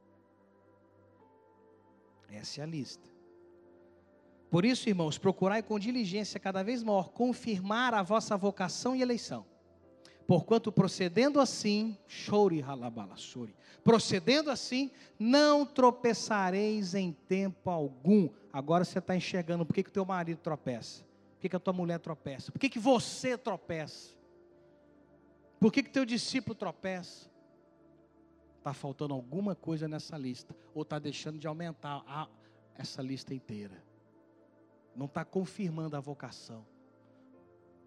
Essa 2.29 2.61
é 2.61 2.65
a 2.65 2.67
lista. 2.67 3.16
Por 4.51 4.65
isso, 4.65 4.89
irmãos, 4.89 5.19
procurai 5.19 5.63
com 5.63 5.79
diligência 5.79 6.39
cada 6.39 6.63
vez 6.63 6.83
maior 6.83 7.11
confirmar 7.11 7.95
a 7.95 8.03
vossa 8.03 8.37
vocação 8.37 8.95
e 8.95 9.03
eleição. 9.03 9.45
Porquanto 10.27 10.73
procedendo 10.73 11.41
assim, 11.41 11.97
chore 12.07 12.61
halabalassori, 12.61 13.55
procedendo 13.85 14.51
assim, 14.51 14.91
não 15.19 15.65
tropeçareis 15.65 16.95
em 16.95 17.13
tempo 17.13 17.71
algum. 17.71 18.29
Agora 18.53 18.85
você 18.85 18.99
está 18.99 19.15
enxergando 19.15 19.65
por 19.65 19.73
que, 19.73 19.83
o 19.83 19.91
teu 19.91 20.05
marido 20.05 20.39
tropeça. 20.39 21.05
Por 21.35 21.43
que, 21.43 21.49
que 21.49 21.57
a 21.57 21.61
tua 21.61 21.73
mulher 21.73 22.01
tropeça? 22.01 22.51
Por 22.51 22.59
que, 22.59 22.69
que 22.69 22.79
você 22.79 23.39
tropeça? 23.39 24.17
Por 25.61 25.73
que, 25.73 25.83
que 25.83 25.91
teu 25.91 26.05
discípulo 26.05 26.55
tropeça? 26.57 27.31
Está 28.59 28.75
faltando 28.75 29.15
alguma 29.15 29.55
coisa 29.55 29.87
nessa 29.87 30.19
lista. 30.19 30.57
Ou 30.75 30.83
está 30.83 30.99
deixando 30.99 31.39
de 31.39 31.47
aumentar 31.47 32.03
a, 32.07 32.27
essa 32.77 33.01
lista 33.01 33.33
inteira. 33.33 33.86
Não 34.97 35.07
está 35.07 35.25
confirmando 35.25 35.97
a 35.97 36.01
vocação. 36.01 36.67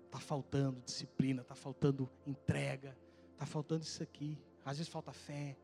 Está 0.05 0.19
faltando 0.19 0.81
disciplina, 0.81 1.41
está 1.41 1.55
faltando 1.55 2.09
entrega, 2.25 2.97
está 3.33 3.45
faltando 3.45 3.83
isso 3.83 4.01
aqui. 4.01 4.37
Às 4.63 4.77
vezes 4.77 4.91
falta 4.91 5.11
fé. 5.11 5.57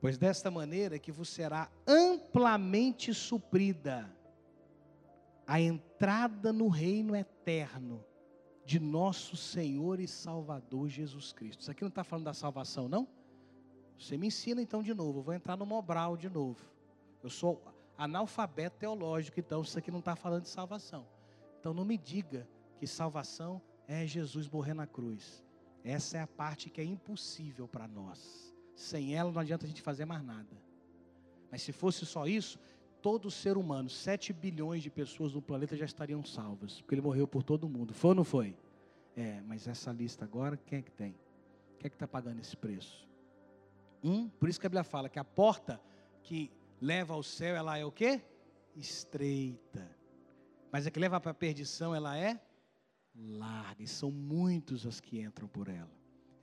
Pois 0.00 0.18
desta 0.18 0.50
maneira 0.50 0.98
que 0.98 1.12
vos 1.12 1.28
será 1.28 1.70
amplamente 1.86 3.12
suprida 3.14 4.10
a 5.46 5.60
entrada 5.60 6.52
no 6.52 6.68
reino 6.68 7.14
eterno 7.14 8.04
de 8.64 8.80
nosso 8.80 9.36
Senhor 9.36 10.00
e 10.00 10.08
Salvador 10.08 10.88
Jesus 10.88 11.32
Cristo. 11.32 11.60
Isso 11.60 11.70
aqui 11.70 11.82
não 11.82 11.88
está 11.88 12.02
falando 12.04 12.26
da 12.26 12.34
salvação, 12.34 12.88
não? 12.88 13.06
Você 13.98 14.16
me 14.16 14.26
ensina 14.26 14.60
então 14.60 14.82
de 14.82 14.94
novo. 14.94 15.20
Eu 15.20 15.22
vou 15.22 15.34
entrar 15.34 15.56
no 15.56 15.66
Mobral 15.66 16.16
de 16.16 16.28
novo. 16.28 16.62
Eu 17.22 17.30
sou 17.30 17.62
analfabeto 17.96 18.78
teológico, 18.78 19.38
então 19.40 19.62
isso 19.62 19.78
aqui 19.78 19.90
não 19.90 20.00
está 20.00 20.16
falando 20.16 20.42
de 20.42 20.48
salvação. 20.48 21.06
Então 21.60 21.72
não 21.72 21.84
me 21.84 21.96
diga 21.96 22.48
que 22.78 22.86
salvação 22.86 23.60
é 23.86 24.06
Jesus 24.06 24.48
morrer 24.48 24.74
na 24.74 24.86
cruz. 24.86 25.44
Essa 25.82 26.18
é 26.18 26.20
a 26.20 26.26
parte 26.26 26.70
que 26.70 26.80
é 26.80 26.84
impossível 26.84 27.68
para 27.68 27.86
nós. 27.86 28.54
Sem 28.74 29.14
ela 29.14 29.30
não 29.30 29.40
adianta 29.40 29.64
a 29.64 29.68
gente 29.68 29.82
fazer 29.82 30.04
mais 30.04 30.24
nada. 30.24 30.56
Mas 31.50 31.62
se 31.62 31.72
fosse 31.72 32.04
só 32.04 32.26
isso, 32.26 32.58
todo 33.00 33.30
ser 33.30 33.56
humano, 33.56 33.88
7 33.88 34.32
bilhões 34.32 34.82
de 34.82 34.90
pessoas 34.90 35.32
no 35.32 35.42
planeta 35.42 35.76
já 35.76 35.84
estariam 35.84 36.24
salvas, 36.24 36.80
porque 36.80 36.94
ele 36.94 37.02
morreu 37.02 37.28
por 37.28 37.42
todo 37.42 37.68
mundo. 37.68 37.92
Foi 37.92 38.08
ou 38.08 38.14
não 38.14 38.24
foi? 38.24 38.56
É, 39.14 39.40
mas 39.42 39.68
essa 39.68 39.92
lista 39.92 40.24
agora, 40.24 40.56
quem 40.56 40.78
é 40.78 40.82
que 40.82 40.90
tem? 40.90 41.14
Quem 41.78 41.86
é 41.86 41.88
que 41.90 41.96
está 41.96 42.08
pagando 42.08 42.40
esse 42.40 42.56
preço? 42.56 43.06
Um, 44.02 44.28
por 44.28 44.48
isso 44.48 44.58
que 44.58 44.66
a 44.66 44.70
Bíblia 44.70 44.84
fala 44.84 45.08
que 45.08 45.18
a 45.18 45.24
porta 45.24 45.80
que 46.22 46.50
leva 46.84 47.14
ao 47.14 47.22
céu, 47.22 47.56
ela 47.56 47.78
é 47.78 47.84
o 47.84 47.90
quê? 47.90 48.20
Estreita. 48.76 49.90
Mas 50.70 50.86
a 50.86 50.90
que 50.90 51.00
leva 51.00 51.18
para 51.18 51.30
a 51.30 51.34
perdição, 51.34 51.94
ela 51.94 52.16
é 52.18 52.38
larga. 53.14 53.82
E 53.82 53.86
são 53.86 54.10
muitos 54.10 54.84
os 54.84 55.00
que 55.00 55.20
entram 55.20 55.48
por 55.48 55.68
ela. 55.68 55.90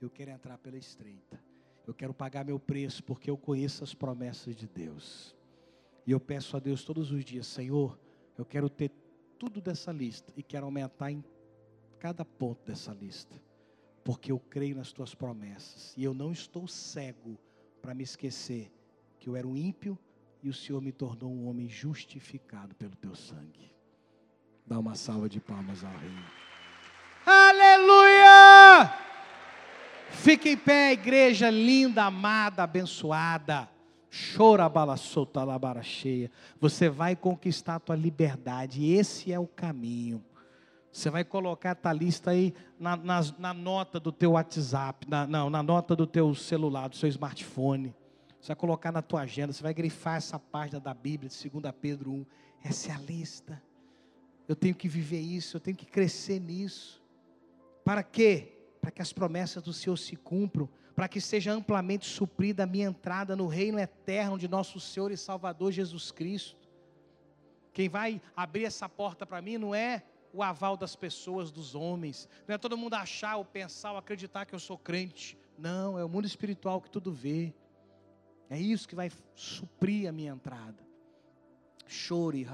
Eu 0.00 0.10
quero 0.10 0.32
entrar 0.32 0.58
pela 0.58 0.76
estreita. 0.76 1.40
Eu 1.86 1.94
quero 1.94 2.12
pagar 2.12 2.44
meu 2.44 2.58
preço 2.58 3.04
porque 3.04 3.30
eu 3.30 3.36
conheço 3.36 3.84
as 3.84 3.94
promessas 3.94 4.56
de 4.56 4.66
Deus. 4.66 5.36
E 6.04 6.10
eu 6.10 6.18
peço 6.18 6.56
a 6.56 6.60
Deus 6.60 6.84
todos 6.84 7.12
os 7.12 7.24
dias, 7.24 7.46
Senhor, 7.46 7.96
eu 8.36 8.44
quero 8.44 8.68
ter 8.68 8.90
tudo 9.38 9.60
dessa 9.60 9.92
lista 9.92 10.32
e 10.36 10.42
quero 10.42 10.64
aumentar 10.64 11.12
em 11.12 11.22
cada 12.00 12.24
ponto 12.24 12.64
dessa 12.66 12.92
lista, 12.92 13.40
porque 14.02 14.32
eu 14.32 14.40
creio 14.40 14.74
nas 14.74 14.92
tuas 14.92 15.14
promessas 15.14 15.94
e 15.96 16.02
eu 16.02 16.12
não 16.12 16.32
estou 16.32 16.66
cego 16.66 17.38
para 17.80 17.94
me 17.94 18.02
esquecer 18.02 18.72
que 19.20 19.28
eu 19.28 19.36
era 19.36 19.46
um 19.46 19.56
ímpio 19.56 19.96
e 20.42 20.48
o 20.48 20.54
Senhor 20.54 20.82
me 20.82 20.90
tornou 20.90 21.30
um 21.30 21.48
homem 21.48 21.68
justificado 21.68 22.74
pelo 22.74 22.96
teu 22.96 23.14
sangue. 23.14 23.72
Dá 24.66 24.78
uma 24.78 24.94
salva 24.94 25.28
de 25.28 25.40
palmas 25.40 25.84
ao 25.84 25.92
Rei. 25.92 26.10
Aleluia! 27.24 28.92
Fique 30.10 30.50
em 30.50 30.56
pé, 30.56 30.92
igreja 30.92 31.48
linda, 31.50 32.04
amada, 32.04 32.62
abençoada. 32.64 33.68
Chora 34.36 34.68
bala 34.68 34.96
solta 34.96 35.42
labara 35.42 35.82
cheia. 35.82 36.30
Você 36.60 36.88
vai 36.88 37.16
conquistar 37.16 37.76
a 37.76 37.80
tua 37.80 37.96
liberdade. 37.96 38.92
Esse 38.92 39.32
é 39.32 39.38
o 39.38 39.46
caminho. 39.46 40.22
Você 40.92 41.08
vai 41.08 41.24
colocar 41.24 41.78
a 41.82 41.92
lista 41.92 42.32
aí 42.32 42.52
na, 42.78 42.96
na, 42.96 43.20
na 43.38 43.54
nota 43.54 43.98
do 43.98 44.12
teu 44.12 44.32
WhatsApp, 44.32 45.08
na, 45.08 45.26
não, 45.26 45.48
na 45.48 45.62
nota 45.62 45.96
do 45.96 46.06
teu 46.06 46.34
celular, 46.34 46.88
do 46.88 46.96
seu 46.96 47.08
smartphone. 47.08 47.94
Você 48.42 48.48
vai 48.48 48.56
colocar 48.56 48.90
na 48.90 49.00
tua 49.00 49.20
agenda, 49.20 49.52
você 49.52 49.62
vai 49.62 49.72
grifar 49.72 50.16
essa 50.16 50.36
página 50.36 50.80
da 50.80 50.92
Bíblia, 50.92 51.30
de 51.30 51.48
2 51.48 51.72
Pedro 51.80 52.10
1. 52.10 52.26
Essa 52.64 52.90
é 52.90 52.94
a 52.96 52.98
lista. 52.98 53.62
Eu 54.48 54.56
tenho 54.56 54.74
que 54.74 54.88
viver 54.88 55.20
isso, 55.20 55.56
eu 55.56 55.60
tenho 55.60 55.76
que 55.76 55.86
crescer 55.86 56.40
nisso. 56.40 57.00
Para 57.84 58.02
quê? 58.02 58.52
Para 58.80 58.90
que 58.90 59.00
as 59.00 59.12
promessas 59.12 59.62
do 59.62 59.72
Senhor 59.72 59.96
se 59.96 60.16
cumpram, 60.16 60.68
para 60.92 61.06
que 61.06 61.20
seja 61.20 61.52
amplamente 61.52 62.04
suprida 62.04 62.64
a 62.64 62.66
minha 62.66 62.88
entrada 62.88 63.36
no 63.36 63.46
reino 63.46 63.78
eterno 63.78 64.36
de 64.36 64.48
nosso 64.48 64.80
Senhor 64.80 65.12
e 65.12 65.16
Salvador 65.16 65.70
Jesus 65.70 66.10
Cristo. 66.10 66.68
Quem 67.72 67.88
vai 67.88 68.20
abrir 68.34 68.64
essa 68.64 68.88
porta 68.88 69.24
para 69.24 69.40
mim 69.40 69.56
não 69.56 69.72
é 69.72 70.02
o 70.32 70.42
aval 70.42 70.76
das 70.76 70.96
pessoas, 70.96 71.52
dos 71.52 71.76
homens, 71.76 72.28
não 72.48 72.56
é 72.56 72.58
todo 72.58 72.76
mundo 72.76 72.94
achar 72.94 73.36
ou 73.36 73.44
pensar 73.44 73.92
ou 73.92 73.98
acreditar 73.98 74.46
que 74.46 74.54
eu 74.54 74.58
sou 74.58 74.76
crente. 74.76 75.38
Não, 75.56 75.96
é 75.96 76.04
o 76.04 76.08
mundo 76.08 76.26
espiritual 76.26 76.80
que 76.80 76.90
tudo 76.90 77.12
vê. 77.12 77.54
É 78.52 78.60
isso 78.60 78.86
que 78.86 78.94
vai 78.94 79.10
suprir 79.34 80.06
a 80.06 80.12
minha 80.12 80.30
entrada. 80.30 80.76
Chore. 81.86 82.44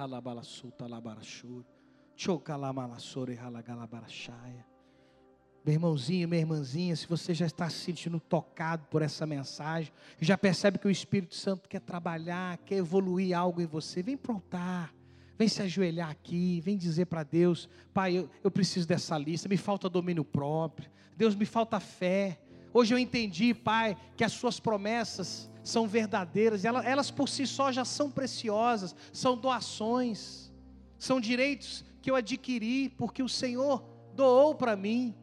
Meu 5.64 5.74
irmãozinho, 5.74 6.28
minha 6.28 6.40
irmãzinha, 6.40 6.94
se 6.94 7.05
você 7.05 7.34
já 7.34 7.46
está 7.46 7.68
se 7.68 7.78
sentindo 7.78 8.20
tocado 8.20 8.86
por 8.86 9.03
essa 9.03 9.26
mensagem, 9.26 9.92
já 10.20 10.38
percebe 10.38 10.78
que 10.78 10.86
o 10.86 10.90
Espírito 10.90 11.34
Santo 11.34 11.68
quer 11.68 11.80
trabalhar, 11.80 12.59
quer 12.59 12.76
evoluir 12.76 13.36
algo 13.36 13.61
em 13.61 13.66
você, 13.66 14.01
vem 14.01 14.16
para 14.16 14.30
o 14.30 14.36
altar, 14.36 14.94
vem 15.36 15.49
se 15.49 15.61
ajoelhar 15.62 16.11
aqui, 16.11 16.61
vem 16.61 16.76
dizer 16.76 17.07
para 17.07 17.24
Deus: 17.24 17.68
Pai, 17.92 18.16
eu, 18.16 18.30
eu 18.44 18.53
preciso 18.53 18.86
dessa 18.86 19.18
lista, 19.18 19.49
me 19.49 19.57
falta 19.57 19.90
domínio 19.90 20.24
próprio, 20.24 20.88
Deus, 21.16 21.34
me 21.34 21.44
falta 21.44 21.80
fé. 21.80 22.38
Hoje 22.73 22.95
eu 22.95 22.99
entendi, 22.99 23.55
Pai, 23.55 23.97
que 24.16 24.25
as 24.25 24.33
Suas 24.33 24.61
promessas 24.61 25.51
são 25.62 25.87
verdadeiras, 25.87 26.64
elas, 26.64 26.87
elas 26.87 27.11
por 27.11 27.29
si 27.29 27.47
só 27.47 27.71
já 27.71 27.85
são 27.85 28.11
preciosas, 28.11 28.97
são 29.12 29.37
doações, 29.37 30.51
são 30.99 31.21
direitos 31.21 31.85
que 32.01 32.11
eu 32.11 32.16
adquiri 32.16 32.89
porque 32.89 33.23
o 33.23 33.29
Senhor 33.29 33.85
doou 34.14 34.55
para 34.55 34.75
mim. 34.75 35.14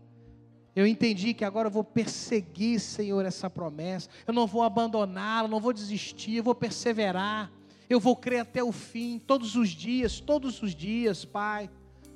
Eu 0.76 0.86
entendi 0.86 1.34
que 1.34 1.46
agora 1.46 1.68
eu 1.68 1.72
vou 1.72 1.84
perseguir, 1.84 2.80
Senhor, 2.80 3.26
essa 3.26 3.50
promessa. 3.50 4.10
Eu 4.28 4.34
não 4.34 4.46
vou 4.46 4.62
abandoná-la, 4.62 5.48
não 5.48 5.60
vou 5.60 5.72
desistir, 5.72 6.36
eu 6.36 6.43
vou 6.43 6.54
perseverar. 6.54 7.52
Eu 7.89 8.00
vou 8.00 8.16
crer 8.16 8.41
até 8.41 8.64
o 8.64 8.72
fim, 8.72 9.20
todos 9.20 9.56
os 9.56 9.70
dias, 9.70 10.20
todos 10.20 10.62
os 10.62 10.76
dias, 10.76 11.24
Pai. 11.24 11.70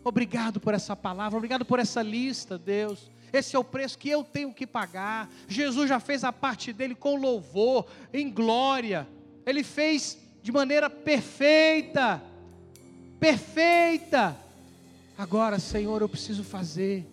Obrigado 0.04 0.60
por 0.60 0.74
essa 0.74 0.96
palavra, 0.96 1.38
obrigado 1.38 1.64
por 1.64 1.80
essa 1.80 2.02
lista, 2.02 2.58
Deus. 2.58 3.10
Esse 3.32 3.56
é 3.56 3.60
o 3.60 3.64
preço 3.64 3.98
que 3.98 4.10
eu 4.10 4.24
tenho 4.24 4.54
que 4.54 4.66
pagar. 4.66 5.30
Jesus 5.48 5.90
já 5.90 6.00
fez 6.00 6.24
a 6.24 6.32
parte 6.32 6.74
dele 6.74 6.96
com 6.96 7.16
louvor, 7.16 7.86
em 8.14 8.30
glória. 8.30 9.08
Ele 9.46 9.64
fez 9.64 10.18
de 10.42 10.52
maneira 10.52 10.90
perfeita. 10.90 12.22
Perfeita. 13.20 14.38
Agora, 15.18 15.60
Senhor, 15.60 16.02
eu 16.02 16.10
preciso 16.10 16.44
fazer 16.44 17.06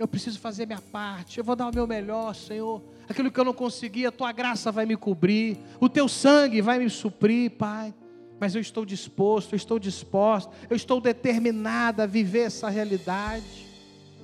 eu 0.00 0.08
preciso 0.08 0.38
fazer 0.38 0.64
minha 0.64 0.80
parte, 0.80 1.36
eu 1.36 1.44
vou 1.44 1.54
dar 1.54 1.68
o 1.68 1.74
meu 1.74 1.86
melhor, 1.86 2.34
Senhor. 2.34 2.82
Aquilo 3.06 3.30
que 3.30 3.38
eu 3.38 3.44
não 3.44 3.52
consegui, 3.52 4.06
a 4.06 4.10
tua 4.10 4.32
graça 4.32 4.72
vai 4.72 4.86
me 4.86 4.96
cobrir, 4.96 5.58
o 5.78 5.90
teu 5.90 6.08
sangue 6.08 6.62
vai 6.62 6.78
me 6.78 6.88
suprir, 6.88 7.50
Pai. 7.50 7.92
Mas 8.40 8.54
eu 8.54 8.62
estou 8.62 8.86
disposto, 8.86 9.52
eu 9.52 9.58
estou 9.58 9.78
disposto, 9.78 10.50
eu 10.70 10.74
estou 10.74 11.02
determinada 11.02 12.04
a 12.04 12.06
viver 12.06 12.46
essa 12.46 12.70
realidade. 12.70 13.69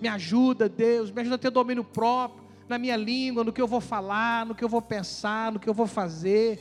Me 0.00 0.08
ajuda, 0.08 0.68
Deus, 0.68 1.10
me 1.10 1.20
ajuda 1.20 1.36
a 1.36 1.38
ter 1.38 1.50
domínio 1.50 1.84
próprio 1.84 2.44
na 2.68 2.78
minha 2.78 2.96
língua, 2.96 3.44
no 3.44 3.52
que 3.52 3.62
eu 3.62 3.66
vou 3.66 3.80
falar, 3.80 4.44
no 4.44 4.54
que 4.54 4.64
eu 4.64 4.68
vou 4.68 4.82
pensar, 4.82 5.52
no 5.52 5.60
que 5.60 5.68
eu 5.68 5.74
vou 5.74 5.86
fazer. 5.86 6.58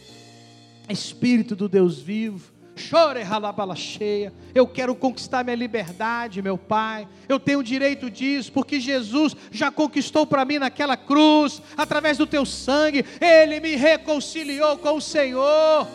Espírito 0.88 1.56
do 1.56 1.68
Deus 1.68 2.00
vivo, 2.00 2.54
Chore 2.76 3.24
ralabala 3.24 3.76
cheia. 3.76 4.34
Eu 4.54 4.68
quero 4.68 4.94
conquistar 4.94 5.44
minha 5.44 5.56
liberdade, 5.56 6.42
meu 6.42 6.58
Pai. 6.58 7.08
Eu 7.28 7.40
tenho 7.40 7.64
direito 7.64 8.10
disso, 8.10 8.52
porque 8.52 8.80
Jesus 8.80 9.36
já 9.50 9.72
conquistou 9.72 10.28
para 10.28 10.44
mim 10.44 10.60
naquela 10.60 10.98
cruz, 10.98 11.62
através 11.78 12.18
do 12.18 12.28
teu 12.28 12.46
sangue. 12.46 13.06
Ele 13.22 13.62
me 13.62 13.76
reconciliou 13.76 14.78
com 14.78 14.98
o 14.98 15.02
Senhor. 15.02 15.88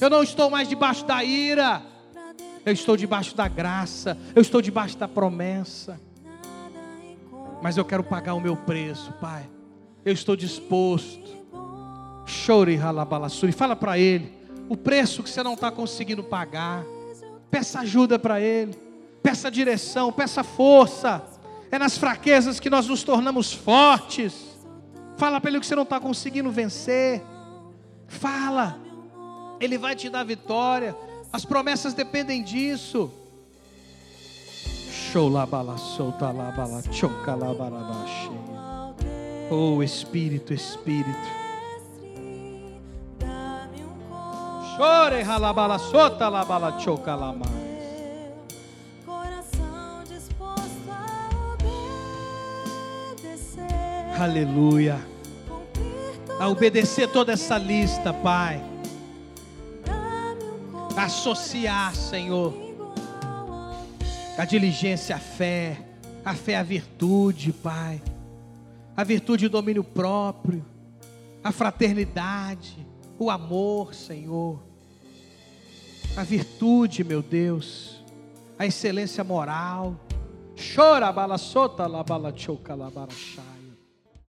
Eu 0.00 0.08
não 0.08 0.22
estou 0.22 0.48
mais 0.48 0.68
debaixo 0.68 1.04
da 1.04 1.24
ira. 1.24 1.82
Eu 2.64 2.72
estou 2.72 2.96
debaixo 2.96 3.34
da 3.34 3.48
graça. 3.48 4.16
Eu 4.34 4.42
estou 4.42 4.62
debaixo 4.62 4.96
da 4.96 5.08
promessa. 5.08 6.00
Mas 7.62 7.76
eu 7.76 7.84
quero 7.84 8.04
pagar 8.04 8.34
o 8.34 8.40
meu 8.40 8.56
preço, 8.56 9.12
Pai. 9.14 9.48
Eu 10.04 10.12
estou 10.12 10.36
disposto. 10.36 11.36
Chore 12.26 12.76
ralabalassuri. 12.76 13.52
Fala 13.52 13.74
para 13.74 13.98
Ele 13.98 14.32
o 14.68 14.76
preço 14.76 15.22
que 15.22 15.30
você 15.30 15.42
não 15.42 15.54
está 15.54 15.70
conseguindo 15.70 16.22
pagar. 16.22 16.84
Peça 17.50 17.80
ajuda 17.80 18.18
para 18.18 18.40
Ele, 18.40 18.76
peça 19.22 19.50
direção, 19.50 20.12
peça 20.12 20.44
força. 20.44 21.22
É 21.70 21.78
nas 21.78 21.98
fraquezas 21.98 22.60
que 22.60 22.70
nós 22.70 22.86
nos 22.86 23.02
tornamos 23.02 23.52
fortes. 23.52 24.34
Fala 25.16 25.40
para 25.40 25.50
Ele 25.50 25.60
que 25.60 25.66
você 25.66 25.74
não 25.74 25.82
está 25.82 25.98
conseguindo 25.98 26.50
vencer. 26.50 27.22
Fala, 28.06 28.78
Ele 29.60 29.76
vai 29.76 29.96
te 29.96 30.08
dar 30.08 30.24
vitória. 30.24 30.96
As 31.32 31.44
promessas 31.44 31.92
dependem 31.92 32.42
disso. 32.42 33.10
Oh 39.50 39.82
Espírito, 39.82 40.52
Espírito. 40.52 41.38
Chore 44.76 45.22
halabala 45.22 45.78
sota 45.78 46.28
labala 46.28 46.72
choca 46.78 47.14
lama. 47.14 47.46
Aleluia. 54.20 54.98
A 56.38 56.48
obedecer 56.48 57.08
toda 57.08 57.32
essa 57.32 57.56
lista, 57.56 58.12
Pai. 58.12 58.60
Associar, 60.96 61.94
Senhor. 61.94 62.67
A 64.38 64.46
diligência 64.46 65.16
à 65.16 65.18
fé. 65.18 65.76
A 66.24 66.34
fé 66.34 66.56
à 66.56 66.62
virtude, 66.62 67.52
Pai. 67.52 68.00
A 68.96 69.04
virtude 69.04 69.44
o 69.46 69.50
domínio 69.50 69.84
próprio. 69.84 70.64
A 71.44 71.52
fraternidade. 71.52 72.86
O 73.18 73.30
amor, 73.30 73.94
Senhor 73.94 74.68
a 76.18 76.24
virtude, 76.24 77.04
meu 77.04 77.22
Deus, 77.22 78.02
a 78.58 78.66
excelência 78.66 79.22
moral. 79.22 79.94
Chora, 80.74 81.12
bala 81.12 81.38
sota, 81.38 81.86
la 81.86 82.02
bala 82.02 82.32
la. 82.32 83.47